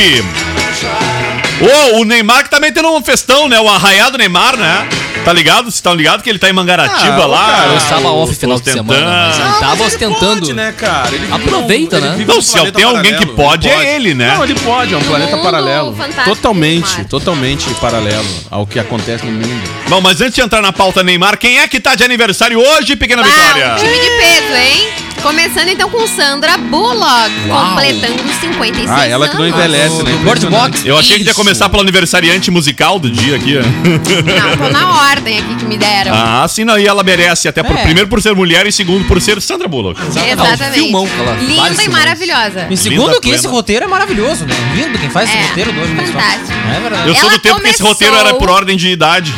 Ô, 1.61 2.01
o 2.01 2.05
Neymar 2.05 2.45
que 2.45 2.51
tá 2.51 2.59
metendo 2.59 2.89
um 2.91 3.03
festão, 3.03 3.49
né? 3.49 3.61
O 3.61 3.69
arraiado 3.69 4.17
Neymar, 4.17 4.57
né? 4.57 4.89
Tá 5.25 5.33
ligado? 5.33 5.65
Vocês 5.65 5.75
estão 5.77 5.95
ligados 5.95 6.23
que 6.23 6.31
ele 6.31 6.39
tá 6.39 6.49
em 6.49 6.53
Mangaratiba 6.53 7.23
Ah, 7.23 7.27
lá? 7.27 7.47
cara, 7.51 7.67
Eu 7.73 7.77
estava 7.77 8.09
off 8.11 8.35
final 8.35 8.59
de 8.59 8.73
semana, 8.73 9.07
mas 9.07 9.39
ele 9.39 9.61
tava 9.61 9.85
ostentando. 9.85 10.41
Pode, 10.41 10.53
né, 10.55 10.73
cara? 10.73 11.15
Ele 11.15 11.33
Aproveita, 11.33 11.97
ele 11.97 12.07
né? 12.09 12.25
Não, 12.27 12.35
num 12.37 12.43
se 12.43 12.73
tem 12.73 12.85
alguém 12.85 13.17
que 13.17 13.27
paralelo, 13.27 13.37
pode, 13.37 13.69
é 13.69 13.95
ele, 13.97 14.15
né? 14.15 14.35
Não, 14.35 14.45
ele 14.45 14.55
pode, 14.55 14.95
é 14.95 14.97
um 14.97 15.01
No 15.01 15.07
planeta 15.07 15.37
paralelo. 15.39 15.95
fantástico 15.95 16.25
Totalmente, 16.37 17.05
totalmente 17.05 17.69
paralelo 17.75 18.27
ao 18.51 18.67
que 18.67 18.79
acontece 18.79 19.25
no 19.27 19.33
mundo. 19.33 19.71
Bom, 19.89 20.01
mas 20.01 20.21
antes 20.21 20.35
de 20.35 20.41
entrar 20.41 20.63
na 20.63 20.73
pauta 20.73 21.03
Neymar, 21.03 21.37
quem 21.39 21.59
é 21.59 21.69
que 21.69 21.79
tá 21.79 21.95
de 21.95 22.03
aniversário 22.03 22.59
hoje, 22.59 22.97
pequena 22.97 23.23
Ah, 23.23 23.27
Vitória? 23.27 23.73
um 23.75 23.77
time 23.77 23.99
de 24.01 24.11
peso, 24.11 24.55
hein? 24.55 24.89
Começando 25.23 25.69
então 25.69 25.89
com 25.91 26.07
Sandra 26.07 26.57
Bullock, 26.57 27.31
completando 27.47 28.23
56 28.41 28.89
Ah, 28.91 29.07
ela 29.07 29.29
que 29.29 29.37
não 29.37 29.45
anos. 29.45 29.55
envelhece, 29.59 30.03
né? 30.03 30.13
Bird 30.25 30.47
Box. 30.47 30.87
Eu 30.87 30.99
achei 30.99 31.19
que 31.19 31.25
ia 31.25 31.35
começar 31.35 31.69
pelo 31.69 31.83
aniversariante 31.83 32.51
musical 32.51 32.99
do 32.99 33.11
dia 33.11 33.37
aqui. 33.37 33.55
ó. 33.59 33.63
Não, 33.63 34.57
tô 34.57 34.73
na 34.73 35.03
ordem 35.11 35.39
aqui 35.39 35.55
que 35.57 35.65
me 35.67 35.77
deram. 35.77 36.13
Ah, 36.15 36.47
sim, 36.49 36.65
não, 36.65 36.79
e 36.79 36.87
ela 36.87 37.03
merece, 37.03 37.47
até 37.49 37.63
por, 37.63 37.77
É. 37.77 37.83
primeiro 37.83 38.09
por 38.09 38.21
ser 38.23 38.35
mulher 38.35 38.67
e 38.67 38.73
segundo 38.73 39.05
por 39.07 39.21
ser 39.21 39.41
Sandra 39.43 39.69
Bullock. 39.69 40.01
Exatamente. 40.01 40.73
filmão 40.81 41.07
que 41.07 41.21
ela- 41.21 41.37
Linda 41.37 41.53
e 41.71 41.75
filmões. 41.77 41.89
maravilhosa. 41.89 42.67
E 42.71 42.77
segundo 42.77 43.09
Linda, 43.09 43.21
que 43.21 43.29
esse 43.31 43.43
plena. 43.43 43.55
roteiro 43.57 43.85
é 43.85 43.89
maravilhoso, 43.89 44.47
né? 44.47 44.55
Lindo 44.75 44.99
quem 44.99 45.11
faz 45.11 45.29
esse 45.29 45.39
É, 45.39 45.43
roteiro 45.49 45.73
do 45.73 45.81
hoje 45.83 45.95
fantástico. 45.97 46.53
É 46.77 46.81
verdade. 46.81 47.09
Eu 47.09 47.15
sou 47.15 47.29
Ela 47.29 47.33
do 47.39 47.43
tempo 47.43 47.61
que 47.61 47.69
esse 47.69 47.79
começou- 47.83 47.87
roteiro 47.89 48.17
era 48.17 48.35
por 48.35 48.49
ordem 48.51 48.77
de 48.77 48.89
idade. 48.89 49.35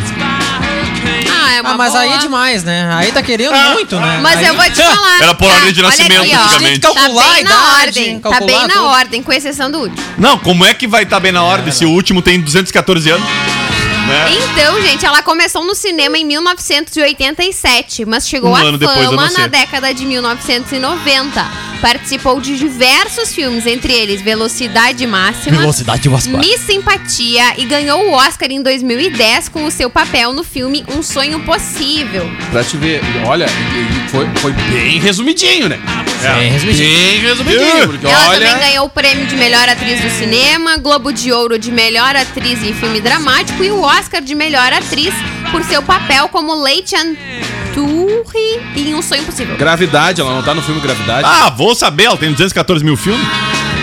Ah, 1.53 1.57
é 1.57 1.61
uma 1.61 1.71
Ah, 1.73 1.77
mas 1.77 1.95
aí 1.95 2.07
é 2.07 2.11
boa. 2.11 2.21
demais, 2.21 2.65
né? 2.65 2.91
Aí 2.95 3.13
tá 3.13 3.23
querendo 3.23 3.55
Ah. 3.55 3.71
muito, 3.75 3.99
né? 3.99 4.19
Mas 4.23 4.39
Aí- 4.39 4.47
eu 4.47 4.55
vou 4.55 4.65
te 4.65 4.77
falar. 4.83 5.23
Era 5.23 5.35
por 5.35 5.49
tá? 5.49 5.55
ordem 5.55 5.73
de 5.73 5.81
Olha 5.81 5.89
nascimento, 5.89 6.21
aqui, 6.23 6.33
antigamente. 6.35 6.81
Calcular 6.81 7.25
tá 7.25 7.33
bem 7.35 7.45
na 7.45 7.51
idade, 7.51 7.87
ordem. 7.87 8.21
Tá 8.21 8.41
bem 8.41 8.67
na 8.67 8.69
tudo. 8.75 8.85
ordem, 8.87 9.23
com 9.23 9.33
exceção 9.33 9.71
do 9.71 9.79
último. 9.81 10.03
Não, 10.19 10.39
como 10.39 10.65
é 10.65 10.73
que 10.75 10.87
vai 10.87 11.03
estar 11.05 11.21
bem 11.21 11.33
na 11.33 11.43
ordem 11.43 11.73
se 11.73 11.85
o 11.85 11.91
último 11.91 12.23
tem 12.23 12.41
214 12.41 13.11
anos? 13.11 13.27
Né? 13.27 14.33
Então, 14.53 14.83
gente, 14.83 15.07
ela 15.07 15.23
começou 15.23 15.65
no 15.65 15.75
cinema 15.77 16.19
em 16.19 16.25
1987, 16.25 18.05
mas 18.05 18.27
chegou 18.29 18.51
Um 18.51 18.57
à 18.57 18.61
fama 18.61 19.31
na 19.31 19.47
década 19.47 19.95
de 19.95 20.05
1990. 20.05 21.47
Participou 21.83 22.41
de 22.41 22.57
diversos 22.57 23.35
filmes, 23.35 23.67
entre 23.67 23.93
eles 23.93 24.23
Velocidade 24.23 25.05
Máxima, 25.05 25.59
Velocidade 25.59 26.09
máxima. 26.09 26.39
Miss 26.39 26.61
Simpatia 26.61 27.55
e 27.59 27.65
ganhou 27.65 28.07
o 28.09 28.13
Oscar 28.13 28.53
em 28.53 28.63
2010 28.63 29.49
com 29.49 29.65
o 29.65 29.71
seu 29.71 29.91
papel 29.91 30.33
no 30.33 30.45
filme 30.45 30.85
Um 30.89 31.03
Sonho 31.03 31.41
Possível. 31.41 32.31
Pra 32.53 32.63
te 32.63 32.77
ver, 32.77 33.01
olha, 33.27 33.47
foi, 34.09 34.29
foi 34.37 34.53
bem 34.53 35.01
resumidinho, 35.01 35.69
né? 35.69 35.81
É, 36.23 36.49
resumidinho. 36.49 36.89
Bem 36.89 37.21
resumidinho, 37.21 37.89
porque 37.89 38.07
Ela 38.07 38.29
olha. 38.29 38.47
também 38.47 38.69
ganhou 38.69 38.87
o 38.87 38.89
prêmio 38.89 39.27
de 39.27 39.35
melhor 39.35 39.69
atriz 39.69 40.01
do 40.01 40.11
cinema, 40.11 40.77
Globo 40.77 41.13
de 41.13 41.33
Ouro 41.33 41.59
de 41.59 41.73
melhor 41.73 42.15
atriz 42.15 42.63
em 42.63 42.73
filme 42.73 43.01
dramático 43.01 43.65
e 43.65 43.73
o 43.73 43.81
Oscar 43.83 44.23
de 44.23 44.37
melhor 44.37 44.73
atriz 44.73 45.13
por 45.51 45.65
seu 45.65 45.83
papel 45.83 46.29
como 46.29 46.55
Leighton 46.55 47.17
Turri 48.25 48.61
em 48.77 48.95
Um 48.95 49.03
Sonho 49.03 49.25
Possível. 49.25 49.57
Gravidade, 49.57 50.21
ela 50.21 50.33
não 50.35 50.43
tá 50.43 50.55
no 50.55 50.63
filme 50.63 50.81
Gravidade. 50.81 51.27
Ah, 51.29 51.51
vou 51.51 51.75
saber, 51.75 52.05
ela 52.05 52.17
tem 52.17 52.31
214 52.31 52.85
mil 52.85 52.97
filmes. 52.97 53.27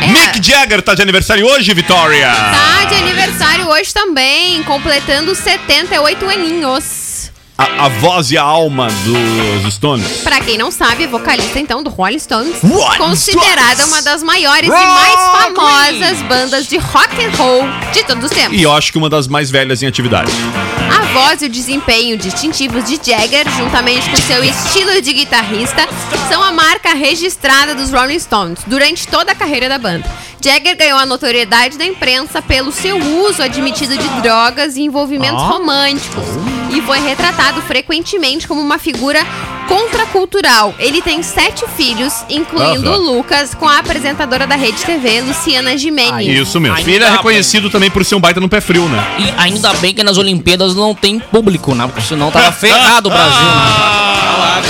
É. 0.01 0.07
Mick 0.07 0.45
Jagger 0.45 0.81
tá 0.81 0.95
de 0.95 1.01
aniversário 1.01 1.45
hoje, 1.45 1.73
Vitória. 1.73 2.31
Tá 2.31 2.85
de 2.85 2.95
aniversário 2.95 3.67
hoje 3.67 3.93
também, 3.93 4.63
completando 4.63 5.35
78 5.35 6.25
aninhos. 6.29 7.31
A, 7.57 7.85
a 7.85 7.89
voz 7.89 8.31
e 8.31 8.37
a 8.37 8.41
alma 8.41 8.87
dos 9.03 9.73
Stones. 9.73 10.07
Pra 10.23 10.39
quem 10.39 10.57
não 10.57 10.71
sabe, 10.71 11.03
é 11.03 11.07
vocalista 11.07 11.59
então 11.59 11.83
do 11.83 11.89
Rolling 11.89 12.17
Stones, 12.17 12.55
Rolling 12.63 12.97
considerada 12.97 13.75
Stones. 13.75 13.87
uma 13.91 14.01
das 14.01 14.23
maiores 14.23 14.69
e 14.69 14.71
mais 14.71 15.19
famosas 15.43 16.21
bandas 16.29 16.67
de 16.67 16.77
rock 16.77 17.13
and 17.21 17.35
roll 17.35 17.63
de 17.91 18.01
todos 18.05 18.23
os 18.23 18.31
tempos. 18.31 18.57
E 18.57 18.63
eu 18.63 18.71
acho 18.71 18.93
que 18.93 18.97
uma 18.97 19.09
das 19.09 19.27
mais 19.27 19.51
velhas 19.51 19.83
em 19.83 19.87
atividade. 19.87 20.31
A 21.09 21.11
voz 21.11 21.41
e 21.41 21.47
o 21.47 21.49
desempenho 21.49 22.15
distintivos 22.15 22.85
de 22.85 22.93
Jagger, 23.03 23.43
juntamente 23.57 24.07
com 24.11 24.17
seu 24.17 24.43
estilo 24.43 25.01
de 25.01 25.11
guitarrista, 25.11 25.87
são 26.29 26.43
a 26.43 26.51
marca 26.51 26.93
registrada 26.93 27.73
dos 27.73 27.91
Rolling 27.91 28.19
Stones 28.19 28.59
durante 28.67 29.07
toda 29.07 29.31
a 29.31 29.35
carreira 29.35 29.67
da 29.67 29.79
banda. 29.79 30.07
Jagger 30.39 30.77
ganhou 30.77 30.99
a 30.99 31.07
notoriedade 31.07 31.79
da 31.79 31.85
imprensa 31.85 32.43
pelo 32.43 32.71
seu 32.71 32.95
uso 33.25 33.41
admitido 33.41 33.97
de 33.97 34.07
drogas 34.21 34.77
e 34.77 34.81
envolvimentos 34.81 35.41
românticos 35.41 36.25
e 36.71 36.79
foi 36.83 36.99
retratado 36.99 37.59
frequentemente 37.63 38.47
como 38.47 38.61
uma 38.61 38.77
figura 38.77 39.19
contracultural. 39.69 40.73
Ele 40.79 41.01
tem 41.01 41.21
sete 41.23 41.63
filhos, 41.77 42.13
incluindo 42.29 42.89
Aham. 42.89 42.97
o 42.97 43.13
Lucas, 43.15 43.53
com 43.53 43.69
a 43.69 43.77
apresentadora 43.77 44.45
da 44.47 44.55
Rede 44.55 44.83
TV, 44.83 45.21
Luciana 45.21 45.77
Gimenez. 45.77 46.27
Isso 46.47 46.59
mesmo. 46.59 46.75
Ainda 46.75 46.89
Ele 46.89 47.03
é 47.03 47.07
bem. 47.07 47.15
reconhecido 47.17 47.69
também 47.69 47.89
por 47.91 48.03
ser 48.03 48.15
um 48.15 48.19
baita 48.19 48.39
no 48.39 48.49
pé 48.49 48.59
frio, 48.59 48.89
né? 48.89 49.01
E 49.19 49.33
ainda 49.37 49.71
bem 49.75 49.93
que 49.93 50.03
nas 50.03 50.17
Olimpíadas 50.17 50.75
não 50.75 50.93
tem 50.95 51.19
público, 51.19 51.75
né? 51.75 51.85
Porque 51.85 52.01
senão 52.01 52.31
tava 52.31 52.51
ferrado 52.51 53.07
o 53.09 53.11
Brasil. 53.11 53.45
Né? 53.45 54.69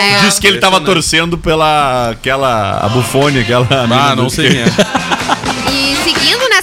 É. 0.00 0.20
Diz 0.24 0.38
que 0.38 0.46
ele 0.46 0.58
tava 0.58 0.80
torcendo 0.80 1.36
pela 1.36 2.10
aquela 2.10 2.78
a 2.82 2.88
bufone, 2.88 3.40
aquela 3.40 3.66
Ah, 3.70 4.14
não 4.16 4.24
do 4.24 4.30
sei 4.30 4.48
quem 4.50 4.60
é. 4.60 4.64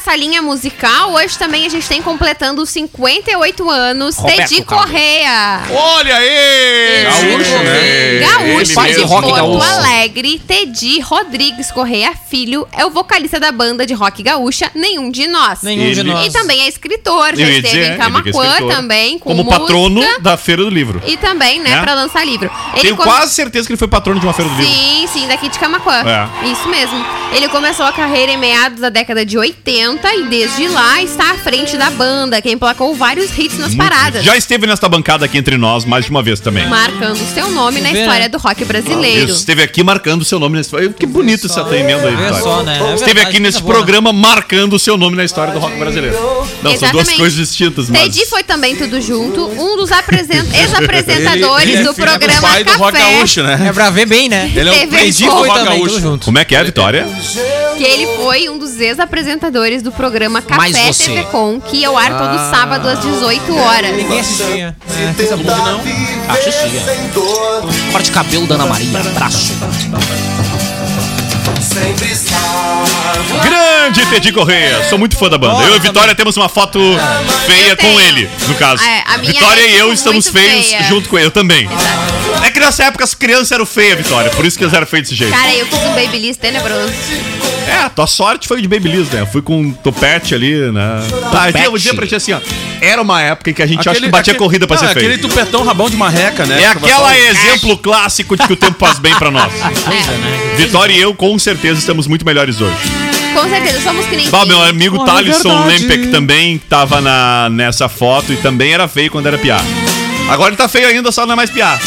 Nessa 0.05 0.17
linha 0.17 0.39
musical, 0.39 1.13
hoje 1.13 1.35
também 1.35 1.65
a 1.65 1.69
gente 1.69 1.87
tem 1.87 1.99
completando 1.99 2.61
os 2.61 2.69
58 2.69 3.67
anos, 3.71 4.15
Roberto 4.17 4.49
Teddy. 4.49 4.63
Correia. 4.63 5.61
Olha 5.71 6.15
aí! 6.17 7.03
Gaúcho, 7.05 7.57
né? 7.63 8.19
Gaúcho 8.19 8.79
Ele 8.81 8.93
de 8.93 9.01
rock 9.01 9.21
Porto 9.27 9.35
gaúcho. 9.35 9.63
Alegre, 9.79 10.39
Teddy 10.47 10.99
Rodrigues 10.99 11.71
Correia 11.71 12.13
Filho 12.29 12.67
é 12.71 12.85
o 12.85 12.91
vocalista 12.91 13.39
da 13.39 13.51
banda 13.51 13.83
de 13.83 13.95
rock 13.95 14.21
gaúcha 14.21 14.69
Nenhum 14.75 15.09
de 15.09 15.25
Nós. 15.25 15.63
Nenhum 15.63 15.91
de 15.91 16.01
Ele- 16.01 16.13
nós. 16.13 16.27
E 16.27 16.31
também 16.37 16.61
é 16.61 16.67
escritor, 16.67 17.35
já 17.35 17.43
esteve 17.49 17.61
dizer, 17.61 17.81
em 17.89 17.93
é 17.93 17.97
Camacuã 17.97 18.45
escritor. 18.47 18.75
também, 18.75 19.17
com 19.17 19.29
Como 19.31 19.43
música, 19.43 19.59
patrono 19.59 20.05
da 20.21 20.37
Feira 20.37 20.61
do 20.63 20.69
Livro. 20.69 21.01
E 21.07 21.17
também, 21.17 21.59
né, 21.59 21.71
Né? 21.71 21.81
pra 21.81 21.95
lançar 21.95 22.23
livro. 22.23 22.51
Ele 22.73 22.81
Tenho 22.81 22.95
come- 22.95 23.09
quase 23.09 23.33
certeza 23.33 23.65
que 23.65 23.73
ele 23.73 23.79
foi 23.79 23.87
patrono 23.87 24.19
de 24.19 24.25
uma 24.27 24.33
Feira 24.33 24.51
do 24.51 24.55
Livro. 24.61 24.71
Sim, 24.71 25.07
sim, 25.11 25.27
daqui 25.27 25.49
de 25.49 25.57
Camacuã. 25.57 26.03
É. 26.05 26.47
Isso 26.51 26.69
mesmo. 26.69 27.03
Ele 27.33 27.49
começou 27.49 27.85
a 27.87 27.91
carreira 27.91 28.31
em 28.31 28.37
meados 28.37 28.79
da 28.79 28.89
década 28.89 29.25
de 29.25 29.35
80 29.37 29.94
e 30.03 30.27
desde 30.27 30.67
lá 30.67 31.01
está 31.01 31.31
à 31.31 31.35
frente 31.35 31.77
da 31.77 31.89
banda, 31.89 32.41
que 32.41 32.51
emplacou 32.51 32.93
vários 32.95 33.35
hits 33.37 33.57
nas 33.57 33.73
paradas. 33.75 34.23
Já 34.23 34.35
esteve 34.37 34.67
nesta 34.67 34.87
bancada 34.89 35.25
aqui 35.25 35.37
entre 35.37 35.57
nós 35.57 35.85
mais 35.85 36.05
de 36.05 36.11
uma 36.11 36.21
vez 36.21 36.39
também. 36.39 36.67
Marcando 36.67 37.17
seu 37.33 37.49
nome 37.51 37.81
na 37.81 37.91
Vê, 37.91 37.99
história 38.01 38.21
né? 38.23 38.29
do 38.29 38.37
rock 38.37 38.65
brasileiro. 38.65 39.25
Isso, 39.25 39.39
esteve 39.39 39.63
aqui 39.63 39.83
marcando 39.83 40.21
o 40.21 40.25
seu 40.25 40.39
nome 40.39 40.55
na 40.55 40.61
história. 40.61 40.89
Que 40.89 41.05
bonito 41.05 41.47
essa 41.47 41.63
tua 41.63 41.77
emenda 41.77 42.07
aí, 42.07 42.15
Vitória. 42.15 42.41
só, 42.41 42.63
né? 42.63 42.77
É 42.79 42.93
Esteve 42.93 43.05
verdade, 43.13 43.27
aqui 43.29 43.39
nesse 43.39 43.61
boa, 43.61 43.73
né? 43.73 43.77
programa 43.79 44.13
marcando 44.13 44.73
o 44.73 44.79
seu 44.79 44.97
nome 44.97 45.15
na 45.15 45.23
história 45.23 45.53
do 45.53 45.59
rock 45.59 45.77
brasileiro. 45.77 46.17
Não, 46.61 46.77
são 46.77 46.91
duas 46.91 47.11
coisas 47.13 47.47
distintas, 47.47 47.89
mas... 47.89 48.01
Teddy 48.03 48.25
foi 48.27 48.43
também 48.43 48.75
tudo 48.75 48.99
junto, 49.01 49.45
um 49.47 49.77
dos 49.77 49.91
apresen- 49.91 50.43
ex-apresentadores 50.53 51.63
Ele- 51.63 51.71
ele 51.73 51.81
é 51.81 51.83
do 51.83 51.93
programa 51.93 52.41
pai 52.41 52.63
do 52.63 52.71
Rock 52.71 52.97
Café. 52.97 53.11
Gaúcho, 53.17 53.43
né? 53.43 53.65
É 53.69 53.73
pra 53.73 53.89
ver 53.89 54.05
bem, 54.05 54.29
né? 54.29 54.51
Ele 54.55 54.69
é 54.69 54.85
o 54.85 54.87
Teddy 54.89 55.25
foi 55.25 55.47
Rock 55.49 55.59
também, 55.65 55.89
junto. 55.99 56.25
Como 56.25 56.37
é 56.39 56.45
que 56.45 56.55
é, 56.55 56.63
Vitória? 56.63 57.07
Que 57.77 57.83
ele 57.83 58.07
foi 58.15 58.47
um 58.49 58.57
dos 58.57 58.79
ex-apresentadores 58.79 59.81
do 59.85 59.91
programa 59.91 60.41
Café. 60.41 60.91
TV 60.91 61.23
Com, 61.25 61.61
que 61.61 61.85
é 61.85 61.89
o 61.89 61.95
ar 61.95 62.09
todo 62.17 62.37
sábado 62.49 62.87
às 62.89 62.99
18 63.01 63.55
horas. 63.55 63.95
Ninguém 63.95 64.19
assistia. 64.19 64.75
É. 64.89 66.31
Assistia. 66.31 66.81
Corte 67.91 68.05
de 68.05 68.11
cabelo 68.11 68.47
da 68.47 68.55
Ana 68.55 68.65
Maria. 68.65 68.99
Abraço. 68.99 69.53
Grande 73.43 74.05
Teddy 74.07 74.31
Correia, 74.31 74.83
sou 74.89 74.97
muito 74.97 75.17
fã 75.17 75.29
da 75.29 75.37
banda. 75.37 75.63
eu 75.63 75.75
e 75.75 75.79
Vitória 75.79 76.15
temos 76.15 76.35
uma 76.37 76.47
foto 76.49 76.79
feia 77.45 77.71
Eu 77.71 77.77
com 77.77 77.83
tenho. 77.87 77.99
ele, 77.99 78.29
no 78.47 78.55
caso. 78.55 78.83
É, 78.83 79.03
a 79.05 79.17
minha 79.17 79.33
Vitória 79.33 79.61
é, 79.61 79.69
e 79.71 79.77
eu 79.77 79.91
estamos 79.93 80.27
feios 80.29 80.67
feia. 80.67 80.83
junto 80.83 81.09
com 81.09 81.17
ele, 81.17 81.27
eu 81.27 81.31
também. 81.31 81.69
É 82.43 82.49
que 82.51 82.59
nessa 82.59 82.85
época 82.85 83.03
as 83.03 83.13
crianças 83.13 83.51
eram 83.51 83.65
feias, 83.65 83.97
Vitória, 83.97 84.29
por 84.31 84.45
isso 84.45 84.57
que 84.57 84.63
elas 84.63 84.73
eram 84.73 84.87
feias 84.87 85.03
desse 85.09 85.15
jeito. 85.15 85.33
Cara, 85.35 85.53
eu 85.53 85.65
fiz 85.65 85.79
um 85.79 85.93
babyliss 85.93 86.37
tenebroso. 86.37 86.93
É, 87.67 87.89
tua 87.89 88.05
sorte 88.07 88.47
foi 88.47 88.61
de 88.61 88.67
Babyliss, 88.67 89.09
né? 89.09 89.21
Eu 89.21 89.25
fui 89.27 89.41
com 89.41 89.59
um 89.59 89.71
topete 89.71 90.35
ali, 90.35 90.53
né? 90.71 91.01
Tá, 91.31 91.49
eu 91.63 91.71
vou 91.71 91.79
dizer 91.79 91.95
pra 91.95 92.05
ti 92.05 92.13
assim, 92.13 92.31
ó. 92.31 92.39
Era 92.79 93.01
uma 93.01 93.19
época 93.19 93.49
em 93.49 93.53
que 93.55 93.63
a 93.63 93.65
gente 93.65 93.89
acha 93.89 93.99
que 93.99 94.07
batia 94.07 94.33
aquele- 94.33 94.37
corrida 94.37 94.67
pra 94.67 94.75
Não, 94.79 94.87
ser 94.87 94.93
feio. 94.93 95.07
Aquele 95.07 95.21
tupetão 95.21 95.63
rabão 95.63 95.89
de 95.89 95.95
marreca, 95.97 96.45
né? 96.45 96.61
É 96.61 96.67
aquela 96.67 97.17
exemplo 97.17 97.75
clássico 97.79 98.37
de 98.37 98.45
que 98.45 98.53
o 98.53 98.55
tempo 98.55 98.75
faz 98.77 98.99
bem 98.99 99.15
pra 99.15 99.31
nós. 99.31 99.51
Vitória 100.57 100.93
e 100.93 101.01
eu, 101.01 101.15
com 101.15 101.37
certeza, 101.39 101.64
estamos 101.73 102.07
muito 102.07 102.25
melhores 102.25 102.61
hoje. 102.61 102.75
Com 103.33 103.49
certeza, 103.49 103.81
somos 103.81 104.05
que 104.05 104.15
nem 104.15 104.29
Bah, 104.29 104.45
meu 104.45 104.61
amigo 104.61 104.97
Oh, 104.97 105.03
é 105.03 105.23
verdade. 105.23 105.87
Lempek 105.87 106.07
também 106.07 106.57
tava 106.69 107.01
na, 107.01 107.49
nessa 107.49 107.89
foto 107.89 108.31
e 108.31 108.37
também 108.37 108.73
era 108.73 108.87
feio 108.87 109.11
quando 109.11 109.27
era 109.27 109.37
piá. 109.37 109.59
Agora 110.29 110.49
ele 110.49 110.57
tá 110.57 110.67
feio 110.67 110.87
ainda, 110.87 111.11
só 111.11 111.25
não 111.25 111.33
é 111.33 111.35
mais 111.35 111.49
piá. 111.49 111.77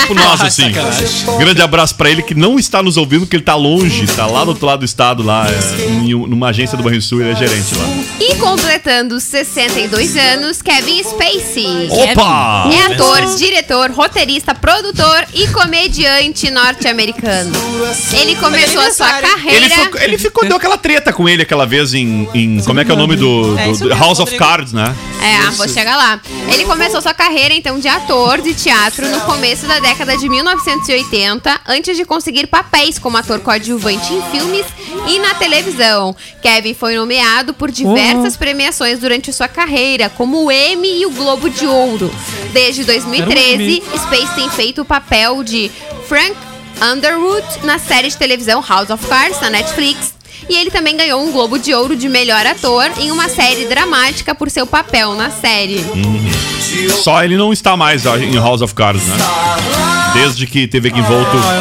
Tipo 0.00 0.14
nós, 0.14 0.40
assim. 0.40 0.70
Grande 1.38 1.62
abraço 1.62 1.94
pra 1.94 2.10
ele 2.10 2.22
que 2.22 2.34
não 2.34 2.58
está 2.58 2.82
nos 2.82 2.96
ouvindo, 2.96 3.20
porque 3.20 3.36
ele 3.36 3.42
tá 3.44 3.54
longe, 3.54 4.06
tá 4.08 4.26
lá 4.26 4.44
do 4.44 4.50
outro 4.50 4.66
lado 4.66 4.80
do 4.80 4.84
estado, 4.84 5.22
lá, 5.22 5.46
é, 5.48 5.84
em 5.86 6.14
um- 6.14 6.26
numa 6.26 6.48
agência 6.48 6.76
do 6.76 6.82
Banrisul, 6.82 7.20
ele 7.20 7.32
é 7.32 7.36
gerente 7.36 7.74
lá. 7.74 7.84
E 8.20 8.34
completando 8.36 9.18
62 9.20 10.16
anos, 10.16 10.62
Kevin 10.62 11.02
Spacey. 11.02 11.88
Opa! 11.90 12.68
É 12.72 12.92
ator, 12.94 13.36
diretor, 13.36 13.90
roteirista, 13.90 14.54
produtor 14.54 15.26
e 15.34 15.46
comediante 15.48 16.50
norte-americano. 16.50 17.52
Ele 18.12 18.36
começou 18.36 18.80
a 18.82 18.92
sua 18.92 19.08
carreira. 19.08 19.56
Ele, 19.56 19.68
ficou, 19.70 20.00
ele 20.00 20.18
ficou, 20.18 20.44
deu 20.48 20.56
aquela 20.56 20.76
treta 20.78 21.12
com 21.12 21.28
ele 21.28 21.42
aquela 21.42 21.66
vez 21.66 21.94
em. 21.94 22.28
em- 22.34 22.60
como 22.64 22.80
é 22.80 22.84
que 22.84 22.90
é 22.90 22.94
o 22.94 22.96
nome 22.96 23.16
do, 23.16 23.58
É 23.58 23.64
do- 23.66 23.70
isso 23.72 23.84
do 23.84 23.94
House 23.94 24.18
of. 24.20 24.30
Cards, 24.36 24.72
né? 24.72 24.94
É, 25.20 25.36
ah, 25.46 25.50
vou 25.50 25.68
chegar 25.68 25.96
lá. 25.96 26.20
Ele 26.52 26.64
começou 26.64 27.02
sua 27.02 27.12
carreira, 27.12 27.52
então, 27.52 27.78
de 27.78 27.88
ator 27.88 28.40
de 28.40 28.54
teatro 28.54 29.06
no 29.08 29.20
começo 29.22 29.66
da 29.70 29.78
década 29.78 30.16
de 30.16 30.28
1980, 30.28 31.60
antes 31.68 31.96
de 31.96 32.04
conseguir 32.04 32.48
papéis 32.48 32.98
como 32.98 33.16
ator 33.16 33.38
coadjuvante 33.38 34.12
em 34.12 34.20
filmes 34.32 34.66
e 35.06 35.20
na 35.20 35.32
televisão. 35.34 36.16
Kevin 36.42 36.74
foi 36.74 36.96
nomeado 36.96 37.54
por 37.54 37.70
diversas 37.70 38.36
premiações 38.36 38.98
durante 38.98 39.32
sua 39.32 39.46
carreira, 39.46 40.10
como 40.10 40.44
o 40.44 40.50
Emmy 40.50 41.02
e 41.02 41.06
o 41.06 41.10
Globo 41.10 41.48
de 41.48 41.68
Ouro. 41.68 42.10
Desde 42.52 42.82
2013, 42.82 43.80
Space 43.96 44.34
tem 44.34 44.50
feito 44.50 44.82
o 44.82 44.84
papel 44.84 45.44
de 45.44 45.70
Frank 46.08 46.34
Underwood 46.82 47.46
na 47.62 47.78
série 47.78 48.08
de 48.08 48.16
televisão 48.16 48.60
House 48.60 48.90
of 48.90 49.06
Cards, 49.06 49.40
na 49.40 49.50
Netflix. 49.50 50.19
E 50.50 50.56
ele 50.56 50.68
também 50.68 50.96
ganhou 50.96 51.22
um 51.22 51.30
Globo 51.30 51.60
de 51.60 51.72
Ouro 51.72 51.94
de 51.94 52.08
melhor 52.08 52.44
ator 52.44 52.90
em 52.98 53.12
uma 53.12 53.28
série 53.28 53.66
dramática 53.66 54.34
por 54.34 54.50
seu 54.50 54.66
papel 54.66 55.14
na 55.14 55.30
série. 55.30 55.80
Só 57.04 57.22
ele 57.22 57.36
não 57.36 57.52
está 57.52 57.76
mais 57.76 58.04
ó, 58.04 58.16
em 58.16 58.34
House 58.34 58.60
of 58.60 58.74
Cards, 58.74 59.06
né? 59.06 59.16
Desde 60.12 60.48
que 60.48 60.66
teve 60.66 60.88
aqui 60.88 60.98
envolto. 60.98 61.30
Ah, 61.36 61.54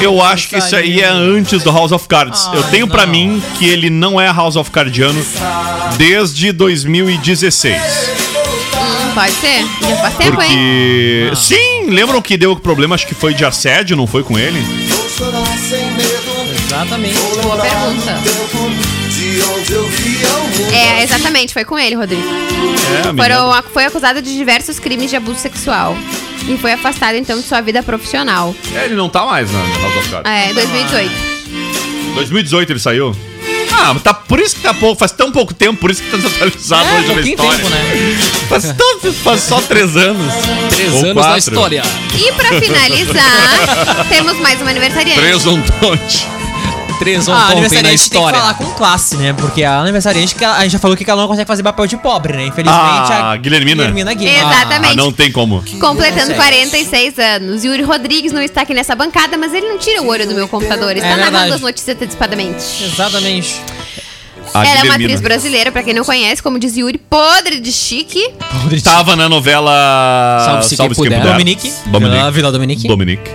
eu. 0.00 0.14
Eu 0.14 0.22
acho 0.22 0.48
que 0.48 0.56
isso 0.56 0.74
aí 0.74 1.02
é 1.02 1.08
antes 1.08 1.62
do 1.62 1.70
House 1.70 1.92
of 1.92 2.08
Cards. 2.08 2.48
Ah, 2.48 2.56
eu 2.56 2.62
tenho 2.70 2.88
pra 2.88 3.04
não. 3.04 3.12
mim 3.12 3.42
que 3.58 3.68
ele 3.68 3.90
não 3.90 4.18
é 4.18 4.32
House 4.32 4.56
of 4.56 4.70
Cardiano 4.70 5.22
desde 5.98 6.52
2016. 6.52 7.76
Hum, 7.76 9.12
pode 9.14 9.32
ser? 9.32 9.62
Já 9.82 9.96
faz 9.96 10.16
tempo, 10.16 10.40
hein? 10.40 10.48
Porque. 10.48 11.32
Sim, 11.36 11.90
lembram 11.90 12.22
que 12.22 12.38
deu 12.38 12.56
problema? 12.56 12.94
Acho 12.94 13.06
que 13.06 13.14
foi 13.14 13.34
de 13.34 13.44
assédio, 13.44 13.94
não 13.94 14.06
foi 14.06 14.22
com 14.22 14.38
ele? 14.38 14.81
Exatamente. 16.82 17.18
Boa 17.42 17.56
pergunta. 17.58 18.18
É, 20.72 21.02
exatamente, 21.02 21.52
foi 21.52 21.64
com 21.64 21.78
ele, 21.78 21.94
Rodrigo. 21.94 22.22
É, 22.22 23.14
Foram, 23.16 23.62
foi 23.72 23.84
acusado 23.84 24.20
de 24.20 24.36
diversos 24.36 24.78
crimes 24.78 25.10
de 25.10 25.16
abuso 25.16 25.38
sexual. 25.38 25.96
E 26.48 26.56
foi 26.58 26.72
afastado, 26.72 27.14
então, 27.16 27.38
de 27.40 27.46
sua 27.46 27.60
vida 27.60 27.82
profissional. 27.84 28.54
É, 28.74 28.84
ele 28.86 28.96
não 28.96 29.08
tá 29.08 29.24
mais 29.24 29.50
na 29.52 29.60
House 29.60 29.96
of 29.96 30.08
Cards. 30.08 30.30
É, 30.32 30.52
2018. 30.52 31.12
2018 32.14 32.72
ele 32.72 32.80
saiu. 32.80 33.16
Ah, 33.74 33.94
mas 33.94 34.02
tá, 34.02 34.12
por 34.12 34.38
isso 34.38 34.56
que 34.56 34.62
tá 34.62 34.74
pouco, 34.74 34.98
faz 34.98 35.12
tão 35.12 35.32
pouco 35.32 35.54
tempo, 35.54 35.80
por 35.80 35.90
isso 35.90 36.02
que 36.02 36.10
tá 36.10 36.16
desatualizado 36.16 36.84
É, 36.88 36.98
hoje 37.00 37.14
na 37.14 37.20
história. 37.22 37.56
tempo, 37.58 37.68
né? 37.70 38.18
Faz, 38.48 38.74
tão, 38.76 39.12
faz 39.14 39.40
só 39.40 39.60
três 39.62 39.96
anos. 39.96 40.32
Três 40.74 40.92
Ou 40.92 40.98
anos 41.04 41.14
na 41.16 41.22
quatro. 41.22 41.38
história. 41.38 41.82
E 42.14 42.32
pra 42.32 42.48
finalizar, 42.60 44.06
temos 44.08 44.36
mais 44.40 44.60
uma 44.60 44.70
aniversariante. 44.70 45.18
Três 45.20 45.46
um 45.46 45.60
tonte. 45.62 46.26
Três 47.02 47.28
Ah, 47.28 47.32
um 47.32 47.34
a 47.34 47.38
pompem 47.40 47.54
na 47.54 47.60
aniversariante 47.60 47.82
tem 47.82 48.08
que 48.10 48.16
história. 48.16 48.38
falar 48.40 48.54
com 48.54 48.64
classe, 48.74 49.16
né? 49.16 49.32
Porque 49.32 49.64
a 49.64 49.80
aniversariante, 49.80 50.34
que 50.36 50.44
ela- 50.44 50.56
a 50.56 50.62
gente 50.62 50.72
já 50.72 50.78
falou 50.78 50.96
que 50.96 51.08
ela 51.10 51.20
não 51.20 51.28
consegue 51.28 51.46
fazer 51.48 51.62
papel 51.62 51.86
de 51.86 51.96
pobre, 51.96 52.32
né? 52.34 52.46
Infelizmente, 52.46 52.78
Ah, 53.12 53.32
a 53.32 53.36
Guilhermina. 53.36 53.82
Guilhermina 53.84 54.14
Guima. 54.14 54.30
Exatamente. 54.30 54.92
Ah, 54.92 54.96
não 54.96 55.10
tem 55.12 55.32
como. 55.32 55.62
Completando 55.80 56.34
46 56.34 57.18
anos. 57.18 57.64
Yuri 57.64 57.82
Rodrigues 57.82 58.30
não 58.32 58.40
está 58.40 58.62
aqui 58.62 58.72
nessa 58.74 58.94
bancada, 58.94 59.36
mas 59.36 59.52
ele 59.52 59.68
não 59.68 59.78
tira 59.78 60.00
o 60.02 60.06
olho 60.06 60.26
do 60.28 60.34
meu 60.34 60.46
computador. 60.46 60.92
Está 60.96 61.08
É 61.08 61.16
narrando 61.16 61.54
as 61.54 61.60
notícias 61.60 61.96
antecipadamente. 61.96 62.64
Exatamente. 62.84 63.60
A 64.54 64.66
Ela 64.66 64.80
é 64.80 64.82
uma 64.84 64.94
atriz 64.94 65.20
brasileira, 65.20 65.72
pra 65.72 65.82
quem 65.82 65.94
não 65.94 66.04
conhece, 66.04 66.42
como 66.42 66.58
diz 66.58 66.76
Yuri, 66.76 66.98
podre 66.98 67.58
de 67.58 67.72
chique. 67.72 68.22
Tava 68.84 69.16
na 69.16 69.28
novela 69.28 69.72
Salve-se 70.44 70.76
quem 70.76 70.88
puder. 70.90 71.22
Dominique. 71.22 71.72
Dominique. 71.86 72.16
Vila, 72.18 72.30
Vila 72.30 72.52
Dominique. 72.52 72.86
Dominique. 72.88 73.30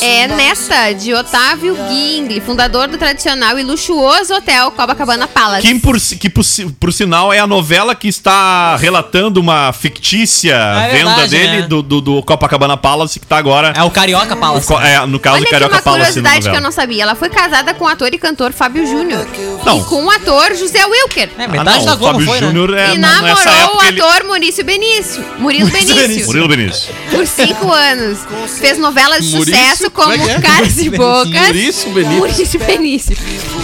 É 0.00 0.28
nesta 0.28 0.92
de 0.92 1.12
Otávio 1.12 1.76
Gingli, 1.88 2.40
fundador 2.40 2.86
do 2.88 2.96
tradicional 2.96 3.58
e 3.58 3.62
luxuoso 3.64 4.32
hotel 4.34 4.70
Copacabana 4.70 5.26
Palace. 5.26 5.66
Que, 5.66 5.74
por, 5.80 5.98
que 6.00 6.30
por, 6.30 6.44
por 6.78 6.92
sinal 6.92 7.32
é 7.32 7.40
a 7.40 7.46
novela 7.46 7.94
que 7.94 8.06
está 8.06 8.76
relatando 8.76 9.40
uma 9.40 9.72
fictícia 9.72 10.54
é 10.54 10.88
venda 10.92 11.10
verdade, 11.16 11.30
dele 11.30 11.60
né? 11.62 11.66
do, 11.66 11.82
do, 11.82 12.00
do 12.00 12.22
Copacabana 12.22 12.76
Palace, 12.76 13.18
que 13.18 13.26
tá 13.26 13.36
agora. 13.38 13.72
É 13.76 13.82
o 13.82 13.90
Carioca 13.90 14.36
Palace. 14.36 14.66
Co- 14.66 14.80
é, 14.80 15.04
no 15.04 15.18
caso 15.18 15.36
Olha 15.38 15.46
Carioca 15.50 15.74
uma 15.76 15.82
Palace 15.82 16.20
na 16.20 16.30
curiosidade 16.30 16.50
que 16.50 16.56
eu 16.56 16.60
não 16.62 16.72
sabia. 16.72 17.02
Ela 17.02 17.14
foi 17.16 17.28
casada 17.28 17.74
com 17.74 17.84
o 17.84 17.88
ator 17.88 18.12
e 18.14 18.18
cantor 18.18 18.52
Fábio 18.52 18.86
Júnior. 18.86 19.26
Não. 19.64 19.78
E 19.80 19.84
com 19.84 20.04
o 20.04 20.10
ator 20.10 20.54
José 20.54 20.84
Wilker. 20.86 21.28
É, 21.38 21.44
Ah, 21.44 21.48
metade 21.48 21.78
não, 21.78 21.84
da 21.86 21.94
o 21.94 21.96
Globo 21.96 22.12
Fábio 22.20 22.26
foi, 22.28 22.40
né? 22.40 22.46
Júnior 22.46 22.74
é 22.78 22.94
e 22.94 22.98
na- 22.98 23.20
nessa 23.22 23.44
namorou 23.50 23.76
o 23.76 23.82
época 23.82 23.88
ele... 23.88 24.00
ator 24.00 24.24
Maurício 24.24 24.64
Benício. 24.64 25.24
Murilo 25.38 25.70
Benício. 25.70 26.26
Murilo 26.26 26.48
Benício. 26.48 26.94
Por 27.10 27.26
cinco 27.26 27.72
anos. 27.72 28.18
Fez 28.58 28.78
novelas 28.78 29.24
de 29.24 29.32
Maurício? 29.32 29.55
Sucesso 29.56 29.90
como 29.90 30.12
é 30.12 30.16
é? 30.32 30.40
Caras 30.40 30.76
e 30.78 30.90
Bocas. 30.96 31.30
Maurício 31.32 31.90
Benício. 31.90 32.18
Maurício 32.18 32.60
Benício. 32.60 33.16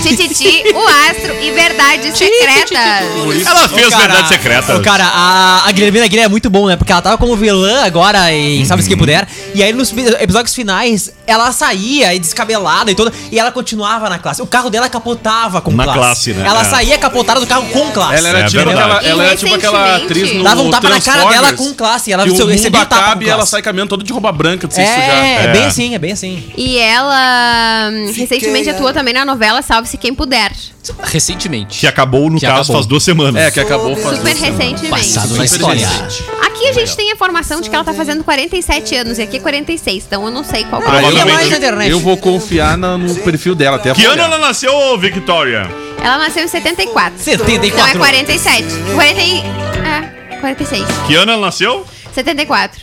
Tititi, 0.03 0.65
o 0.75 0.87
Astro 1.11 1.35
e 1.41 1.51
Verdades 1.53 2.17
Secretas. 2.19 3.47
Ela 3.47 3.69
fez 3.69 3.89
cara, 3.89 4.03
Verdade 4.03 4.29
Secreta. 4.29 4.77
ô, 4.77 4.81
cara, 4.83 5.05
a, 5.07 5.69
a 5.69 5.73
Guilhermina 5.73 6.07
Guilherme 6.09 6.27
é 6.27 6.29
muito 6.29 6.51
bom, 6.51 6.67
né? 6.67 6.77
Porque 6.77 6.91
ela 6.93 7.03
tava 7.03 7.17
como 7.19 7.37
vilã 7.37 7.85
agora 7.85 8.33
em 8.33 8.65
Salve-se 8.65 8.89
Quem 8.89 8.99
Puder. 8.99 9.27
E 9.55 9.63
aí 9.63 9.73
nos 9.73 9.93
episódios 10.21 10.55
finais, 10.55 11.13
ela 11.27 11.53
saía 11.53 12.15
e 12.15 12.19
descabelada 12.19 12.91
e 12.91 12.95
toda. 12.95 13.13
E 13.31 13.39
ela 13.39 13.53
continuava 13.53 14.09
na 14.09 14.19
classe. 14.19 14.43
O 14.43 14.47
carro 14.47 14.71
dela 14.71 14.89
capotava 14.89 15.61
com 15.61 15.71
Na 15.73 15.85
classe. 15.85 15.99
classe, 15.99 16.33
né? 16.35 16.47
Ela 16.47 16.63
É. 16.63 16.65
saía 16.65 16.99
capotada 16.99 17.39
do 17.41 17.47
carro 17.47 17.67
com 17.67 17.91
classe. 17.93 18.15
Ela 18.17 18.29
era, 18.29 18.39
É 18.41 18.45
tipo, 18.47 18.69
aquela, 18.69 19.03
ela 19.05 19.25
era 19.25 19.37
tipo 19.37 19.55
aquela 19.55 19.97
atriz 19.97 20.35
no 20.35 20.43
Dava 20.45 20.63
um 20.63 20.71
tapa 20.71 20.89
na 20.89 21.01
cara 21.01 21.25
dela 21.27 21.53
com 21.53 21.73
classe. 21.75 22.13
Ela 22.13 22.25
o 22.25 22.47
recebia 22.47 22.81
um 22.81 22.85
tapa 22.85 22.97
acaba 22.97 23.25
e 23.25 23.29
ela 23.29 23.47
sai 23.47 23.63
caminhando 23.63 23.91
toda 23.91 24.03
de 24.05 24.13
roupa 24.13 24.33
branca 24.33 24.67
de 24.67 24.75
se 24.75 24.81
sujar. 24.81 25.01
É. 25.25 25.53
bem 25.53 25.65
assim, 25.67 25.82
é 25.95 25.99
bem 25.99 26.13
assim. 26.13 26.53
E 26.57 26.79
ela 26.79 27.91
hum, 27.93 28.13
recentemente 28.15 28.71
atuou 28.71 28.93
também 28.93 29.13
na 29.13 29.25
novela 29.25 29.61
Salve-se 29.63 29.97
Quem 29.99 30.15
Puder. 30.15 30.53
Recentemente. 31.03 31.79
Que 31.81 31.87
acabou, 31.87 32.31
no 32.31 32.39
Que 32.39 32.47
caso, 32.47 32.61
acabou. 32.63 32.77
faz 32.77 32.87
duas 32.87 33.03
semanas. 33.03 33.43
É, 33.45 33.51
que 33.51 33.61
acabou 33.61 33.95
faz 33.97 34.17
Super 34.19 34.35
duas 34.35 34.39
semanas. 34.39 34.59
recentemente. 34.59 34.91
Passado 34.91 35.37
na 35.37 35.45
história. 35.45 35.89
Aqui 36.47 36.69
a 36.69 36.73
gente 36.73 36.97
tem 36.97 37.11
a 37.11 37.15
informação 37.15 37.61
de 37.61 37.69
que 37.69 37.75
ela 37.75 37.85
tá 37.85 37.93
fazendo 37.93 38.23
47 38.25 38.95
anos 38.97 39.19
e 39.19 39.23
aqui 39.23 39.37
é 39.37 39.41
46, 39.41 40.05
então 40.07 40.25
eu 40.25 40.31
não 40.31 40.45
sei 40.45 40.65
qual 40.65 40.81
Ah, 40.83 41.01
que 41.01 41.07
é. 41.19 41.83
eu, 41.87 41.91
eu 41.93 42.01
vou 42.01 42.17
confiar 42.17 42.77
na- 42.79 42.97
no 42.99 43.15
perfil 43.17 43.55
dela 43.55 43.77
até 43.77 43.93
Que 43.93 44.03
vou 44.03 44.13
ano 44.13 44.23
olhar. 44.23 44.33
ela 44.37 44.47
nasceu, 44.47 44.97
Victoria? 44.99 45.69
Ela 46.03 46.19
nasceu 46.19 46.45
em 46.45 46.49
74. 46.49 47.15
74. 47.19 47.67
Então 47.69 47.87
é 47.87 47.95
47. 47.99 48.67
40 48.95 49.21
e... 49.21 49.39
É, 49.39 50.37
46. 50.41 50.85
Que 51.07 51.15
ano 51.15 51.33
ela 51.33 51.47
nasceu? 51.47 51.87
74. 52.15 52.81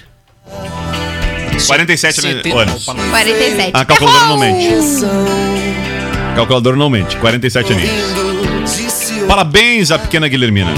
47 1.68 2.22
Setenta- 2.22 2.58
anos. 2.60 2.86
47. 2.86 3.72
Ah, 3.74 3.86
calculadora 3.86 4.26
não 4.28 4.38
mente. 4.38 4.70
Calculador 6.36 6.76
não 6.76 6.90
mente. 6.90 7.18
47 7.18 7.74
aninhos. 7.74 7.92
Parabéns 9.28 9.92
à 9.92 10.00
pequena 10.00 10.28
Guilhermina. 10.28 10.72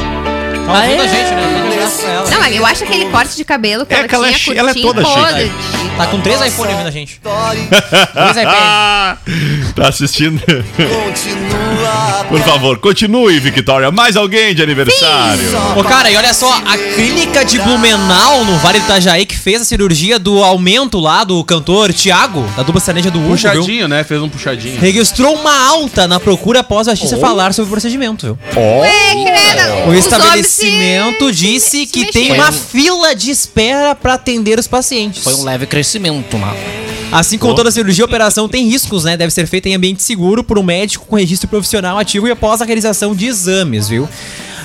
Tava 0.65 0.83
ouvindo 0.83 1.01
a 1.01 1.07
gente, 1.07 1.31
né? 1.33 1.60
Eu 2.51 2.65
acho 2.65 2.83
aquele 2.83 3.05
corte 3.05 3.35
de 3.35 3.43
cabelo 3.45 3.85
que 3.85 3.93
É 3.93 3.99
ela 3.99 4.07
que 4.07 4.15
ela 4.15 4.27
é 4.27 4.33
tinha 4.33 4.39
chi- 4.39 4.57
ela 4.57 4.71
é 4.71 4.73
curtinho, 4.73 4.93
toda 4.93 5.05
chique. 5.07 5.19
podre. 5.19 5.51
Tá 5.97 6.07
com 6.07 6.21
três 6.21 6.39
iPhones 6.41 6.71
ouvindo 6.71 6.87
a 6.87 6.91
gente. 6.91 7.19
Três 7.21 8.37
iPads. 8.37 8.45
Ah, 8.45 9.17
tá 9.75 9.87
assistindo? 9.89 10.41
Por 12.29 12.39
favor, 12.41 12.77
continue, 12.79 13.39
Victoria. 13.39 13.91
Mais 13.91 14.15
alguém 14.15 14.55
de 14.55 14.61
aniversário? 14.63 15.43
Ô, 15.75 15.83
cara, 15.83 16.09
e 16.09 16.15
olha 16.15 16.33
só, 16.33 16.51
a 16.65 16.77
clínica 16.95 17.43
de 17.43 17.59
Blumenau, 17.59 18.45
no 18.45 18.55
Vale 18.57 18.79
do 18.79 18.85
Itajaí, 18.85 19.25
que 19.25 19.37
fez 19.37 19.61
a 19.61 19.65
cirurgia 19.65 20.17
do 20.17 20.41
aumento 20.43 20.99
lá 20.99 21.23
do 21.23 21.43
cantor 21.43 21.91
Thiago, 21.93 22.41
da 22.55 22.63
dupla 22.63 22.79
sertaneja 22.79 23.11
do 23.11 23.19
Hugo, 23.19 23.35
viu? 23.35 23.51
Puxadinho, 23.51 23.87
né? 23.87 24.03
Fez 24.03 24.21
um 24.21 24.29
puxadinho. 24.29 24.79
Registrou 24.79 25.35
uma 25.35 25.67
alta 25.67 26.07
na 26.07 26.19
procura 26.19 26.61
após 26.61 26.87
a 26.87 26.91
justiça 26.95 27.17
falar 27.17 27.53
sobre 27.53 27.67
o 27.67 27.71
procedimento, 27.71 28.25
viu? 28.27 28.39
Ó, 28.55 28.83
É, 28.85 29.11
credo. 29.11 29.87
O 29.87 29.89
Os 29.91 29.97
estabelecimento 29.97 31.23
homens 31.25 31.37
se- 31.37 31.45
disse 31.45 31.69
se 31.69 31.85
que 31.87 32.05
tem 32.11 32.29
mexeram. 32.29 32.40
Uma 32.43 32.51
fila 32.51 33.15
de 33.15 33.31
espera 33.31 33.95
pra 33.95 34.15
atender 34.15 34.59
os 34.59 34.67
pacientes. 34.67 35.23
Foi 35.23 35.33
um 35.35 35.43
leve 35.43 35.65
crescimento, 35.65 36.37
né? 36.37 36.53
Assim 37.11 37.37
como 37.37 37.53
toda 37.53 37.69
cirurgia, 37.69 38.05
a 38.05 38.07
operação 38.07 38.47
tem 38.47 38.69
riscos, 38.69 39.03
né? 39.03 39.17
Deve 39.17 39.33
ser 39.33 39.45
feita 39.45 39.67
em 39.67 39.75
ambiente 39.75 40.01
seguro 40.01 40.43
por 40.43 40.57
um 40.57 40.63
médico 40.63 41.05
com 41.05 41.17
registro 41.17 41.47
profissional 41.49 41.99
ativo 41.99 42.27
e 42.27 42.31
após 42.31 42.61
a 42.61 42.65
realização 42.65 43.13
de 43.13 43.27
exames, 43.27 43.89
viu? 43.89 44.07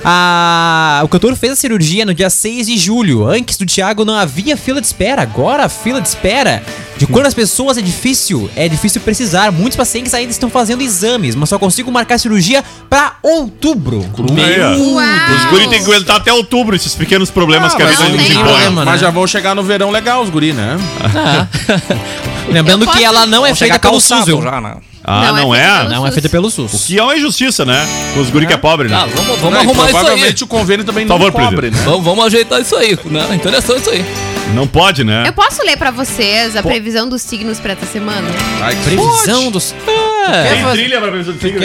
Ah, 0.09 1.01
o 1.03 1.09
cantor 1.09 1.35
fez 1.35 1.53
a 1.53 1.57
cirurgia 1.57 2.05
no 2.07 2.15
dia 2.15 2.31
6 2.31 2.69
de 2.69 2.79
julho. 2.79 3.27
Antes 3.27 3.57
do 3.57 3.67
Thiago 3.67 4.05
não 4.05 4.15
havia 4.15 4.57
fila 4.57 4.81
de 4.81 4.87
espera. 4.87 5.21
Agora 5.23 5.65
a 5.65 5.69
fila 5.69 6.01
de 6.01 6.07
espera 6.07 6.63
de 6.97 7.09
quando 7.09 7.27
as 7.27 7.35
pessoas 7.35 7.77
é 7.77 7.83
difícil. 7.83 8.49
É 8.55 8.69
difícil 8.69 9.01
precisar. 9.01 9.51
Muitos 9.51 9.77
pacientes 9.77 10.15
ainda 10.15 10.31
estão 10.31 10.49
fazendo 10.49 10.81
exames, 10.81 11.35
mas 11.35 11.49
só 11.49 11.59
consigo 11.59 11.91
marcar 11.91 12.19
cirurgia 12.19 12.63
pra 12.89 13.17
outubro. 13.21 14.09
ó. 14.17 14.23
Uau. 14.33 15.37
Os 15.37 15.45
guri 15.51 15.69
tem 15.69 15.81
que 15.81 15.85
aguentar 15.91 16.17
até 16.19 16.33
outubro 16.33 16.77
esses 16.77 16.95
pequenos 16.95 17.29
problemas 17.29 17.75
que 17.75 17.83
a 17.83 17.87
mas 17.87 17.97
vida 17.97 18.09
não 18.09 18.17
nos 18.17 18.27
tem 18.29 18.33
impõe. 18.37 18.45
problema, 18.49 18.85
Mas 18.85 18.95
né? 18.95 19.07
já 19.07 19.11
vão 19.11 19.27
chegar 19.27 19.57
no 19.57 19.65
verão 19.65 19.91
legal, 19.91 20.23
os 20.23 20.31
guri, 20.31 20.53
né? 20.53 20.77
Lembrando 22.49 22.83
Eu 22.85 22.87
que 22.89 22.93
posso- 22.99 23.05
ela 23.05 23.27
não 23.27 23.45
é 23.45 23.53
feita 23.57 23.77
pelo 23.79 24.01
SUS, 24.01 24.25
viu? 24.25 24.41
já, 24.41 24.61
né? 24.61 24.77
Ah, 25.09 25.21
Não, 25.33 25.39
é 25.39 25.41
não 25.41 25.51
feito 25.53 25.55
é? 25.55 25.79
pelo 25.79 25.89
Não 25.91 26.07
é 26.07 26.11
feita 26.13 26.29
pelo 26.29 26.51
SUS. 26.51 26.85
Que 26.87 26.99
é 26.99 27.03
uma 27.03 27.17
injustiça, 27.17 27.65
né? 27.65 27.87
Com 28.13 28.21
os 28.21 28.29
guri 28.31 28.47
que 28.47 28.53
é 28.53 28.57
pobre, 28.57 28.89
né? 28.89 28.97
Ah, 28.97 29.07
vamos, 29.07 29.39
vamos 29.39 29.43
Não, 29.53 29.61
arrumar 29.61 29.73
isso 29.73 29.83
aí. 29.85 29.91
provavelmente 29.93 30.45
o 30.45 30.47
convênio 30.49 30.85
também 30.85 31.07
Por 31.07 31.13
não 31.13 31.19
favor, 31.19 31.33
cobre, 31.33 31.57
presidente. 31.57 31.79
né? 31.79 31.85
Vamos, 31.85 32.05
vamos 32.05 32.25
ajeitar 32.27 32.61
isso 32.61 32.75
aí, 32.75 32.99
né? 33.05 33.27
Interessante 33.35 33.83
isso 33.83 33.91
aí. 33.91 34.05
Não 34.55 34.67
pode, 34.67 35.05
né? 35.05 35.25
Eu 35.27 35.33
posso 35.33 35.63
ler 35.63 35.77
pra 35.77 35.91
vocês 35.93 36.57
a 36.57 36.63
previsão 36.63 37.09
dos 37.09 37.23
signos 37.23 37.61
pra 37.61 37.73
essa 37.75 37.87
semana? 37.87 38.29
Ai, 38.63 38.75
que 38.75 38.83
Previsão 38.83 39.51
dos. 39.51 39.73
É. 39.87 40.16
Tem 40.49 40.71
trilha 40.73 40.99
pra 41.01 41.09
previsão 41.11 41.35
de 41.35 41.41
signo? 41.41 41.61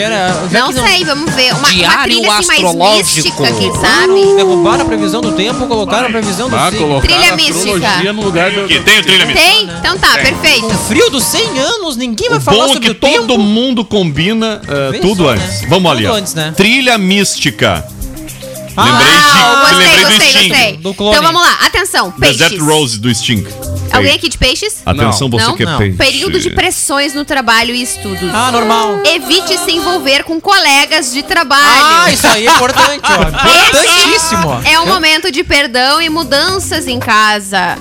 Não 0.50 0.72
sei, 0.72 1.04
vamos 1.04 1.34
ver. 1.34 1.50
Uma, 1.52 1.58
uma 1.60 1.70
Diário 1.70 2.02
trilha 2.16 2.32
assim 2.32 2.46
mais 2.46 2.60
astrológico. 2.64 3.16
mística, 3.16 3.52
quem 3.52 3.72
sabe? 3.74 4.34
Derrubaram 4.36 4.82
a 4.82 4.84
previsão 4.84 5.20
do 5.20 5.32
tempo, 5.32 5.66
colocaram 5.66 6.06
a 6.08 6.10
previsão 6.10 6.48
do 6.48 6.56
Ah, 6.56 6.70
signo. 6.70 6.86
colocar 6.86 7.06
Trilha 7.08 7.32
a 7.32 7.36
mística. 7.36 7.58
astrologia 7.58 8.12
no 8.12 8.22
lugar 8.22 8.50
do... 8.50 8.64
Aqui, 8.64 8.80
tem 8.80 8.98
o 8.98 9.02
trilha 9.02 9.26
mística. 9.26 9.48
Tem? 9.50 9.64
Então 9.78 9.98
tá, 9.98 10.12
perfeito. 10.14 10.62
Com 10.62 10.78
frio 10.78 11.10
dos 11.10 11.24
100 11.24 11.58
anos, 11.58 11.96
ninguém 11.96 12.28
vai 12.28 12.38
O 12.38 12.40
falar 12.40 12.56
bom 12.58 12.64
é 12.64 12.68
sobre 12.68 12.80
que 12.82 12.90
o 12.90 12.94
tempo. 12.94 13.26
todo 13.26 13.38
mundo 13.38 13.84
combina 13.84 14.60
uh, 14.64 14.92
Vê 14.92 14.98
tudo 15.00 15.24
só, 15.24 15.30
antes. 15.30 15.62
né? 15.62 15.66
Vamos 15.68 15.90
Tudo 15.90 15.98
ali, 15.98 16.06
ó. 16.06 16.14
antes, 16.14 16.34
né? 16.34 16.52
Trilha 16.56 16.96
mística. 16.98 17.84
Ah, 18.74 18.84
lembrei 18.84 19.06
de, 19.06 19.22
gostei, 19.60 19.76
lembrei 19.78 20.04
do 20.04 20.10
gostei, 20.10 20.28
Sting. 20.30 20.48
gostei. 20.48 20.76
Do 20.78 20.94
clone. 20.94 21.12
Então 21.16 21.24
vamos 21.26 21.42
lá, 21.42 21.58
atenção, 21.66 22.10
peixes. 22.12 22.38
Desert 22.38 22.60
Rose 22.62 22.98
do 22.98 23.14
Sting. 23.14 23.44
Alguém 23.92 24.14
aqui 24.14 24.28
de 24.28 24.38
peixes? 24.38 24.82
Atenção, 24.84 25.28
Não. 25.28 25.38
você 25.38 25.46
Não? 25.46 25.56
que 25.56 25.62
é 25.62 25.66
Não. 25.66 25.78
peixe. 25.78 25.96
Período 25.96 26.40
de 26.40 26.50
pressões 26.50 27.14
no 27.14 27.24
trabalho 27.24 27.74
e 27.74 27.82
estudos. 27.82 28.30
Ah, 28.32 28.50
normal. 28.50 29.00
Evite 29.04 29.58
se 29.58 29.72
envolver 29.72 30.24
com 30.24 30.40
colegas 30.40 31.12
de 31.12 31.22
trabalho. 31.22 31.62
Ah, 31.66 32.10
isso 32.12 32.26
aí 32.26 32.46
é 32.46 32.50
importante, 32.50 33.02
ó. 33.04 33.22
Importantíssimo, 33.72 34.48
ó. 34.48 34.60
É 34.64 34.80
um 34.80 34.86
momento 34.86 35.30
de 35.30 35.44
perdão 35.44 36.00
e 36.00 36.08
mudanças 36.08 36.86
em 36.86 36.98
casa. 36.98 37.76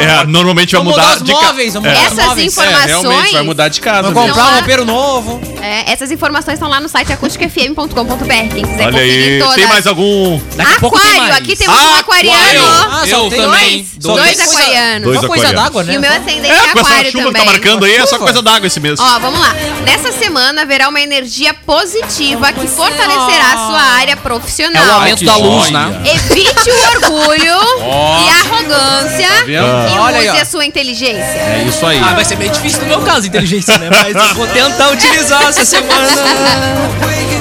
É, 0.00 0.24
normalmente 0.26 0.72
vai 0.72 0.80
Vamos 0.84 0.94
mudar 0.96 1.06
mudar 1.08 1.16
os 1.16 1.22
de 1.24 1.32
ca- 1.32 1.40
móveis, 1.42 1.74
vamos 1.74 1.88
mudar 1.88 2.00
os 2.00 2.06
Essas 2.12 2.24
móveis. 2.26 2.46
informações- 2.52 2.84
É, 2.84 2.86
realmente, 2.86 3.32
vai 3.32 3.42
mudar 3.42 3.68
de 3.68 3.80
casa. 3.80 4.10
Vou 4.10 4.22
mesmo. 4.22 4.34
comprar 4.36 4.52
um 4.52 4.56
roupeiro 4.56 4.84
novo. 4.84 5.40
É, 5.62 5.90
essas 5.92 6.10
informações 6.10 6.54
estão 6.54 6.68
lá 6.68 6.80
no 6.80 6.88
site 6.88 7.12
acusticafm.com.br. 7.12 8.54
Quem 8.54 8.64
quiser 8.64 8.86
Olha 8.86 8.92
conferir 8.92 9.32
aí, 9.32 9.38
todas. 9.40 9.54
tem 9.54 9.66
mais 9.66 9.86
algum? 9.86 10.40
Daqui 10.56 10.72
a 10.74 10.80
pouco 10.80 10.98
tem 10.98 11.10
Aquário, 11.10 11.28
mais. 11.32 11.42
aqui 11.42 11.56
temos 11.56 11.76
um 11.76 11.94
Aquário. 11.96 12.30
aquariano. 12.30 12.66
Ah, 12.90 13.02
eu 13.06 13.16
só 13.18 13.28
tem 13.28 13.40
também. 13.40 13.76
Dois, 13.76 13.96
dois 13.98 14.36
Dois. 14.36 14.40
aquarianos. 14.54 15.02
Dois 15.04 15.24
Só 15.26 15.32
Só 15.34 15.40
coisa 15.42 15.52
d'água, 15.52 15.84
né? 15.84 15.94
E 15.94 15.98
o 15.98 16.00
meu 16.00 16.10
ascendente 16.12 16.50
É, 16.50 16.56
é, 16.56 16.72
com 16.72 16.78
essa 16.80 16.88
aquário 16.90 17.10
chuva 17.12 17.24
também. 17.24 17.40
que 17.42 17.46
tá 17.46 17.52
marcando 17.52 17.84
aí, 17.84 17.96
é 17.96 18.06
só 18.06 18.18
coisa 18.18 18.42
d'água 18.42 18.66
esse 18.66 18.80
mês. 18.80 18.98
Ó, 19.00 19.18
vamos 19.18 19.40
lá. 19.40 19.54
Nessa 19.84 20.12
semana 20.12 20.62
haverá 20.62 20.88
uma 20.88 21.00
energia 21.00 21.52
positiva 21.54 22.52
que 22.52 22.66
fortalecerá 22.68 23.52
a 23.52 23.56
sua 23.68 23.80
área 23.82 24.12
É 24.12 24.14
o 24.14 24.18
profissional. 24.18 24.90
aumento 24.92 25.24
da 25.24 25.36
luz, 25.36 25.68
joia. 25.68 25.88
né? 25.88 26.02
Evite 26.14 26.70
o 26.70 26.90
orgulho 26.90 27.44
e 27.44 28.30
a 28.30 28.40
arrogância 28.40 29.28
vendo? 29.46 29.66
e 30.24 30.28
use 30.30 30.40
a 30.40 30.44
sua 30.44 30.64
inteligência. 30.64 31.20
É 31.22 31.64
isso 31.68 31.84
aí. 31.86 31.98
Ah, 32.02 32.14
vai 32.14 32.24
ser 32.24 32.36
meio 32.36 32.50
difícil 32.52 32.80
no 32.82 32.86
meu 32.86 33.00
caso, 33.02 33.26
inteligência, 33.26 33.76
né? 33.78 33.88
Mas 33.90 34.14
eu 34.14 34.34
vou 34.34 34.46
tentar 34.46 34.90
utilizar 34.90 35.42
essa 35.48 35.64
semana. 35.64 36.06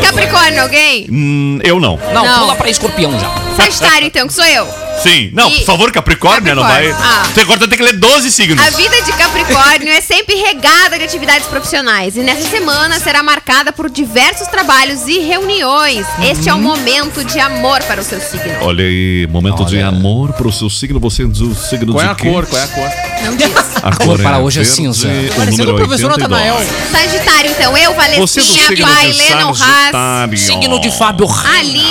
Capricórnio, 0.02 0.62
alguém? 0.62 1.08
Hum, 1.12 1.60
eu 1.64 1.80
não. 1.80 2.00
Não, 2.14 2.26
Não. 2.26 2.40
pula 2.40 2.56
pra 2.56 2.70
escorpião 2.70 3.18
já. 3.20 3.30
Sagitário, 3.56 4.08
então, 4.08 4.28
que 4.28 4.34
sou 4.34 4.44
eu. 4.46 4.68
Sim. 5.02 5.30
Não, 5.34 5.50
E- 5.50 5.58
por 5.60 5.66
favor, 5.66 5.92
Capricórnio, 5.92 6.56
não 6.56 6.64
vai. 6.64 6.88
Capricórnio, 6.90 7.20
ah. 7.22 7.24
Você 7.34 7.42
agora 7.42 7.68
tem 7.68 7.75
que 7.78 7.84
ler 7.84 7.94
12 7.94 8.32
signos. 8.32 8.66
A 8.66 8.70
vida 8.72 9.02
de 9.02 9.12
Capricórnio 9.14 9.90
é 9.92 10.02
sempre 10.02 10.36
regada 10.36 10.98
de 10.98 11.04
atividades 11.04 11.48
profissionais 11.48 12.16
e 12.16 12.22
nessa 12.22 12.48
semana 12.50 13.00
será 13.00 13.22
marcada 13.24 13.72
por 13.72 13.90
diversos 13.90 14.48
trabalhos 14.48 15.08
e 15.08 15.20
reuniões. 15.20 16.06
Este 16.22 16.50
é 16.50 16.54
Uhum. 16.54 16.60
o 16.60 16.64
momento 16.64 17.24
de 17.24 17.40
amor 17.40 17.82
para 17.84 18.02
o 18.02 18.04
seu 18.04 18.20
signo. 18.22 18.56
Olha 18.62 18.84
aí, 18.86 19.28
momento 19.30 19.66
de 19.66 19.82
amor 19.82 20.34
pro 20.34 20.52
seu 20.52 20.70
signo. 20.70 21.00
Você 21.00 21.24
é 21.24 21.26
do 21.28 21.54
signo 21.56 21.94
Qual 21.94 22.04
é 22.06 22.08
de 22.10 22.16
quê? 22.16 22.30
cor? 22.30 22.46
Qual 22.46 22.62
é 22.62 22.66
a 22.66 22.68
cor? 22.68 22.90
Não 23.26 23.36
diz. 23.36 23.52
A 23.82 23.96
cor 23.96 24.20
para 24.22 24.38
é 24.38 24.40
hoje 24.40 24.60
é 24.60 24.64
verde, 24.64 24.76
cinza. 24.76 25.08
o 25.08 25.12
Parecendo 25.36 25.52
número 25.52 25.74
o 25.74 25.76
professor 25.88 26.12
82. 26.12 26.42
Natanael. 26.42 26.68
Sagitário, 26.92 27.52
então, 27.52 27.78
eu, 27.78 27.94
Você 28.18 28.40
é 28.40 28.44
do 28.44 28.50
signo 28.54 28.88
Pai, 28.88 29.12
de 29.12 29.18
Lennon 29.18 29.48
Haas, 29.50 29.58
Sagitário. 29.58 30.38
Signo 30.38 30.80
de 30.82 30.92
Fábio 30.98 31.28
Aline, 31.60 31.90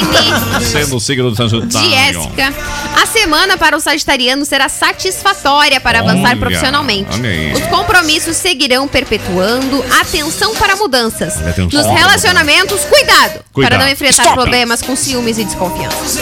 Você 0.61 0.79
é 0.79 0.87
do 0.87 1.01
signo 1.01 1.31
de 1.31 1.37
Sagitário. 1.37 1.91
Jéssica. 1.91 2.55
A 3.03 3.07
semana 3.07 3.57
para 3.57 3.77
o 3.77 3.81
sagitariano 3.81 4.45
será 4.45 4.69
satisfatória 4.69 5.74
para 5.81 6.01
avançar 6.01 6.31
Olha, 6.31 6.37
profissionalmente. 6.37 7.09
Os 7.55 7.67
compromissos 7.69 8.37
seguirão 8.37 8.87
perpetuando. 8.89 9.85
Atenção 10.01 10.55
para 10.55 10.77
mudanças. 10.77 11.37
Atenção. 11.47 11.69
Nos 11.83 11.87
relacionamentos, 11.87 12.81
cuidado, 12.85 13.41
Cuidado. 13.53 13.71
para 13.71 13.79
não 13.79 13.89
enfrentar 13.89 14.23
Stop. 14.23 14.35
problemas 14.35 14.83
com 14.83 14.95
ciúmes 14.97 15.39
e 15.39 15.45
desconfiança. 15.45 16.21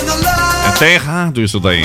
É 0.64 0.68
até 0.68 0.94
errado 0.94 1.40
isso 1.42 1.58
daí. 1.60 1.82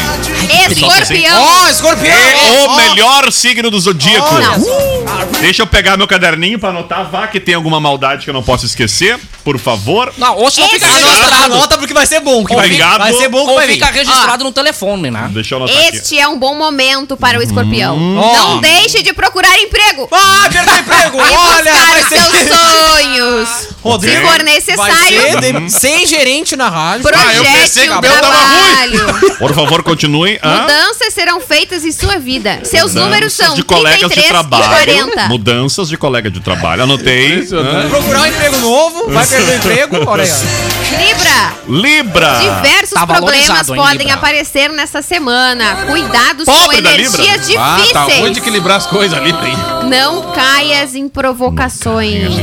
Escorpião. 0.69 1.41
Ó, 1.43 1.69
escorpião! 1.69 2.13
É 2.13 2.67
o 2.67 2.75
melhor 2.75 3.31
signo 3.31 3.69
do 3.71 3.79
zodíaco. 3.79 4.33
Não. 4.35 4.96
Deixa 5.39 5.61
eu 5.61 5.67
pegar 5.67 5.95
meu 5.97 6.07
caderninho 6.07 6.57
pra 6.57 6.69
anotar. 6.69 7.09
Vá 7.11 7.27
que 7.27 7.39
tem 7.39 7.53
alguma 7.53 7.79
maldade 7.79 8.23
que 8.23 8.29
eu 8.29 8.33
não 8.33 8.41
posso 8.41 8.65
esquecer, 8.65 9.19
por 9.43 9.59
favor. 9.59 10.11
Não, 10.17 10.35
ou 10.35 10.49
se 10.49 10.59
não 10.59 10.67
fica 10.67 10.85
Esse- 10.87 10.95
registrado. 11.03 11.43
anota 11.53 11.77
porque 11.77 11.93
vai 11.93 12.07
ser 12.07 12.19
bom. 12.21 12.43
Que 12.43 12.55
vai, 12.55 12.65
Obrigado. 12.65 12.97
vai 12.99 13.13
ser 13.13 13.29
bom 13.29 13.43
que 13.45 13.49
Ou 13.51 13.55
vai 13.55 13.67
vir. 13.67 13.73
fica 13.73 13.85
registrado 13.85 14.43
no 14.43 14.51
telefone, 14.51 15.11
né? 15.11 15.29
Deixa 15.31 15.53
eu 15.53 15.59
anotar 15.59 15.77
aqui. 15.77 15.97
Este 15.97 16.17
é 16.19 16.27
um 16.27 16.39
bom 16.39 16.55
momento 16.55 17.15
para 17.15 17.37
o 17.39 17.43
escorpião. 17.43 17.95
Hum. 17.95 18.15
Não 18.15 18.59
deixe 18.59 19.03
de 19.03 19.13
procurar 19.13 19.57
emprego. 19.59 20.09
Ah, 20.11 20.49
perdeu 20.51 20.75
emprego! 20.79 21.17
E 21.17 21.21
Olha, 21.21 21.71
buscar 21.71 21.87
vai 21.87 22.01
os 22.01 22.09
ser... 22.09 22.19
seus 22.21 22.57
sonhos. 22.57 23.49
Rodrigo, 23.83 24.15
Se 24.17 24.21
for 24.21 24.37
Vai 24.37 24.43
necessário, 24.43 25.21
ser 25.41 25.61
de- 25.61 25.69
sem 25.71 26.05
gerente 26.07 26.55
na 26.55 26.67
rádio. 26.67 27.07
Ah, 27.15 27.33
eu 27.35 27.43
projete 27.43 27.79
que 27.79 27.89
o 27.89 28.01
meu 28.01 28.11
tava 28.11 28.19
trabalho. 28.19 29.37
Por 29.37 29.53
favor, 29.53 29.83
continue. 29.83 30.39
Hã? 30.43 30.61
Mudanças 30.61 31.13
serão 31.13 31.39
feitas 31.39 31.85
em 31.85 31.91
sua 31.91 32.17
vida. 32.19 32.59
Seus 32.63 32.93
Mudanças 32.93 32.95
números 33.03 33.33
são 33.33 33.55
de 33.55 33.63
colegas 33.63 33.99
33 34.11 34.23
de 34.25 34.29
trabalho. 34.29 34.63
e 34.65 34.67
40. 34.67 35.26
Mudanças 35.27 35.89
de 35.89 35.97
colega 35.97 36.29
de 36.29 36.39
trabalho. 36.39 36.83
Anotei. 36.83 37.33
Impressionante. 37.33 37.89
Procurar 37.89 38.21
um 38.21 38.25
emprego 38.25 38.57
novo, 38.57 39.09
vai 39.11 39.25
perder 39.25 39.51
o 39.51 39.55
emprego. 39.57 39.97
Olha 40.09 40.23
aí, 40.23 40.29
ó. 40.31 40.97
Libra. 40.97 41.53
Libra. 41.67 42.39
Diversos 42.39 42.93
Tá 42.99 43.05
problemas 43.05 43.45
valorizado, 43.47 43.75
hein, 43.75 43.81
podem 43.81 43.97
Libra? 43.99 44.13
aparecer 44.15 44.69
nessa 44.71 45.01
semana. 45.01 45.75
Cuidados 45.87 46.45
com 46.45 46.53
Pobre 46.59 46.81
da 46.81 46.93
energias 46.93 47.47
Libra. 47.47 47.63
Ah, 47.63 47.77
tá 47.93 47.99
ruim 48.03 48.09
difíceis. 48.11 48.33
de 48.33 48.39
equilibrar 48.39 48.77
as 48.77 48.85
coisas 48.85 49.17
ali, 49.17 49.33
bem. 49.33 49.53
Não 49.89 50.31
caias 50.31 50.95
em 50.95 51.07
provocações. 51.09 52.35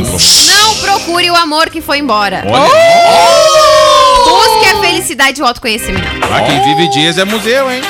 Não 0.48 0.74
procure 0.76 1.30
o 1.30 1.36
amor 1.36 1.70
que 1.70 1.80
foi 1.80 1.98
embora. 1.98 2.44
Busque 4.24 4.70
a 4.70 4.80
felicidade 4.80 5.40
e 5.40 5.42
o 5.42 5.46
autoconhecimento. 5.46 6.06
Ah, 6.30 6.40
quem 6.42 6.62
vive 6.62 6.88
dias 6.90 7.18
é 7.18 7.24
museu, 7.24 7.70
hein? 7.70 7.82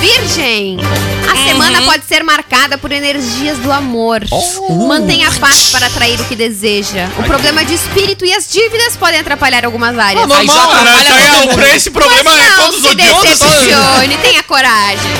Virgem. 0.00 0.78
A 1.28 1.36
semana 1.48 1.82
pode 1.82 2.04
ser 2.06 2.22
marcada 2.22 2.78
por 2.78 2.92
energias 2.92 3.58
do 3.58 3.70
amor. 3.72 4.20
Mantenha 4.88 5.30
paz 5.32 5.70
para 5.70 5.86
atrair 5.86 6.20
o 6.20 6.24
que 6.24 6.36
deseja. 6.36 7.08
O 7.18 7.22
problema 7.24 7.64
de 7.64 7.74
espírito 7.74 8.24
e 8.24 8.32
as 8.32 8.48
dívidas 8.48 8.96
podem 8.96 9.20
atrapalhar 9.20 9.64
algumas 9.64 9.96
áreas. 9.98 10.30
Aí 10.30 10.46
já 10.46 10.52
trabalha 10.66 11.00
isso 11.02 11.12
aí 11.12 11.22
é 11.24 11.28
todo 11.30 11.36
o 11.36 11.46
mundo. 11.46 11.54
pre- 11.56 11.76
esse 11.76 11.90
problema 11.90 12.30
Mas 12.30 12.40
é 12.46 12.50
não 12.50 12.56
todos 12.56 12.76
os 12.76 12.82
se 12.82 12.88
zodíacos. 12.88 13.22
decepcione, 13.22 14.16
tenha 14.18 14.42
coragem. 14.42 15.10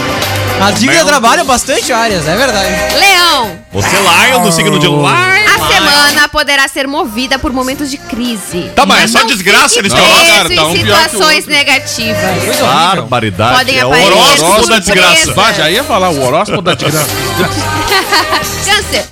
As 0.61 0.79
dívidas 0.79 1.05
trabalham 1.05 1.45
bastante 1.47 1.93
áreas, 1.93 2.27
é 2.29 2.37
verdade. 2.37 2.69
Leão. 2.99 3.59
Você 3.73 3.89
Lion 3.97 4.43
do 4.43 4.53
signo 4.53 4.79
de 4.79 4.87
Lion. 4.87 5.05
A 5.07 5.73
semana 5.73 6.29
poderá 6.29 6.69
ser 6.69 6.87
movida 6.87 7.39
por 7.39 7.53
momentos 7.53 7.91
de 7.91 7.97
crise. 7.97 8.71
Tá, 8.75 8.85
mas 8.85 9.05
é 9.05 9.09
só 9.09 9.21
Não 9.21 9.27
desgraça 9.27 9.69
fique 9.69 9.81
eles 9.81 9.93
colocam. 9.93 10.15
preso 10.17 10.33
cara, 10.35 10.55
tá 10.55 10.65
um 10.67 10.77
em 10.77 10.83
pior 10.83 10.97
que 10.99 11.05
o 11.05 11.09
situações 11.11 11.37
outro. 11.39 11.51
negativas. 11.53 12.17
Coisa 12.45 12.65
horrível. 12.65 12.67
Barbaridade. 12.67 13.59
Podem 13.59 13.79
é 13.79 13.85
o 13.85 13.89
aparecer 13.89 14.13
horóscopo 14.13 14.67
da 14.67 14.83
surpresas. 14.83 14.85
desgraça. 14.85 15.33
Bah, 15.35 15.53
já 15.53 15.71
ia 15.71 15.85
falar 15.85 16.09
o 16.11 16.23
horóscopo 16.23 16.63
da 16.63 16.75
desgraça. 16.75 17.11
Câncer. 18.65 19.05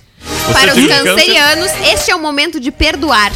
Para 0.52 0.68
os 0.68 0.74
tem 0.74 0.88
câncer? 0.88 1.04
cancerianos, 1.04 1.70
este 1.92 2.10
é 2.10 2.16
o 2.16 2.20
momento 2.20 2.58
de 2.60 2.70
perdoar 2.70 3.30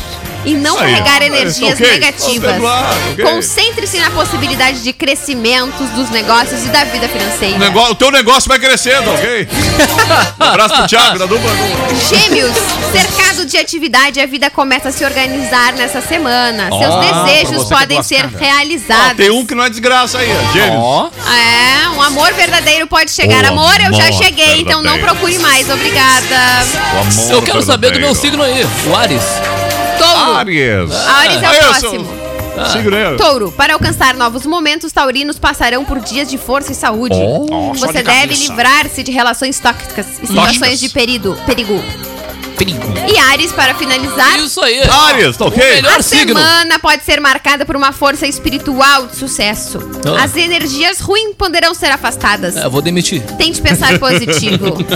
e 0.44 0.54
não 0.54 0.78
Aí. 0.78 0.92
carregar 0.92 1.22
Ah, 1.22 1.26
energias 1.26 1.74
ok. 1.74 1.90
negativas. 1.92 2.50
Perdoar, 2.52 2.94
ok. 3.12 3.24
Concentre-se 3.24 3.98
na 3.98 4.10
possibilidade 4.10 4.82
de 4.82 4.92
crescimentos 4.92 5.88
dos 5.90 6.10
negócios 6.10 6.64
e 6.64 6.68
da 6.68 6.84
vida 6.84 7.08
financeira. 7.08 7.56
O, 7.56 7.58
negócio, 7.58 7.92
o 7.92 7.94
teu 7.94 8.10
negócio 8.10 8.48
vai 8.48 8.58
crescendo, 8.58 9.10
ok? 9.12 9.48
Um 10.40 10.44
abraço 10.44 10.74
pro 10.74 10.86
Thiago, 10.88 11.18
da 11.18 11.26
dupla. 11.26 11.50
Gêmeos, 12.08 12.56
cercado 12.90 13.44
de 13.46 13.56
atividade, 13.56 14.20
a 14.20 14.26
vida 14.26 14.50
começa 14.50 14.88
a 14.88 14.92
se 14.92 15.04
organizar 15.04 15.72
nessa 15.74 16.00
semana. 16.00 16.68
Seus 16.68 16.94
pra 16.94 17.22
desejos 17.24 17.70
é 17.70 17.74
podem 17.74 18.02
ser 18.02 18.26
realizados. 18.26 19.16
tem 19.16 19.30
um 19.30 19.44
que 19.46 19.54
não 19.54 19.64
é 19.64 19.70
desgraça 19.70 20.18
aí, 20.18 20.28
gêmeos. 20.52 20.82
Ó, 20.82 21.10
É, 21.30 21.88
um 21.90 22.02
amor 22.02 22.32
verdadeiro 22.34 22.86
pode 22.86 23.10
chegar. 23.10 23.44
O 23.44 23.48
amor, 23.48 23.74
eu 23.80 23.92
já 23.94 24.10
cheguei, 24.12 24.60
então 24.60 24.82
não 24.82 24.92
verdadeiro. 24.94 25.06
procure 25.06 25.38
mais. 25.38 25.68
Obrigada. 25.70 26.66
Eu 27.30 27.42
quero 27.42 27.62
saber 27.62 27.92
do 27.92 28.00
meu 28.00 28.14
signo 28.14 28.42
aí, 28.42 28.66
o 28.86 28.96
Ares. 28.96 29.22
Touro. 30.06 30.36
Aries. 30.36 30.92
Ares 30.94 31.42
é 31.42 31.46
o 31.48 31.50
Ah, 31.50 31.54
próximo. 31.78 32.08
Signo 32.70 32.96
eu. 32.96 33.16
Touro, 33.16 33.50
para 33.52 33.72
alcançar 33.72 34.14
novos 34.14 34.44
momentos, 34.44 34.92
taurinos 34.92 35.38
passarão 35.38 35.84
por 35.84 35.98
dias 36.00 36.28
de 36.28 36.36
força 36.36 36.72
e 36.72 36.74
saúde. 36.74 37.16
Oh, 37.18 37.72
Você 37.74 37.94
de 37.98 38.02
deve 38.02 38.34
livrar-se 38.34 39.02
de 39.02 39.10
relações 39.10 39.58
tóxicas 39.58 40.06
e 40.22 40.26
situações 40.26 40.78
de 40.78 40.88
perigo. 40.90 41.34
perigo. 41.46 41.82
Perigo. 42.58 42.82
E 43.12 43.18
Ares, 43.18 43.50
para 43.50 43.74
finalizar, 43.74 44.38
Isso 44.38 44.60
aí. 44.60 44.80
Aries, 44.82 45.36
tá 45.36 45.46
ok? 45.46 45.62
O 45.62 45.74
melhor 45.76 45.98
a 45.98 46.02
signo. 46.02 46.38
semana 46.38 46.78
pode 46.78 47.02
ser 47.02 47.18
marcada 47.20 47.64
por 47.64 47.74
uma 47.74 47.90
força 47.90 48.26
espiritual 48.26 49.06
de 49.06 49.16
sucesso. 49.16 49.78
Ah. 50.06 50.22
As 50.22 50.36
energias 50.36 51.00
ruins 51.00 51.34
poderão 51.36 51.74
ser 51.74 51.90
afastadas. 51.90 52.54
É, 52.56 52.64
eu 52.66 52.70
vou 52.70 52.82
demitir. 52.82 53.22
Tente 53.38 53.60
pensar 53.62 53.98
positivo. 53.98 54.76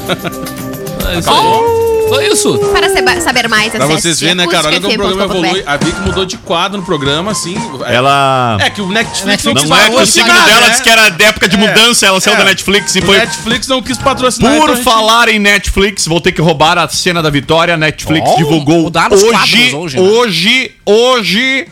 É 1.08 1.18
isso 1.20 1.30
aí. 1.30 1.95
Só 2.08 2.20
isso. 2.22 2.58
Para 2.72 3.20
saber 3.20 3.48
mais, 3.48 3.72
Pra 3.72 3.86
vocês 3.86 4.20
verem, 4.20 4.34
né, 4.36 4.46
cara? 4.46 4.68
Olha 4.68 4.80
como 4.80 4.92
o 4.94 4.96
programa 4.98 5.24
evolui. 5.24 5.62
A 5.66 5.76
Vic 5.76 6.00
mudou 6.00 6.24
de 6.24 6.36
quadro 6.38 6.78
no 6.78 6.84
programa, 6.86 7.32
assim. 7.32 7.54
Ela. 7.86 8.56
É 8.60 8.70
que 8.70 8.80
o 8.80 8.88
Netflix, 8.88 9.42
quis 9.42 9.68
Não 9.68 9.76
é 9.76 9.90
que 9.90 9.96
o 9.96 10.06
signo 10.06 10.32
dela 10.32 10.60
né? 10.60 10.70
disse 10.70 10.82
que 10.82 10.88
era 10.88 11.08
de 11.08 11.24
época 11.24 11.48
de 11.48 11.56
É. 11.56 11.58
mudança, 11.58 12.06
ela 12.06 12.20
saiu 12.20 12.34
É. 12.34 12.38
da 12.38 12.44
Netflix 12.44 12.94
e 12.96 13.00
foi. 13.02 13.16
Netflix 13.18 13.66
não 13.68 13.82
quis 13.82 13.98
patrocinar. 13.98 14.52
então 14.54 14.66
Por 14.66 14.74
gente- 14.74 14.84
falar 14.84 15.28
em 15.28 15.38
Netflix, 15.38 16.06
vou 16.06 16.20
ter 16.20 16.32
que 16.32 16.40
roubar 16.40 16.78
a 16.78 16.88
cena 16.88 17.22
da 17.22 17.30
vitória. 17.30 17.76
Netflix 17.76 18.28
Oh, 18.32 18.36
divulgou 18.36 18.90
hoje, 19.12 19.74
hoje, 19.74 19.96
né? 19.96 20.02
hoje, 20.08 20.72
hoje, 20.84 21.68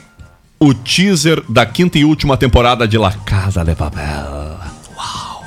o 0.60 0.72
teaser 0.74 1.42
da 1.48 1.64
quinta 1.66 1.98
e 1.98 2.04
última 2.04 2.36
temporada 2.36 2.86
de 2.88 2.96
La 2.98 3.12
Casa 3.12 3.64
de 3.64 3.74
Papel. 3.74 4.56
Uau! 4.96 5.44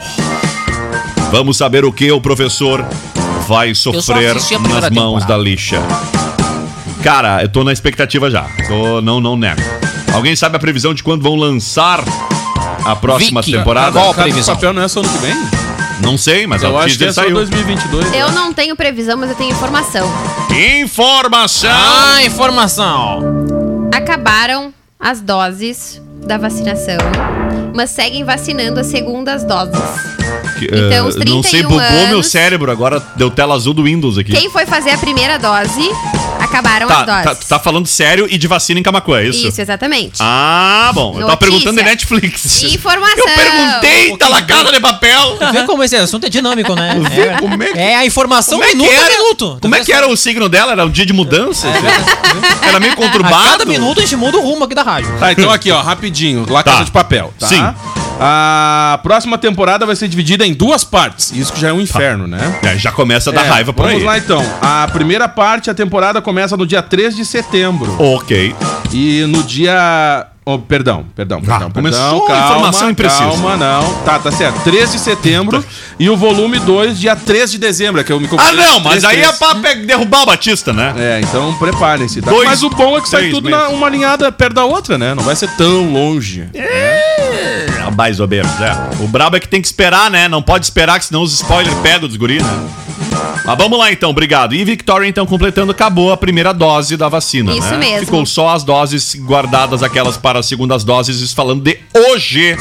Vamos 1.32 1.58
saber 1.58 1.84
o 1.86 1.92
que 1.92 2.12
o 2.12 2.22
professor 2.22 2.86
vai 3.48 3.74
sofrer 3.74 4.34
nas 4.36 4.50
mãos 4.52 4.89
temporada. 4.89 5.26
da 5.26 5.38
lixa. 5.38 5.82
Cara, 7.04 7.41
eu 7.43 7.50
tô 7.50 7.64
na 7.64 7.72
expectativa 7.72 8.30
já. 8.30 8.45
Tô, 8.68 9.02
não, 9.02 9.22
não 9.22 9.38
nego. 9.38 9.62
Alguém 10.14 10.36
sabe 10.36 10.58
a 10.58 10.60
previsão 10.60 10.93
de 10.93 11.04
quando 11.04 11.22
vão 11.22 11.36
lançar 11.36 12.04
a 12.86 12.95
próxima 12.95 13.41
Vicky, 13.41 13.58
temporada? 13.58 13.91
qual 13.91 14.12
a 14.12 14.14
previsão? 14.14 14.56
papel 14.56 14.74
não 14.74 14.82
é 14.82 14.88
só 14.88 15.00
ano 15.00 15.10
que 15.10 15.18
vem? 15.20 15.36
Não 16.02 16.18
sei, 16.18 16.45
mas 16.45 16.62
Eu 16.62 16.72
o 16.74 16.78
acho 16.78 16.98
que 16.98 17.06
é 17.06 17.12
só 17.12 17.22
saiu. 17.22 17.36
2022. 17.36 18.14
Eu 18.14 18.32
não 18.32 18.54
tenho 18.54 18.76
previsão, 18.76 19.18
mas 19.18 19.30
eu 19.30 19.36
tenho 19.36 19.52
informação. 19.52 20.08
Informação! 20.82 21.70
Ah, 21.72 22.24
informação. 22.24 23.20
Acabaram 23.93 24.74
as 25.00 25.22
doses 25.22 26.02
da 26.26 26.38
vacinação, 26.38 26.98
mas 27.76 27.89
seguem 27.91 28.24
vacinando 28.24 28.80
as 28.80 28.88
segundas 28.88 29.43
doses. 29.43 30.16
Que, 30.58 30.66
Então, 30.66 30.80
eh, 30.91 31.01
os 31.03 31.16
não 31.16 31.43
sei, 31.43 31.62
31 31.62 31.68
bugou 31.70 31.80
meu 31.91 32.16
anos- 32.16 32.28
cérebro, 32.28 32.72
agora 32.72 33.01
deu 33.16 33.30
tela 33.30 33.53
azul 33.55 33.74
do 33.74 33.84
Windows 33.84 34.18
aqui. 34.18 34.32
Quem 34.32 34.49
foi 34.49 34.66
fazer 34.66 34.91
a 34.91 34.97
primeira 34.97 35.38
dose, 35.38 35.89
acabaram 36.39 36.88
Tá, 36.88 36.99
as 37.01 37.05
doses. 37.05 37.24
tá, 37.24 37.36
tu 37.36 37.47
tá 37.47 37.60
falando 37.60 37.86
sério 37.88 38.28
e 38.30 38.38
de 38.38 38.47
vacina 38.47 38.80
em 38.80 38.84
Camacuã, 38.84 39.20
é 39.20 39.28
isso? 39.28 39.47
Isso, 39.47 39.62
exatamente. 39.62 40.18
Ah, 40.20 40.91
bom. 40.93 41.10
Eu 41.10 41.14
tava 41.14 41.24
Notícia. 41.34 41.38
perguntando 41.38 41.78
de 41.78 41.84
Netflix. 41.84 42.64
Informação. 42.64 43.18
Eu 43.28 43.36
perguntei, 43.36 44.18
tá 44.18 44.28
La 44.30 44.41
Casa 44.41 44.72
de 44.72 44.80
Papel. 44.80 45.38
Tu 45.38 45.51
vê 45.53 45.64
como 45.64 45.84
esse 45.84 45.95
assunto 45.95 46.26
é 46.26 46.30
dinâmico, 46.30 46.74
né? 46.76 46.95
vê 47.14 47.22
É, 47.22 47.38
como 47.38 47.62
é 47.64 47.72
que- 47.72 47.78
é 47.80 47.95
a 47.95 48.05
informação 48.05 48.58
Como 48.60 48.70
é 48.70 48.74
minuto 48.74 48.89
a 48.91 49.10
minuto. 49.10 49.55
Tu 49.55 49.62
Como 49.62 49.76
é 49.76 49.84
que 49.84 49.93
era 49.93 50.08
o 50.08 50.16
signo 50.18 50.47
dela? 50.49 50.72
Era 50.72 50.86
um 50.86 50.89
dia 50.89 51.05
de 51.05 51.14
mudança? 51.14 51.68
Era 52.68 52.80
meio 52.80 52.93
A 52.93 52.95
conturbado? 52.95 53.49
cada 53.51 53.66
minuto 53.66 53.99
a 53.99 54.01
gente 54.01 54.16
muda 54.16 54.38
o 54.38 54.41
rumo 54.41 54.64
aqui 54.66 54.74
da 54.76 54.84
rádio. 54.84 55.12
Tá, 55.20 55.32
então 55.32 55.51
aqui, 55.51 55.70
ó, 55.72 55.82
rapidinho. 55.82 56.45
La 56.49 56.64
Casa 56.64 56.80
Tá. 56.80 56.84
de 56.86 56.91
Papel, 56.91 57.34
tá? 57.39 57.47
Sim. 57.47 57.62
A 58.20 58.99
próxima 59.03 59.38
temporada 59.38 59.86
vai 59.86 59.95
ser 59.95 60.07
dividida 60.07 60.45
em 60.45 60.53
duas 60.53 60.84
partes. 60.84 61.32
Isso 61.32 61.53
que 61.53 61.59
já 61.59 61.70
é 61.70 61.74
um 61.74 61.82
inferno, 61.82 62.28
né? 62.28 62.59
É, 62.63 62.78
já 62.78 62.91
começa 62.91 63.30
a 63.30 63.34
dar 63.34 63.45
É, 63.45 63.49
raiva 63.49 63.74
por 63.74 63.84
vamos 63.86 63.99
aí. 64.01 64.05
lá 64.05 64.18
então. 64.18 64.43
A 64.61 64.88
primeira 64.91 65.28
parte, 65.30 65.70
a 65.70 65.74
temporada 65.74 66.22
começa 66.22 66.57
no 66.57 66.65
dia 66.65 66.82
3 66.82 67.15
de 67.15 67.24
setembro. 67.26 67.95
Ok. 67.99 68.55
E 68.91 69.22
no 69.28 69.43
dia. 69.43 70.28
Oh, 70.50 70.58
perdão, 70.58 71.06
perdão, 71.14 71.41
perdão. 71.41 71.68
Ah, 71.68 71.72
começou 71.74 72.22
perdão, 72.26 72.41
a 72.41 72.45
informação 72.48 72.89
imprecisa. 72.89 73.22
Calma, 73.22 73.58
não. 73.58 73.93
Tá, 74.06 74.18
tá 74.18 74.32
certo. 74.32 74.62
3 74.64 74.93
de 74.93 74.98
setembro 75.00 75.62
e 76.00 76.10
o 76.10 76.16
volume 76.16 76.58
2, 76.58 76.98
dia 76.98 77.18
3 77.18 77.52
de 77.52 77.58
dezembro, 77.58 78.00
é 78.00 78.04
que 78.06 78.14
eu 78.14 78.18
me 78.20 78.28
Ah, 78.28 78.30
confundi. 78.30 78.56
não, 78.56 78.80
mas 78.80 79.04
3, 79.04 79.04
aí 79.04 79.20
é 79.24 79.24
3. 79.34 79.38
pra 79.38 79.56
pe- 79.56 79.76
derrubar 79.86 80.24
o 80.24 80.26
Batista, 80.28 80.72
né? 80.72 80.93
É, 80.98 81.20
então 81.22 81.54
preparem-se, 81.56 82.22
tá? 82.22 82.32
Dois, 82.32 82.48
Mas 82.48 82.64
o 82.64 82.70
bom 82.70 82.98
é 82.98 83.02
que 83.02 83.10
sai 83.10 83.30
tudo 83.30 83.50
na, 83.50 83.68
uma 83.68 83.88
alinhada 83.88 84.32
perto 84.32 84.54
da 84.54 84.64
outra, 84.64 84.98
né? 84.98 85.14
Não 85.14 85.22
vai 85.24 85.36
ser 85.36 85.50
tão 85.58 85.91
longe. 85.91 86.48
É, 86.54 87.89
mais 87.95 88.20
ou 88.22 88.28
menos, 88.30 88.52
é. 88.62 89.04
O 89.04 89.08
brabo 89.10 89.36
é 89.36 89.41
que 89.41 89.50
tem 89.50 89.60
que 89.62 89.68
esperar, 89.68 90.10
né? 90.10 90.30
Não 90.30 90.41
pode 90.41 90.66
esperar, 90.66 90.98
que 90.98 91.06
senão 91.08 91.24
os 91.24 91.34
spoilers 91.34 91.76
pegam 91.80 92.08
dos 92.08 92.16
guris, 92.16 92.41
né? 92.41 92.68
Mas 93.45 93.57
vamos 93.57 93.78
lá 93.80 93.91
então, 93.91 94.09
obrigado. 94.09 94.53
E 94.55 94.63
Victoria, 94.63 95.07
então, 95.07 95.25
completando, 95.25 95.71
acabou 95.71 96.11
a 96.11 96.17
primeira 96.17 96.53
dose 96.53 96.95
da 96.97 97.07
vacina, 97.09 97.51
Isso 97.53 97.69
né? 97.71 97.78
mesmo. 97.78 97.99
Ficou 98.05 98.25
só 98.25 98.49
as 98.49 98.63
doses 98.63 99.15
guardadas, 99.15 99.82
aquelas 99.84 100.17
para 100.17 100.39
as 100.39 100.45
segundas 100.45 100.84
doses, 100.84 101.34
falando 101.34 101.61
de 101.63 101.78
hoje. 101.95 102.55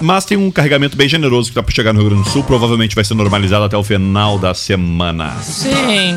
Mas 0.00 0.24
tem 0.24 0.36
um 0.36 0.50
carregamento 0.50 0.96
bem 0.96 1.08
generoso 1.08 1.48
que 1.50 1.54
tá 1.54 1.62
pra 1.62 1.72
chegar 1.74 1.92
no 1.92 2.00
Rio 2.00 2.10
Grande 2.10 2.24
do 2.24 2.30
Sul, 2.30 2.42
provavelmente 2.42 2.94
vai 2.94 3.04
ser 3.04 3.14
normalizado 3.14 3.64
até 3.64 3.76
o 3.76 3.84
final 3.84 4.36
da 4.38 4.52
semana. 4.52 5.30
Sim. 5.42 6.16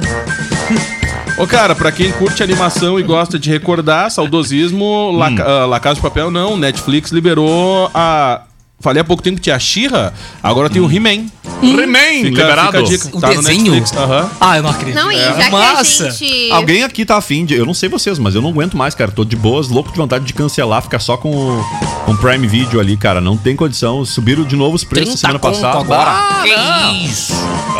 Ô, 1.38 1.45
cara, 1.45 1.75
pra 1.75 1.91
quem 1.91 2.11
curte 2.13 2.41
animação 2.41 2.99
e 2.99 3.03
gosta 3.03 3.38
de 3.38 3.49
recordar, 3.49 4.09
saudosismo, 4.09 5.11
La, 5.11 5.29
Hum. 5.29 5.36
ah, 5.39 5.65
La 5.65 5.79
Casa 5.79 5.95
de 5.95 6.01
Papel 6.01 6.31
não, 6.31 6.57
Netflix 6.57 7.11
liberou 7.11 7.91
a... 7.93 8.41
Falei 8.80 9.01
há 9.01 9.05
pouco 9.05 9.23
tempo 9.23 9.38
que 9.38 9.43
tinha 9.43 9.55
a 9.55 9.59
She-Ra, 9.59 10.13
agora 10.43 10.69
tem 10.69 10.82
o 10.82 10.91
He-Man. 10.91 11.26
He-Man, 11.63 11.97
Fica, 12.23 12.30
liberado. 12.30 12.84
dica. 12.84 13.07
Um 13.15 13.19
Tá 13.21 13.30
no 13.30 13.36
desenho? 13.41 13.71
Netflix, 13.71 13.93
aham. 13.97 14.30
Ah, 14.39 14.57
eu 14.57 14.63
não 14.63 14.69
acredito. 14.69 14.95
Não, 14.95 15.11
e 15.11 15.15
É. 15.17 15.34
já 15.34 15.49
Massa. 15.49 16.03
que 16.03 16.09
a 16.09 16.11
gente. 16.11 16.51
Alguém 16.51 16.84
aqui 16.84 17.05
tá 17.05 17.15
afim 17.17 17.45
de. 17.45 17.55
Eu 17.55 17.65
não 17.65 17.73
sei 17.73 17.88
vocês, 17.89 18.19
mas 18.19 18.36
eu 18.36 18.41
não 18.41 18.49
aguento 18.49 18.76
mais, 18.78 18.93
cara. 18.93 19.09
Tô 19.11 19.23
de 19.23 19.36
boas, 19.36 19.69
louco 19.69 19.91
de 19.91 19.97
vontade 19.97 20.26
de 20.26 20.34
cancelar, 20.34 20.82
ficar 20.84 20.99
só 20.99 21.15
com 21.17 21.32
o 21.32 21.65
com 22.05 22.11
o 22.11 22.17
Prime 22.17 22.45
Video 22.47 22.80
ali, 22.80 22.95
cara. 22.97 23.19
Não 23.21 23.38
tem 23.38 23.55
condição. 23.55 24.03
Subiram 24.05 24.43
de 24.43 24.55
novo 24.55 24.76
os 24.76 24.84
preços 24.84 25.19
30 25.19 25.19
semana 25.19 25.39
conto 25.39 25.53
passada. 25.61 25.80
agora. 25.80 26.11
Ah, 26.11 26.43
que 26.43 27.05
isso? 27.05 27.34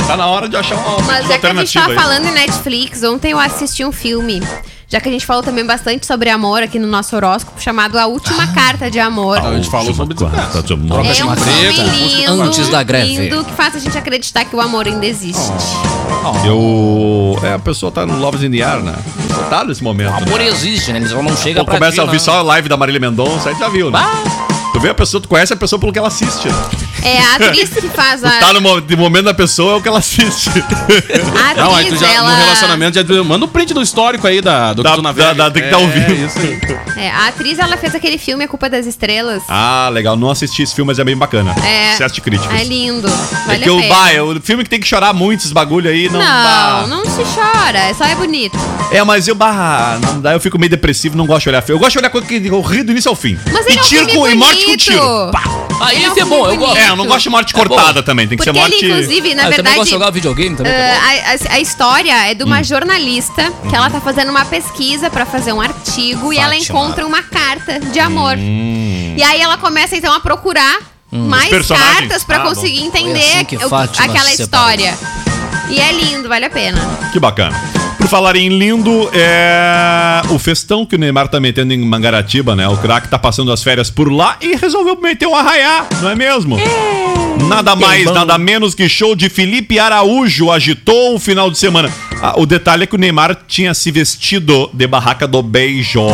Tá 0.08 0.16
na 0.18 0.26
hora 0.28 0.48
de 0.50 0.56
achar 0.56 0.76
uma, 0.76 1.02
Mas 1.02 1.02
uma 1.02 1.14
já 1.14 1.20
que 1.40 1.46
a 1.46 1.54
gente 1.54 1.78
alternativa 1.78 1.80
tava 1.88 1.94
aí. 1.94 2.00
falando 2.00 2.26
em 2.28 2.32
Netflix, 2.34 3.04
ontem 3.04 3.32
eu 3.34 3.40
assisti 3.40 3.84
um 3.86 3.92
filme. 3.92 4.42
Já 4.96 5.02
que 5.02 5.10
a 5.10 5.12
gente 5.12 5.26
falou 5.26 5.44
também 5.44 5.66
bastante 5.66 6.06
sobre 6.06 6.30
amor 6.30 6.64
aqui 6.64 6.80
no 6.80 6.88
nosso 6.88 7.14
horóscopo, 7.18 7.62
chamado 7.62 8.00
A 8.00 8.06
Última 8.06 8.48
Carta 8.54 8.90
de 8.90 8.98
Amor. 8.98 9.38
A 9.40 9.54
gente 9.54 9.70
falou 9.70 9.94
sobre 9.94 10.16
Tá, 10.16 10.24
desgraça. 10.28 10.54
tá, 10.54 10.60
É 10.60 11.12
de 11.12 11.22
um 11.22 11.36
filme 11.36 12.16
lindo, 12.16 12.42
antes 12.42 12.70
da 12.70 12.82
greve. 12.82 13.18
lindo, 13.28 13.44
que 13.44 13.52
faz 13.52 13.76
a 13.76 13.80
gente 13.80 13.98
acreditar 13.98 14.46
que 14.46 14.56
o 14.56 14.62
amor 14.62 14.88
ainda 14.88 15.06
existe. 15.06 15.52
Eu. 16.46 17.38
É, 17.44 17.56
a 17.56 17.60
pessoa 17.60 17.92
tá 17.92 18.06
no 18.06 18.18
Loves 18.18 18.42
in 18.42 18.52
the 18.52 18.62
Air, 18.64 18.84
né? 18.84 18.96
Tá 19.50 19.66
nesse 19.66 19.84
momento. 19.84 20.12
O 20.14 20.16
amor 20.16 20.40
né? 20.40 20.48
existe, 20.48 20.94
né? 20.94 21.00
Ele 21.00 21.10
só 21.10 21.22
não 21.22 21.36
chega 21.36 21.60
Ou 21.60 21.66
pra 21.66 21.74
começa 21.74 21.96
ti, 21.96 22.00
a 22.00 22.04
ouvir 22.04 22.16
não. 22.16 22.24
só 22.24 22.40
a 22.40 22.42
live 22.42 22.70
da 22.70 22.78
Marília 22.78 23.02
Mendonça, 23.02 23.50
aí 23.50 23.56
já 23.60 23.68
viu, 23.68 23.92
né? 23.92 24.00
Tu 24.72 24.80
vê 24.80 24.88
a 24.92 24.94
pessoa, 24.94 25.20
tu 25.20 25.28
conhece 25.28 25.52
a 25.52 25.58
pessoa 25.58 25.78
pelo 25.78 25.92
que 25.92 26.00
ela 26.00 26.08
assiste. 26.08 26.48
né? 26.48 26.56
É 27.06 27.20
a 27.22 27.36
atriz 27.36 27.70
que 27.70 27.88
faz 27.90 28.24
a. 28.24 28.32
Tá 28.40 28.54
no 28.54 28.62
mo- 28.62 28.80
no 28.82 28.98
momento 28.98 29.26
da 29.26 29.34
pessoa 29.34 29.74
é 29.74 29.76
o 29.78 29.82
que 29.82 29.88
ela 29.88 30.00
assiste. 30.00 30.50
A 30.50 31.50
atriz, 31.52 31.58
Não, 31.58 31.76
aí 31.76 31.86
tu 31.90 31.96
já, 31.98 32.12
ela. 32.12 32.32
no 32.32 32.36
relacionamento, 32.38 32.98
já 32.98 33.24
manda 33.24 33.46
o 33.46 33.48
print 33.48 33.74
do 33.74 33.82
histórico 33.82 34.26
aí 34.28 34.42
da, 34.42 34.74
do 34.74 34.82
Da- 34.84 34.92
que 34.92 34.96
tu 34.98 35.02
navega. 35.02 35.34
da- 35.34 35.44
da- 35.46 35.52
tem 35.52 35.64
que 35.64 35.70
tá 35.70 35.78
É, 35.80 35.80
ouvindo. 35.80 36.14
isso 36.26 36.40
aí. 36.40 37.06
É, 37.06 37.12
a 37.12 37.28
atriz 37.28 37.60
ela 37.60 37.78
fez 37.78 37.94
aquele 37.94 38.18
filme 38.18 38.44
A 38.46 38.48
Culpa 38.48 38.70
das 38.70 38.86
Estrelas. 38.86 39.44
Ah, 39.50 39.90
legal. 39.92 40.16
Não 40.16 40.30
assisti 40.30 40.64
esse 40.64 40.74
filme, 40.74 40.88
mas 40.88 41.00
é 41.00 41.04
bem 41.04 41.16
bacana. 41.16 41.54
É. 41.64 41.96
De 42.08 42.22
críticas. 42.22 42.60
É 42.62 42.64
lindo. 42.64 43.08
É 43.08 43.48
Vale 43.48 43.64
que 43.64 43.70
a 43.70 43.74
o 43.74 43.78
pena. 43.82 43.96
bah, 43.96 44.12
é 44.12 44.22
o 44.22 44.40
filme 44.42 44.64
que 44.64 44.70
tem 44.70 44.80
que 44.80 44.88
chorar 44.88 45.12
muito, 45.14 45.40
esses 45.42 45.52
bagulho 45.52 45.90
aí, 45.90 46.06
não, 46.10 46.20
Não, 46.20 46.26
dá. 46.26 46.86
não 46.88 47.04
se 47.06 47.24
chora, 47.34 47.78
é 47.80 47.94
só 47.94 48.06
é 48.06 48.16
bonito. 48.16 48.58
É, 48.92 49.04
mas 49.04 49.28
eu, 49.28 49.36
bah, 49.36 49.98
não 50.02 50.22
dá, 50.22 50.34
eu 50.34 50.40
fico 50.40 50.58
meio 50.60 50.70
depressivo, 50.70 51.18
não 51.18 51.26
gosto 51.26 51.44
de 51.44 51.50
olhar 51.50 51.62
filme. 51.62 51.78
Eu 51.78 51.80
gosto 51.80 51.94
de 51.94 52.00
olhar 52.00 52.10
coisa 52.10 52.28
que 52.28 52.36
eu 52.48 52.62
rio 52.62 52.84
do 52.86 52.92
início 52.92 53.10
ao 53.10 53.16
fim. 53.16 53.38
Mas 53.52 53.66
e 53.66 53.70
ele 53.72 53.80
é 53.80 53.82
um 53.82 53.86
tiro 53.86 54.06
filme 54.06 54.20
com, 54.20 54.28
e 54.30 54.36
morte 54.36 54.56
com 54.60 54.62
bonito. 54.66 54.80
tiro. 54.84 55.30
Pá. 55.32 55.44
Ah, 55.82 55.94
Ele 55.94 56.06
é 56.06 56.08
um 56.08 56.12
esse 56.12 56.20
é 56.22 56.26
bom, 56.26 56.48
eu 56.50 56.56
gosto. 56.58 56.74
bonito. 56.76 56.78
É, 56.78 56.95
eu 56.96 57.06
não 57.06 57.06
gosto 57.08 57.24
de 57.24 57.30
morte 57.30 57.54
É 57.56 57.58
bom. 57.58 57.68
cortada 57.76 58.02
também, 58.04 58.28
tem 58.28 58.38
que 58.38 58.44
Porque 58.44 58.58
ser 58.58 58.62
morte... 58.68 58.84
ele, 58.84 58.92
inclusive, 58.94 59.36
na 59.36 59.44
Ah, 59.44 59.46
eu 59.46 59.50
verdade. 59.52 59.76
gosto 59.76 59.86
de 59.88 59.92
jogar 59.92 60.10
videogame 60.12 60.56
também. 60.56 60.72
bom. 60.74 60.80
ah, 60.80 61.10
a, 61.50 61.54
a- 61.54 61.56
a 61.56 61.60
história 61.60 62.30
é 62.30 62.34
de 62.34 62.44
Hum. 62.44 62.48
uma 62.48 62.64
jornalista 62.64 63.52
que 63.70 63.76
ela 63.76 63.90
tá 63.90 64.00
fazendo 64.02 64.30
uma 64.30 64.46
pesquisa 64.46 65.10
pra 65.10 65.26
fazer 65.26 65.54
um 65.54 65.62
artigo 65.62 66.32
e 66.34 66.38
ela 66.38 66.54
Fátima. 66.54 66.80
encontra 66.80 67.06
uma 67.06 67.22
carta 67.24 67.80
de 67.80 68.00
amor. 68.00 68.36
Hum. 68.38 69.14
E 69.18 69.24
aí 69.24 69.40
ela 69.42 69.58
começa 69.58 69.96
então 69.96 70.14
a 70.14 70.20
procurar 70.20 70.80
mais 71.12 71.46
Os 71.46 71.50
personagens? 71.50 72.00
cartas 72.00 72.24
pra 72.24 72.38
Ah, 72.38 72.42
conseguir 72.42 72.78
Foi 72.80 72.88
entender 73.02 73.20
assim 73.46 73.58
o- 73.58 73.70
Fátima 73.70 74.06
aquela 74.06 74.34
história. 74.34 74.94
E 75.70 75.80
é 75.80 75.92
lindo, 75.92 76.28
vale 76.30 76.46
a 76.46 76.50
pena. 76.50 76.80
Que 77.14 77.20
bacana. 77.20 77.56
Por 78.06 78.10
falar 78.10 78.36
em 78.36 78.50
lindo, 78.50 79.10
é 79.14 80.22
o 80.30 80.38
festão 80.38 80.86
que 80.86 80.96
o 80.96 81.00
Neymar 81.00 81.28
tá 81.28 81.40
metendo 81.40 81.74
em 81.74 81.80
Mangaratiba, 81.80 82.56
né? 82.56 82.68
O 82.68 82.78
craque 82.78 83.08
tá 83.08 83.18
passando 83.18 83.52
as 83.52 83.64
férias 83.64 83.90
por 83.90 84.12
lá 84.12 84.38
e 84.40 84.56
resolveu 84.56 84.96
meter 85.02 85.28
um 85.28 85.36
arraiá, 85.36 85.88
não 86.04 86.12
é 86.12 86.14
mesmo? 86.14 86.56
Nada 87.48 87.76
mais, 87.76 88.06
nada 88.06 88.38
menos 88.38 88.76
que 88.76 88.88
show 88.88 89.16
de 89.16 89.28
Felipe 89.28 89.80
Araújo 89.80 90.52
agitou 90.52 91.16
o 91.16 91.20
final 91.20 91.50
de 91.50 91.58
semana. 91.58 91.92
Ah, 92.22 92.36
o 92.38 92.46
detalhe 92.46 92.84
é 92.84 92.86
que 92.86 92.94
o 92.94 93.00
Neymar 93.00 93.36
tinha 93.48 93.74
se 93.74 93.90
vestido 93.90 94.70
de 94.72 94.86
barraca 94.86 95.28
do 95.28 95.42
beijo. 95.42 96.06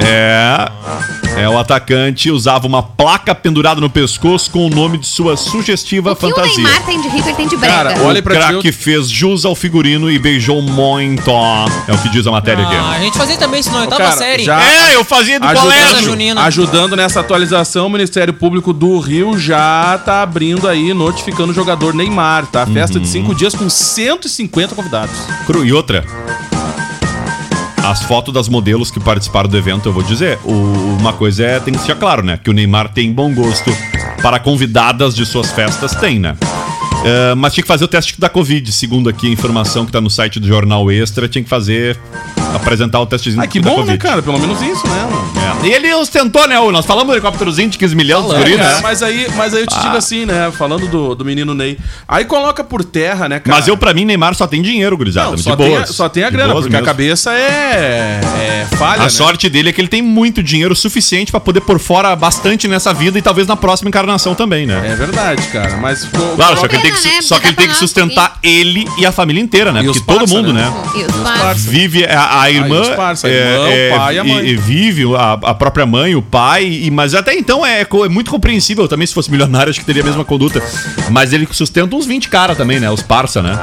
É. 0.00 1.13
É, 1.36 1.48
o 1.48 1.58
atacante 1.58 2.30
usava 2.30 2.66
uma 2.66 2.80
placa 2.82 3.34
pendurada 3.34 3.80
no 3.80 3.90
pescoço 3.90 4.48
com 4.50 4.66
o 4.66 4.70
nome 4.70 4.98
de 4.98 5.06
sua 5.06 5.36
sugestiva 5.36 6.12
O 6.12 6.14
que 6.16 6.20
fantasia. 6.20 6.52
o 6.52 6.56
Neymar 6.62 6.82
tem 6.86 7.00
de 7.00 7.08
rico, 7.08 7.28
ele 7.28 7.36
tem 7.36 7.48
de 7.48 7.56
brega. 7.56 7.74
Cara, 7.74 7.98
O 7.98 8.06
Olha 8.06 8.22
pra 8.22 8.34
craque 8.36 8.60
ti, 8.60 8.72
fez 8.72 9.08
jus 9.10 9.44
ao 9.44 9.54
figurino 9.56 10.08
e 10.10 10.16
beijou 10.18 10.62
muito. 10.62 11.28
É 11.88 11.92
o 11.92 11.98
que 11.98 12.08
diz 12.08 12.24
a 12.26 12.30
matéria 12.30 12.64
Ah, 12.64 12.68
a 12.68 12.92
aqui. 12.92 13.02
gente 13.04 13.18
fazia 13.18 13.36
também 13.36 13.58
isso 13.60 13.70
na 13.72 13.80
oitava 13.80 14.12
série. 14.12 14.44
já- 14.44 14.62
É, 14.62 14.94
eu 14.94 15.04
fazia 15.04 15.40
do 15.40 15.46
Ajudando, 15.46 15.62
colégio. 16.06 16.38
ajudando 16.38 16.96
nessa 16.96 17.18
atualização, 17.20 17.86
o 17.86 17.90
Ministério 17.90 18.32
Público 18.32 18.72
do 18.72 18.98
Rio 19.00 19.36
já 19.36 19.98
tá 20.04 20.22
abrindo 20.22 20.68
aí, 20.68 20.94
notificando 20.94 21.50
o 21.50 21.54
jogador 21.54 21.94
Neymar, 21.94 22.46
tá? 22.46 22.64
Festa 22.64 23.00
de 23.00 23.08
cinco 23.08 23.34
dias 23.34 23.54
com 23.54 23.68
150 23.68 24.74
convidados. 24.76 25.16
Cru. 25.46 25.64
E 25.64 25.72
outra. 25.72 26.04
As 27.84 28.02
fotos 28.02 28.32
das 28.32 28.48
modelos 28.48 28.90
que 28.90 28.98
participaram 28.98 29.48
do 29.48 29.56
evento, 29.56 29.88
eu 29.88 29.92
vou 29.92 30.02
dizer, 30.02 30.38
o- 30.44 30.96
uma 30.98 31.12
coisa 31.12 31.44
é, 31.44 31.60
tem 31.60 31.74
que 31.74 31.80
ser 31.82 31.94
claro, 31.96 32.22
né? 32.24 32.38
Que 32.42 32.48
o 32.48 32.52
Neymar 32.52 32.88
tem 32.88 33.12
bom 33.12 33.32
gosto 33.34 33.70
para 34.22 34.38
convidadas 34.38 35.14
de 35.14 35.26
suas 35.26 35.50
festas, 35.52 35.94
tem, 35.94 36.18
né? 36.18 36.34
É, 37.04 37.34
mas 37.34 37.52
tinha 37.52 37.62
que 37.62 37.68
fazer 37.68 37.84
o 37.84 37.88
teste 37.88 38.18
da 38.18 38.30
Covid, 38.30 38.72
segundo 38.72 39.10
aqui 39.10 39.26
a 39.28 39.30
informação 39.30 39.84
que 39.84 39.92
tá 39.92 40.00
no 40.00 40.08
site 40.08 40.40
do 40.40 40.46
Jornal 40.48 40.90
Extra, 40.90 41.28
tinha 41.28 41.44
que 41.44 41.50
fazer, 41.50 41.98
apresentar 42.54 43.00
o 43.00 43.06
testezinho 43.06 43.42
Ah, 43.42 43.46
que 43.46 43.60
da 43.60 43.68
bom, 43.68 43.76
Covid. 43.76 43.92
né, 43.92 43.98
cara? 43.98 44.22
Pelo 44.22 44.38
menos 44.38 44.62
isso, 44.62 44.86
né? 44.88 45.08
É. 45.62 45.66
E 45.66 45.72
ele 45.72 45.92
ostentou, 45.94 46.46
né? 46.46 46.56
Nós 46.70 46.84
falamos 46.86 47.08
do 47.08 47.14
helicópterozinho 47.14 47.68
de 47.70 47.78
15 47.78 47.94
milhões 47.94 48.24
dos 48.24 48.34
É, 48.34 48.38
guris, 48.38 48.56
né? 48.56 48.80
mas 48.82 49.02
aí, 49.02 49.26
mas 49.36 49.54
aí 49.54 49.62
eu 49.62 49.66
te 49.66 49.80
digo 49.80 49.96
assim, 49.96 50.24
né? 50.26 50.50
Falando 50.56 50.86
do, 50.88 51.14
do 51.14 51.24
menino 51.24 51.54
Ney. 51.54 51.78
Aí 52.08 52.24
coloca 52.24 52.62
por 52.64 52.84
terra, 52.84 53.28
né, 53.28 53.38
cara? 53.40 53.56
Mas 53.56 53.68
eu, 53.68 53.76
pra 53.76 53.92
mim, 53.94 54.04
Neymar 54.04 54.34
só 54.34 54.46
tem 54.46 54.62
dinheiro, 54.62 54.96
gurizada. 54.96 55.28
Não, 55.28 55.34
de 55.36 55.42
só, 55.42 55.56
boas. 55.56 55.68
tem 55.70 55.78
a, 55.78 55.86
só 55.86 56.08
tem 56.08 56.24
a 56.24 56.30
De 56.30 56.36
grana, 56.36 56.52
porque 56.54 56.68
a 56.68 56.70
mesmo. 56.70 56.84
cabeça 56.86 57.32
é, 57.32 58.20
é 58.70 58.76
falha, 58.76 59.00
A 59.02 59.04
né? 59.04 59.08
sorte 59.10 59.48
dele 59.48 59.68
é 59.70 59.72
que 59.72 59.80
ele 59.80 59.88
tem 59.88 60.02
muito 60.02 60.42
dinheiro 60.42 60.74
suficiente 60.74 61.30
pra 61.30 61.40
poder 61.40 61.60
pôr 61.60 61.78
fora 61.78 62.14
bastante 62.16 62.66
nessa 62.68 62.92
vida 62.92 63.18
e 63.18 63.22
talvez 63.22 63.46
na 63.46 63.56
próxima 63.56 63.88
encarnação 63.88 64.34
também, 64.34 64.66
né? 64.66 64.90
É 64.92 64.94
verdade, 64.96 65.42
cara. 65.48 65.76
Mas. 65.76 66.04
co- 66.04 66.34
Claro, 66.36 66.56
só 66.58 66.66
que 66.68 66.74
ele 66.76 66.82
tem 66.82 66.92
que, 66.92 67.08
né? 67.08 67.22
só 67.22 67.38
que 67.38 67.46
ele 67.46 67.56
tem 67.56 67.66
que 67.66 67.72
Dá 67.72 67.78
pra 67.78 67.86
sustentar 67.86 68.38
ele 68.42 68.86
e 68.98 69.06
a 69.06 69.12
família 69.12 69.40
inteira, 69.42 69.72
né? 69.72 69.80
E 69.82 69.84
Porque 69.84 70.00
todo 70.00 70.18
parça, 70.20 70.34
mundo, 70.34 70.52
né? 70.52 70.62
né? 70.62 71.54
E. 71.54 71.58
Vive 71.58 72.04
a, 72.04 72.40
a 72.42 72.50
irmã, 72.50 72.80
os 72.80 72.88
parça, 72.90 73.26
a 73.26 73.30
é, 73.30 73.34
irmã, 73.34 73.64
o 73.64 73.68
é, 73.68 73.98
pai 73.98 74.14
e 74.14 74.18
a 74.18 74.24
mãe. 74.24 74.46
e 74.46 74.56
vive 74.56 75.04
a, 75.16 75.33
a 75.42 75.54
própria 75.54 75.84
mãe, 75.86 76.14
o 76.14 76.22
pai, 76.22 76.64
e, 76.64 76.90
mas 76.90 77.14
até 77.14 77.34
então 77.34 77.64
é, 77.64 77.84
co- 77.84 78.04
é 78.04 78.08
muito 78.08 78.30
compreensível 78.30 78.86
também. 78.88 79.06
Se 79.06 79.14
fosse 79.14 79.30
milionário, 79.30 79.70
acho 79.70 79.80
que 79.80 79.86
teria 79.86 80.02
a 80.02 80.04
mesma 80.04 80.24
conduta. 80.24 80.62
Mas 81.10 81.32
ele 81.32 81.46
sustenta 81.52 81.94
uns 81.94 82.06
20 82.06 82.28
caras 82.28 82.56
também, 82.56 82.80
né? 82.80 82.90
Os 82.90 83.02
parça, 83.02 83.42
né? 83.42 83.58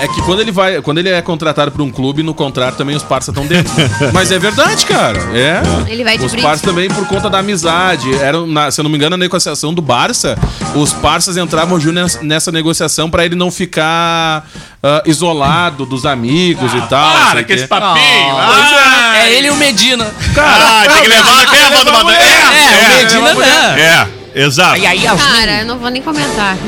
É, 0.00 0.04
é 0.04 0.08
que 0.08 0.20
quando 0.22 0.40
ele 0.40 0.52
vai, 0.52 0.80
quando 0.82 0.98
ele 0.98 1.08
é 1.08 1.20
contratado 1.22 1.70
por 1.70 1.82
um 1.82 1.90
clube, 1.90 2.22
no 2.22 2.34
contrato 2.34 2.76
também 2.76 2.94
os 2.96 3.02
parça 3.02 3.30
estão 3.30 3.46
dentro. 3.46 3.72
Mas 4.12 4.30
é 4.30 4.38
verdade, 4.38 4.84
cara. 4.86 5.18
É. 5.34 5.62
Ele 5.90 6.04
vai 6.04 6.18
de 6.18 6.24
Os 6.24 6.34
parças 6.34 6.62
também 6.62 6.88
por 6.88 7.06
conta 7.06 7.28
da 7.30 7.38
amizade. 7.38 8.12
Eram, 8.16 8.46
na- 8.46 8.70
se 8.70 8.80
eu 8.80 8.82
não 8.84 8.90
me 8.90 8.96
engano, 8.96 9.16
na 9.16 9.24
negociação 9.24 9.72
do 9.72 9.82
Barça, 9.82 10.36
os 10.74 10.92
parças 10.92 11.36
entravam 11.36 11.78
junto 11.80 11.94
nessa, 12.22 12.50
negociação 12.52 13.08
pra 13.10 13.24
ele 13.24 13.34
não 13.34 13.50
ficar 13.50 14.46
ah, 14.82 15.02
isolado 15.06 15.86
dos 15.86 16.04
amigos 16.06 16.72
e 16.74 16.80
tal. 16.82 17.28
Para 17.30 17.40
o 17.40 17.44
que 17.44 17.52
esse 17.52 17.66
papinho! 17.66 18.36
Ah, 18.36 19.12
é, 19.16 19.20
é 19.32 19.38
ele 19.38 19.48
e 19.48 19.50
o 19.50 19.56
Medina. 19.56 20.06
Ah, 20.36 20.84
tem 20.96 21.02
que 21.02 21.08
levar 21.08 21.46
quem 21.46 21.60
é 21.60 21.66
a 21.66 21.84
do 21.84 21.92
Madeira? 21.92 22.22
É, 22.22 22.36
o 22.38 22.92
é, 22.92 23.02
Medina, 23.02 23.34
né? 23.34 23.80
é. 23.80 24.42
Exato. 24.42 24.74
Aí, 24.74 24.86
aí, 24.86 25.06
as 25.06 25.22
Cara, 25.22 25.60
eu 25.60 25.66
não 25.66 25.78
vou 25.78 25.88
nem 25.88 26.02
comentar. 26.02 26.58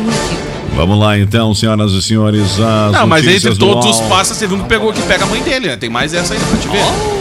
Vamos 0.74 0.98
lá 0.98 1.18
então, 1.18 1.54
senhoras 1.54 1.92
e 1.92 2.00
senhores. 2.00 2.52
As 2.52 2.92
Não, 2.92 3.06
mas 3.06 3.26
entre 3.26 3.50
do 3.50 3.56
todos 3.56 4.00
os 4.00 4.00
passos, 4.06 4.36
você 4.38 4.46
viu 4.46 4.58
que 4.58 4.68
pegou 4.68 4.92
que 4.92 5.02
pega 5.02 5.24
a 5.24 5.26
mãe 5.26 5.42
dele, 5.42 5.68
né? 5.68 5.76
Tem 5.76 5.90
mais 5.90 6.14
essa 6.14 6.32
aí 6.32 6.40
pra 6.40 6.58
te 6.58 6.68
ver. 6.68 7.18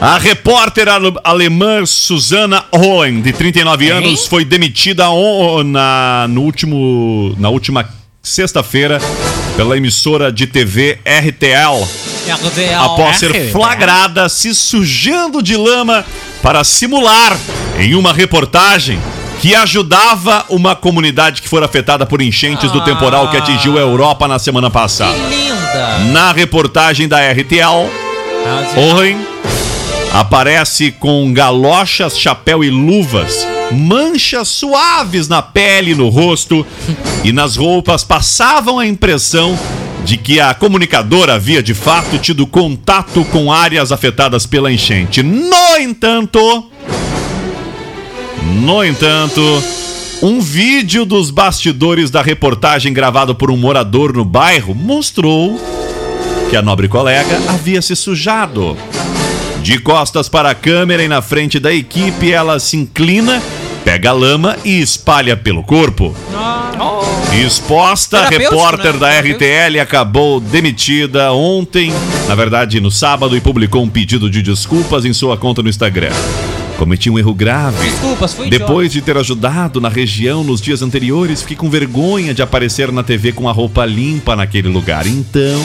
A 0.00 0.16
repórter 0.16 0.88
ale- 0.88 1.14
alemã 1.22 1.84
Susana 1.84 2.64
Owen, 2.72 3.20
de 3.20 3.32
39 3.34 3.90
anos, 3.90 4.26
foi 4.26 4.44
demitida 4.46 5.04
na, 5.66 6.26
no 6.30 6.40
último, 6.40 7.34
na 7.38 7.50
última 7.50 7.86
sexta-feira 8.22 8.98
pela 9.56 9.76
emissora 9.76 10.32
de 10.32 10.46
TV 10.46 10.98
RTL, 11.04 11.86
após 12.82 13.18
ser 13.18 13.52
flagrada 13.52 14.28
se 14.30 14.54
sujando 14.54 15.42
de 15.42 15.56
lama 15.56 16.04
para 16.42 16.64
simular 16.64 17.36
em 17.78 17.94
uma 17.94 18.12
reportagem 18.12 19.00
que 19.40 19.54
ajudava 19.54 20.44
uma 20.50 20.76
comunidade 20.76 21.40
que 21.40 21.48
foi 21.48 21.64
afetada 21.64 22.04
por 22.04 22.20
enchentes 22.20 22.70
do 22.70 22.84
temporal 22.84 23.30
que 23.30 23.36
atingiu 23.36 23.78
a 23.78 23.80
Europa 23.80 24.28
na 24.28 24.38
semana 24.38 24.70
passada. 24.70 25.16
linda. 25.16 25.98
Na 26.12 26.32
reportagem 26.32 27.08
da 27.08 27.18
RTL, 27.30 27.88
Owen 28.76 29.16
aparece 30.12 30.92
com 30.92 31.32
galochas, 31.32 32.18
chapéu 32.18 32.62
e 32.62 32.70
luvas, 32.70 33.46
manchas 33.70 34.48
suaves 34.48 35.28
na 35.28 35.40
pele 35.40 35.92
e 35.92 35.94
no 35.94 36.08
rosto 36.08 36.66
e 37.24 37.32
nas 37.32 37.56
roupas 37.56 38.04
passavam 38.04 38.78
a 38.78 38.86
impressão 38.86 39.58
de 40.04 40.16
que 40.16 40.40
a 40.40 40.54
comunicadora 40.54 41.34
havia 41.34 41.62
de 41.62 41.74
fato 41.74 42.18
tido 42.18 42.46
contato 42.46 43.24
com 43.26 43.52
áreas 43.52 43.92
afetadas 43.92 44.46
pela 44.46 44.72
enchente. 44.72 45.22
No 45.22 45.76
entanto, 45.78 46.70
no 48.42 48.84
entanto, 48.84 49.40
um 50.22 50.40
vídeo 50.40 51.04
dos 51.04 51.30
bastidores 51.30 52.10
da 52.10 52.22
reportagem 52.22 52.92
gravado 52.92 53.34
por 53.34 53.50
um 53.50 53.56
morador 53.56 54.12
no 54.12 54.24
bairro 54.24 54.74
mostrou 54.74 55.58
que 56.50 56.56
a 56.56 56.62
nobre 56.62 56.88
colega 56.88 57.40
havia 57.48 57.80
se 57.80 57.94
sujado. 57.94 58.76
De 59.62 59.78
costas 59.78 60.28
para 60.28 60.50
a 60.50 60.54
câmera 60.54 61.02
e 61.02 61.08
na 61.08 61.22
frente 61.22 61.60
da 61.60 61.72
equipe, 61.72 62.32
ela 62.32 62.58
se 62.58 62.76
inclina, 62.76 63.42
pega 63.84 64.10
a 64.10 64.12
lama 64.12 64.56
e 64.64 64.80
espalha 64.80 65.36
pelo 65.36 65.62
corpo. 65.62 66.14
Exposta, 67.32 68.28
repórter 68.28 68.94
né? 68.94 68.98
da. 68.98 69.20
RTL 69.20 69.80
acabou 69.80 70.40
demitida 70.40 71.32
ontem, 71.32 71.92
na 72.26 72.34
verdade 72.34 72.80
no 72.80 72.90
sábado, 72.90 73.36
e 73.36 73.40
publicou 73.40 73.84
um 73.84 73.88
pedido 73.88 74.28
de 74.28 74.42
desculpas 74.42 75.04
em 75.04 75.12
sua 75.12 75.36
conta 75.36 75.62
no 75.62 75.68
Instagram. 75.68 76.12
Cometi 76.76 77.08
um 77.08 77.18
erro 77.18 77.32
grave. 77.32 77.88
Desculpas, 77.88 78.34
fui 78.34 78.48
Depois 78.48 78.90
de 78.90 79.00
ter 79.00 79.16
ajudado 79.16 79.80
na 79.80 79.88
região 79.88 80.42
nos 80.42 80.60
dias 80.60 80.82
anteriores, 80.82 81.42
fiquei 81.42 81.56
com 81.56 81.70
vergonha 81.70 82.34
de 82.34 82.42
aparecer 82.42 82.90
na 82.90 83.02
TV 83.02 83.32
com 83.32 83.48
a 83.48 83.52
roupa 83.52 83.84
limpa 83.84 84.34
naquele 84.34 84.68
lugar. 84.68 85.06
Então, 85.06 85.62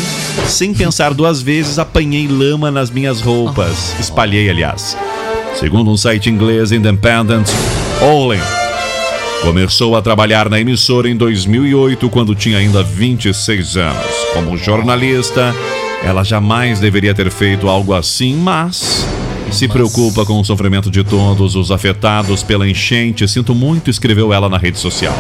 sem 0.48 0.74
pensar 0.74 1.14
duas 1.14 1.42
vezes, 1.42 1.80
apanhei 1.80 2.28
lama 2.28 2.70
nas 2.70 2.92
minhas 2.92 3.22
roupas. 3.22 3.96
Espalhei, 4.00 4.50
aliás. 4.50 4.96
Segundo 5.60 5.90
um 5.90 5.98
site 5.98 6.30
inglês 6.30 6.72
Independent, 6.72 7.48
Olin 8.02 8.65
começou 9.42 9.96
a 9.96 10.02
trabalhar 10.02 10.50
na 10.50 10.60
emissora 10.60 11.10
em 11.10 11.16
2008, 11.16 12.10
quando 12.10 12.36
tinha 12.36 12.58
ainda 12.58 12.84
26 12.84 13.78
anos. 13.78 14.16
Como 14.34 14.58
jornalista, 14.58 15.54
ela 16.04 16.24
jamais 16.24 16.80
deveria 16.80 17.14
ter 17.14 17.30
feito 17.32 17.68
algo 17.68 17.94
assim, 17.94 18.36
mas 18.36 19.06
se 19.52 19.68
preocupa 19.68 20.26
com 20.26 20.40
o 20.40 20.46
sofrimento 20.46 20.90
de 20.90 21.04
todos 21.04 21.56
os 21.56 21.72
afetados 21.72 22.44
pela 22.44 22.68
enchente. 22.68 23.28
Sinto 23.28 23.54
muito, 23.56 23.90
escreveu 23.90 24.34
ela 24.34 24.50
na 24.50 24.58
rede 24.58 24.80
social. 24.80 25.18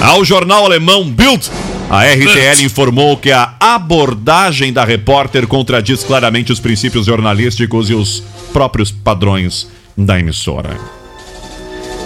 Ao 0.00 0.24
jornal 0.24 0.64
alemão 0.64 1.10
Bild, 1.10 1.50
a 1.90 2.04
RTL 2.04 2.62
informou 2.62 3.16
que 3.16 3.32
a 3.32 3.54
abordagem 3.58 4.72
da 4.72 4.84
repórter 4.84 5.46
contradiz 5.46 6.04
claramente 6.04 6.52
os 6.52 6.60
princípios 6.60 7.06
jornalísticos 7.06 7.90
e 7.90 7.94
os 7.94 8.22
próprios 8.52 8.90
padrões 8.90 9.68
da 9.96 10.18
emissora. 10.18 10.76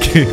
Que 0.02 0.26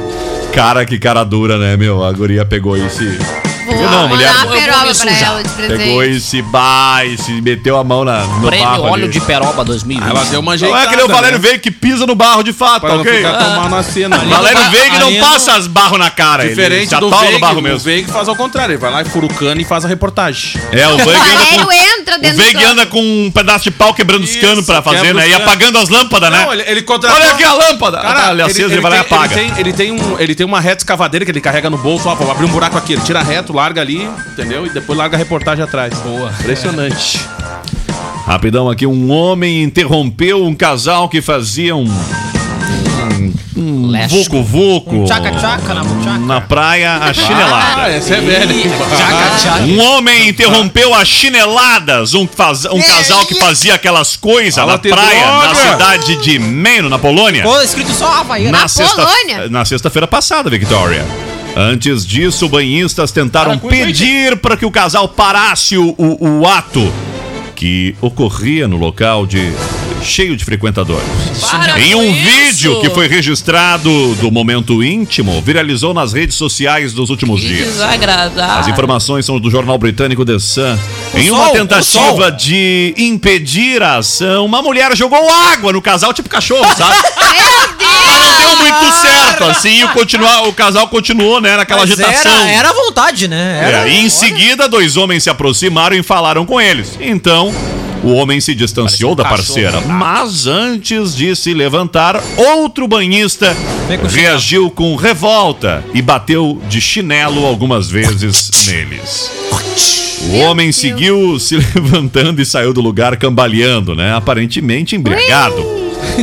cara, 0.53 0.85
que 0.85 0.99
cara 0.99 1.23
dura, 1.23 1.57
né, 1.57 1.77
meu? 1.77 2.03
A 2.03 2.11
guria 2.11 2.45
pegou 2.45 2.75
esse. 2.77 3.48
Vou 3.75 3.83
Não, 3.83 3.89
mandar 3.91 4.07
mulher- 4.07 4.29
uma 4.31 4.39
Eu 4.39 4.47
vou 4.49 4.55
me 4.55 4.61
peroba 4.61 4.95
pra 4.95 5.11
ela 5.11 5.43
de 5.43 5.49
presente. 5.49 5.77
Pegou 5.83 6.03
esse 6.03 6.41
bar 6.41 7.05
e 7.05 7.17
se 7.17 7.31
meteu 7.41 7.77
a 7.77 7.83
mão 7.83 8.03
na, 8.03 8.19
no 8.23 8.47
Prêmio 8.47 8.65
barro. 8.65 8.83
óleo 8.83 9.03
ali. 9.05 9.13
de 9.13 9.21
peroba 9.21 9.63
2020. 9.63 10.09
Ela 10.09 10.23
deu 10.25 10.39
uma 10.39 10.45
Não 10.45 10.53
ajeitada, 10.53 10.83
é 10.83 10.87
que 10.87 10.95
nem 10.95 11.05
o 11.05 11.07
Valério 11.07 11.37
né? 11.37 11.43
Veiga 11.43 11.59
que 11.59 11.71
pisa 11.71 12.05
no 12.05 12.15
barro 12.15 12.43
de 12.43 12.53
fato, 12.53 12.81
Pra 12.81 12.89
tá 12.89 12.95
não 12.95 13.01
ok? 13.01 13.13
ficar 13.17 13.33
tão 13.37 13.49
mal 13.55 13.69
na 13.69 13.83
cena. 13.83 14.15
ali. 14.17 14.29
Valério 14.31 14.61
ba- 14.61 14.69
Veiga 14.69 14.99
não 14.99 15.07
ali 15.07 15.19
passa 15.19 15.53
as 15.53 15.67
barro 15.67 15.97
na 15.97 16.09
cara. 16.09 16.43
ele 16.43 16.49
Diferente 16.49 16.89
se 16.89 16.95
do 16.99 17.07
atola 17.07 17.31
no 17.31 17.39
barro 17.39 17.59
o 17.59 17.61
mesmo. 17.61 17.79
Veig 17.79 18.07
faz 18.09 18.27
ao 18.27 18.35
contrário, 18.35 18.73
ele 18.73 18.79
vai 18.79 18.91
lá 18.91 19.01
e 19.01 19.05
fura 19.05 19.25
o 19.25 19.33
cano 19.33 19.59
e 19.61 19.63
faz 19.65 19.85
a 19.85 19.87
reportagem. 19.87 20.59
É, 20.71 20.87
o 20.87 20.97
Veig 20.97 21.09
anda 21.09 21.19
Valério 21.19 21.65
com... 21.65 21.71
entra 21.71 22.15
O 22.15 22.19
dentro 22.21 22.37
Veig 22.37 22.57
do 22.57 22.65
anda 22.65 22.85
com 22.85 23.01
um 23.01 23.31
pedaço 23.31 23.63
de 23.65 23.71
pau 23.71 23.93
quebrando 23.93 24.23
os 24.23 24.35
canos 24.35 24.65
pra 24.65 24.81
fazer, 24.81 25.13
né? 25.13 25.29
E 25.29 25.33
apagando 25.33 25.77
as 25.77 25.89
lâmpadas, 25.89 26.31
né? 26.31 26.43
Não, 26.43 26.53
ele, 26.53 26.63
ele 26.67 26.81
contratou... 26.81 27.19
Olha 27.19 27.31
aqui 27.31 27.43
a 27.43 27.53
lâmpada! 27.53 27.99
Cara, 27.99 28.27
ah, 28.27 28.31
ele 28.31 28.41
acesa 28.41 28.73
e 28.73 28.79
vai 28.79 28.91
lá 28.91 28.97
e 28.97 28.99
apaga. 28.99 29.39
Ele 29.39 29.49
tem, 29.51 29.59
ele, 29.59 29.73
tem 29.73 29.91
um, 29.91 30.19
ele 30.19 30.35
tem 30.35 30.45
uma 30.45 30.59
reta 30.59 30.81
escavadeira 30.81 31.25
que 31.25 31.31
ele 31.31 31.41
carrega 31.41 31.69
no 31.69 31.77
bolso, 31.77 32.07
ó, 32.09 32.15
vou 32.15 32.29
abrir 32.31 32.45
um 32.45 32.49
buraco 32.49 32.77
aqui. 32.77 32.93
Ele 32.93 33.01
tira 33.01 33.21
reto, 33.21 33.53
larga 33.59 33.81
ali, 33.81 34.03
entendeu? 34.31 34.65
E 34.65 34.69
depois 34.69 34.97
larga 34.97 35.15
a 35.15 35.19
reportagem 35.19 35.63
atrás. 35.63 35.93
Boa. 35.99 36.31
Impressionante. 36.39 37.19
Rapidão 38.25 38.69
aqui, 38.69 38.85
um 38.85 39.11
homem 39.11 39.63
interrompeu 39.63 40.45
um 40.45 40.55
casal 40.55 41.09
que 41.09 41.21
fazia 41.21 41.75
um... 41.75 41.87
Um 43.57 43.91
vucu-vucu 44.07 45.03
Tchaca-tchaca 45.05 45.73
na 45.73 45.83
buchaca. 45.83 46.17
na 46.19 46.39
praia 46.39 46.95
a 46.97 47.13
chinelada. 47.13 47.81
Ah, 47.83 47.89
essa 47.89 48.15
é 48.15 48.21
velha. 48.21 48.47
Tchaca-tchaca. 48.55 49.63
Um 49.63 49.79
homem 49.81 50.29
interrompeu 50.29 50.93
a 50.93 51.03
chineladas 51.03 52.13
um, 52.13 52.25
faz- 52.25 52.63
um 52.65 52.81
casal 52.81 53.25
que 53.25 53.35
fazia 53.35 53.73
aquelas 53.75 54.15
coisas 54.15 54.65
na 54.65 54.77
praia, 54.77 55.25
na 55.43 55.55
cidade 55.55 56.15
de 56.23 56.39
Maine, 56.39 56.87
na 56.87 56.97
Polônia. 56.97 57.43
Pô, 57.43 57.59
escrito 57.61 57.91
só 57.91 58.19
Havaiana. 58.21 58.59
Na 58.59 58.67
sexta- 58.69 58.95
Polônia? 59.05 59.49
na 59.49 59.65
sexta-feira 59.65 60.07
passada, 60.07 60.49
Victoria. 60.49 61.03
Antes 61.61 62.05
disso, 62.05 62.47
banhistas 62.47 63.11
tentaram 63.11 63.51
pedir 63.59 64.37
para 64.37 64.55
que 64.55 64.65
o 64.65 64.71
casal 64.71 65.09
parasse 65.09 65.77
o, 65.77 65.93
o- 65.97 66.39
o 66.39 66.47
ato 66.47 66.89
que 67.53 67.93
ocorria 67.99 68.65
no 68.65 68.77
local 68.77 69.25
de 69.27 69.51
cheio 70.03 70.35
de 70.35 70.43
frequentadores. 70.45 71.03
Para 71.49 71.79
Em 71.79 71.95
um 71.95 72.03
isso. 72.03 72.13
vídeo 72.23 72.81
que 72.81 72.89
foi 72.89 73.07
registrado 73.07 74.15
do 74.15 74.31
momento 74.31 74.83
íntimo, 74.83 75.41
viralizou 75.41 75.93
nas 75.93 76.13
redes 76.13 76.35
sociais 76.35 76.93
dos 76.93 77.09
últimos 77.09 77.41
Que 77.41 77.47
dias. 77.47 77.67
desagradável. 77.73 78.59
As 78.59 78.67
informações 78.67 79.25
são 79.25 79.39
do 79.39 79.49
jornal 79.49 79.77
britânico 79.77 80.25
The 80.25 80.39
Sun. 80.39 80.77
Em 81.15 81.27
Sol, 81.27 81.35
uma 81.37 81.49
o 81.49 81.53
tentativa 81.53 82.31
de 82.31 82.93
impedir 82.97 83.81
a 83.81 83.97
ação, 83.97 84.45
uma 84.45 84.61
mulher 84.61 84.95
jogou 84.95 85.19
água 85.51 85.71
no 85.73 85.81
casal, 85.81 86.13
tipo 86.13 86.29
cachorro, 86.29 86.65
sabe? 86.77 86.95
Mas 87.79 88.17
não 88.19 88.37
deu 88.37 88.55
muito 88.57 89.01
certo, 89.01 89.43
assim, 89.45 89.83
o, 89.83 89.89
continuar, 89.89 90.43
o 90.47 90.53
casal 90.53 90.87
continuou, 90.87 91.39
né, 91.41 91.55
naquela 91.57 91.81
Mas 91.81 91.91
agitação. 91.91 92.31
Era, 92.31 92.51
era 92.51 92.73
vontade, 92.73 93.27
né? 93.27 93.61
Era, 93.63 93.89
É, 93.89 93.93
e 93.93 93.99
em 94.05 94.09
seguida, 94.09 94.67
dois 94.67 94.97
homens 94.97 95.23
se 95.23 95.29
aproximaram 95.29 95.95
e 95.95 96.03
falaram 96.03 96.45
com 96.45 96.59
eles. 96.59 96.97
Então, 96.99 97.53
o 98.03 98.11
homem 98.13 98.39
se 98.39 98.55
distanciou 98.55 99.15
da 99.15 99.23
parceira. 99.23 99.81
Mas 99.81 100.47
antes 100.47 101.15
de 101.15 101.35
se 101.35 101.53
levantar, 101.53 102.21
outro 102.37 102.87
banhista 102.87 103.55
reagiu 104.13 104.69
com 104.69 104.95
revolta 104.95 105.83
e 105.93 106.01
bateu 106.01 106.61
de 106.69 106.79
chinelo 106.79 107.45
algumas 107.45 107.89
vezes 107.89 108.51
neles. 108.67 109.31
O 110.31 110.37
homem 110.39 110.71
seguiu 110.71 111.39
se 111.39 111.55
levantando 111.75 112.41
e 112.41 112.45
saiu 112.45 112.73
do 112.73 112.81
lugar 112.81 113.15
cambaleando, 113.17 113.95
né? 113.95 114.13
Aparentemente 114.13 114.95
embriagado. 114.95 115.65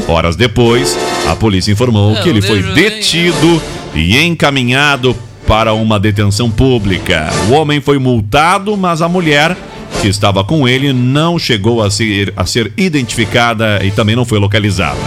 Horas 0.06 0.36
depois, 0.36 0.96
a 1.26 1.34
polícia 1.34 1.72
informou 1.72 2.16
que 2.16 2.28
ele 2.28 2.42
foi 2.42 2.62
detido 2.74 3.62
e 3.94 4.18
encaminhado 4.18 5.16
para 5.46 5.72
uma 5.72 5.98
detenção 5.98 6.50
pública. 6.50 7.30
O 7.48 7.52
homem 7.52 7.80
foi 7.80 7.98
multado, 7.98 8.76
mas 8.76 9.00
a 9.00 9.08
mulher 9.08 9.56
que 10.00 10.08
estava 10.08 10.44
com 10.44 10.68
ele 10.68 10.92
não 10.92 11.38
chegou 11.38 11.82
a 11.82 11.90
ser, 11.90 12.32
a 12.36 12.44
ser 12.46 12.72
identificada 12.76 13.80
e 13.84 13.90
também 13.90 14.16
não 14.16 14.24
foi 14.24 14.38
localizada. 14.38 14.98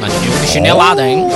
Mas 0.00 0.12
que 0.12 0.52
chinelada, 0.52 1.06
hein? 1.06 1.26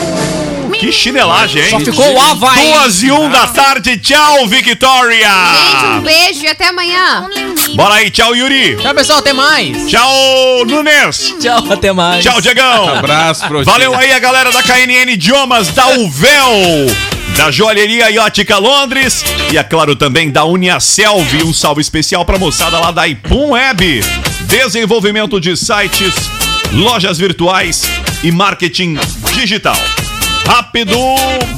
Que 0.78 0.92
chinelagem, 0.92 1.62
hein? 1.62 1.70
Só 1.70 1.80
ficou 1.80 2.14
o 2.14 2.20
Havaí. 2.20 2.72
Duas 2.72 3.02
e 3.02 3.10
um 3.10 3.28
da 3.28 3.48
tarde. 3.48 3.98
Tchau, 3.98 4.46
Victoria! 4.46 5.28
Gente, 5.28 5.84
um 5.86 6.00
beijo 6.02 6.44
e 6.44 6.46
até 6.46 6.68
amanhã. 6.68 7.28
Bora 7.74 7.94
aí, 7.96 8.10
tchau, 8.10 8.34
Yuri! 8.34 8.76
Tchau, 8.76 8.94
pessoal. 8.94 9.18
Até 9.18 9.32
mais. 9.32 9.90
Tchau, 9.90 10.64
Nunes! 10.66 11.34
Tchau, 11.40 11.64
até 11.72 11.92
mais. 11.92 12.22
Tchau, 12.22 12.40
Diegão! 12.40 12.96
Abraço 12.96 13.46
pro 13.48 13.64
Valeu 13.64 13.92
aí 13.94 14.12
a 14.12 14.18
galera 14.20 14.52
da 14.52 14.62
KNN 14.62 15.10
Idiomas, 15.10 15.68
da 15.68 15.88
Uvel, 15.98 16.86
da 17.36 17.50
Joalheria 17.50 18.10
Iótica 18.10 18.58
Londres 18.58 19.24
e, 19.52 19.56
é 19.58 19.62
claro, 19.62 19.94
também 19.94 20.30
da 20.30 20.44
Uniaselv. 20.44 21.42
Um 21.44 21.52
salve 21.52 21.80
especial 21.80 22.24
pra 22.24 22.38
moçada 22.38 22.78
lá 22.78 22.90
da 22.90 23.06
Ipum 23.06 23.50
Web. 23.50 24.00
Desenvolvimento 24.46 25.40
de 25.40 25.56
sites, 25.56 26.14
lojas 26.72 27.18
virtuais 27.18 27.82
e 28.22 28.30
marketing 28.32 28.96
digital. 29.34 29.76
rápido. 30.46 30.96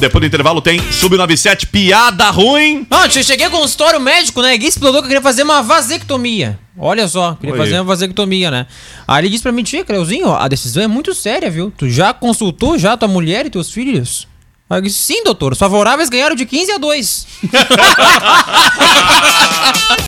Depois 0.01 0.21
do 0.21 0.27
intervalo 0.27 0.61
tem 0.61 0.81
Sub97, 0.81 1.67
piada 1.67 2.29
ruim. 2.31 2.85
Não, 2.91 3.05
eu 3.05 3.23
cheguei 3.23 3.49
com 3.49 3.59
um 3.59 3.61
consultório 3.61 4.01
médico, 4.01 4.43
né? 4.43 4.57
Gui 4.57 4.67
explodiu 4.67 5.01
que 5.01 5.05
eu 5.07 5.09
queria 5.09 5.23
fazer 5.23 5.45
uma 5.45 5.63
vasectomia. 5.63 6.59
Olha 6.77 7.07
só, 7.07 7.35
queria 7.35 7.53
Oi. 7.55 7.59
fazer 7.59 7.75
uma 7.75 7.85
vasectomia, 7.85 8.51
né? 8.51 8.67
Aí 9.07 9.23
ele 9.23 9.29
disse 9.29 9.43
pra 9.43 9.53
mim, 9.53 9.63
tia, 9.63 9.85
Creuzinho, 9.85 10.33
a 10.35 10.49
decisão 10.49 10.83
é 10.83 10.89
muito 10.89 11.15
séria, 11.15 11.51
viu? 11.51 11.73
Tu 11.77 11.89
já 11.89 12.13
consultou 12.13 12.77
já 12.79 12.97
tua 12.97 13.07
mulher 13.09 13.47
e 13.47 13.51
teus 13.51 13.71
filhos? 13.71 14.27
Aí 14.71 14.81
disse, 14.81 15.01
sim, 15.01 15.25
doutor, 15.25 15.53
os 15.53 15.59
favoráveis 15.59 16.09
ganharam 16.09 16.37
de 16.37 16.47
15 16.47 16.71
a 16.71 16.79
2. 16.79 17.27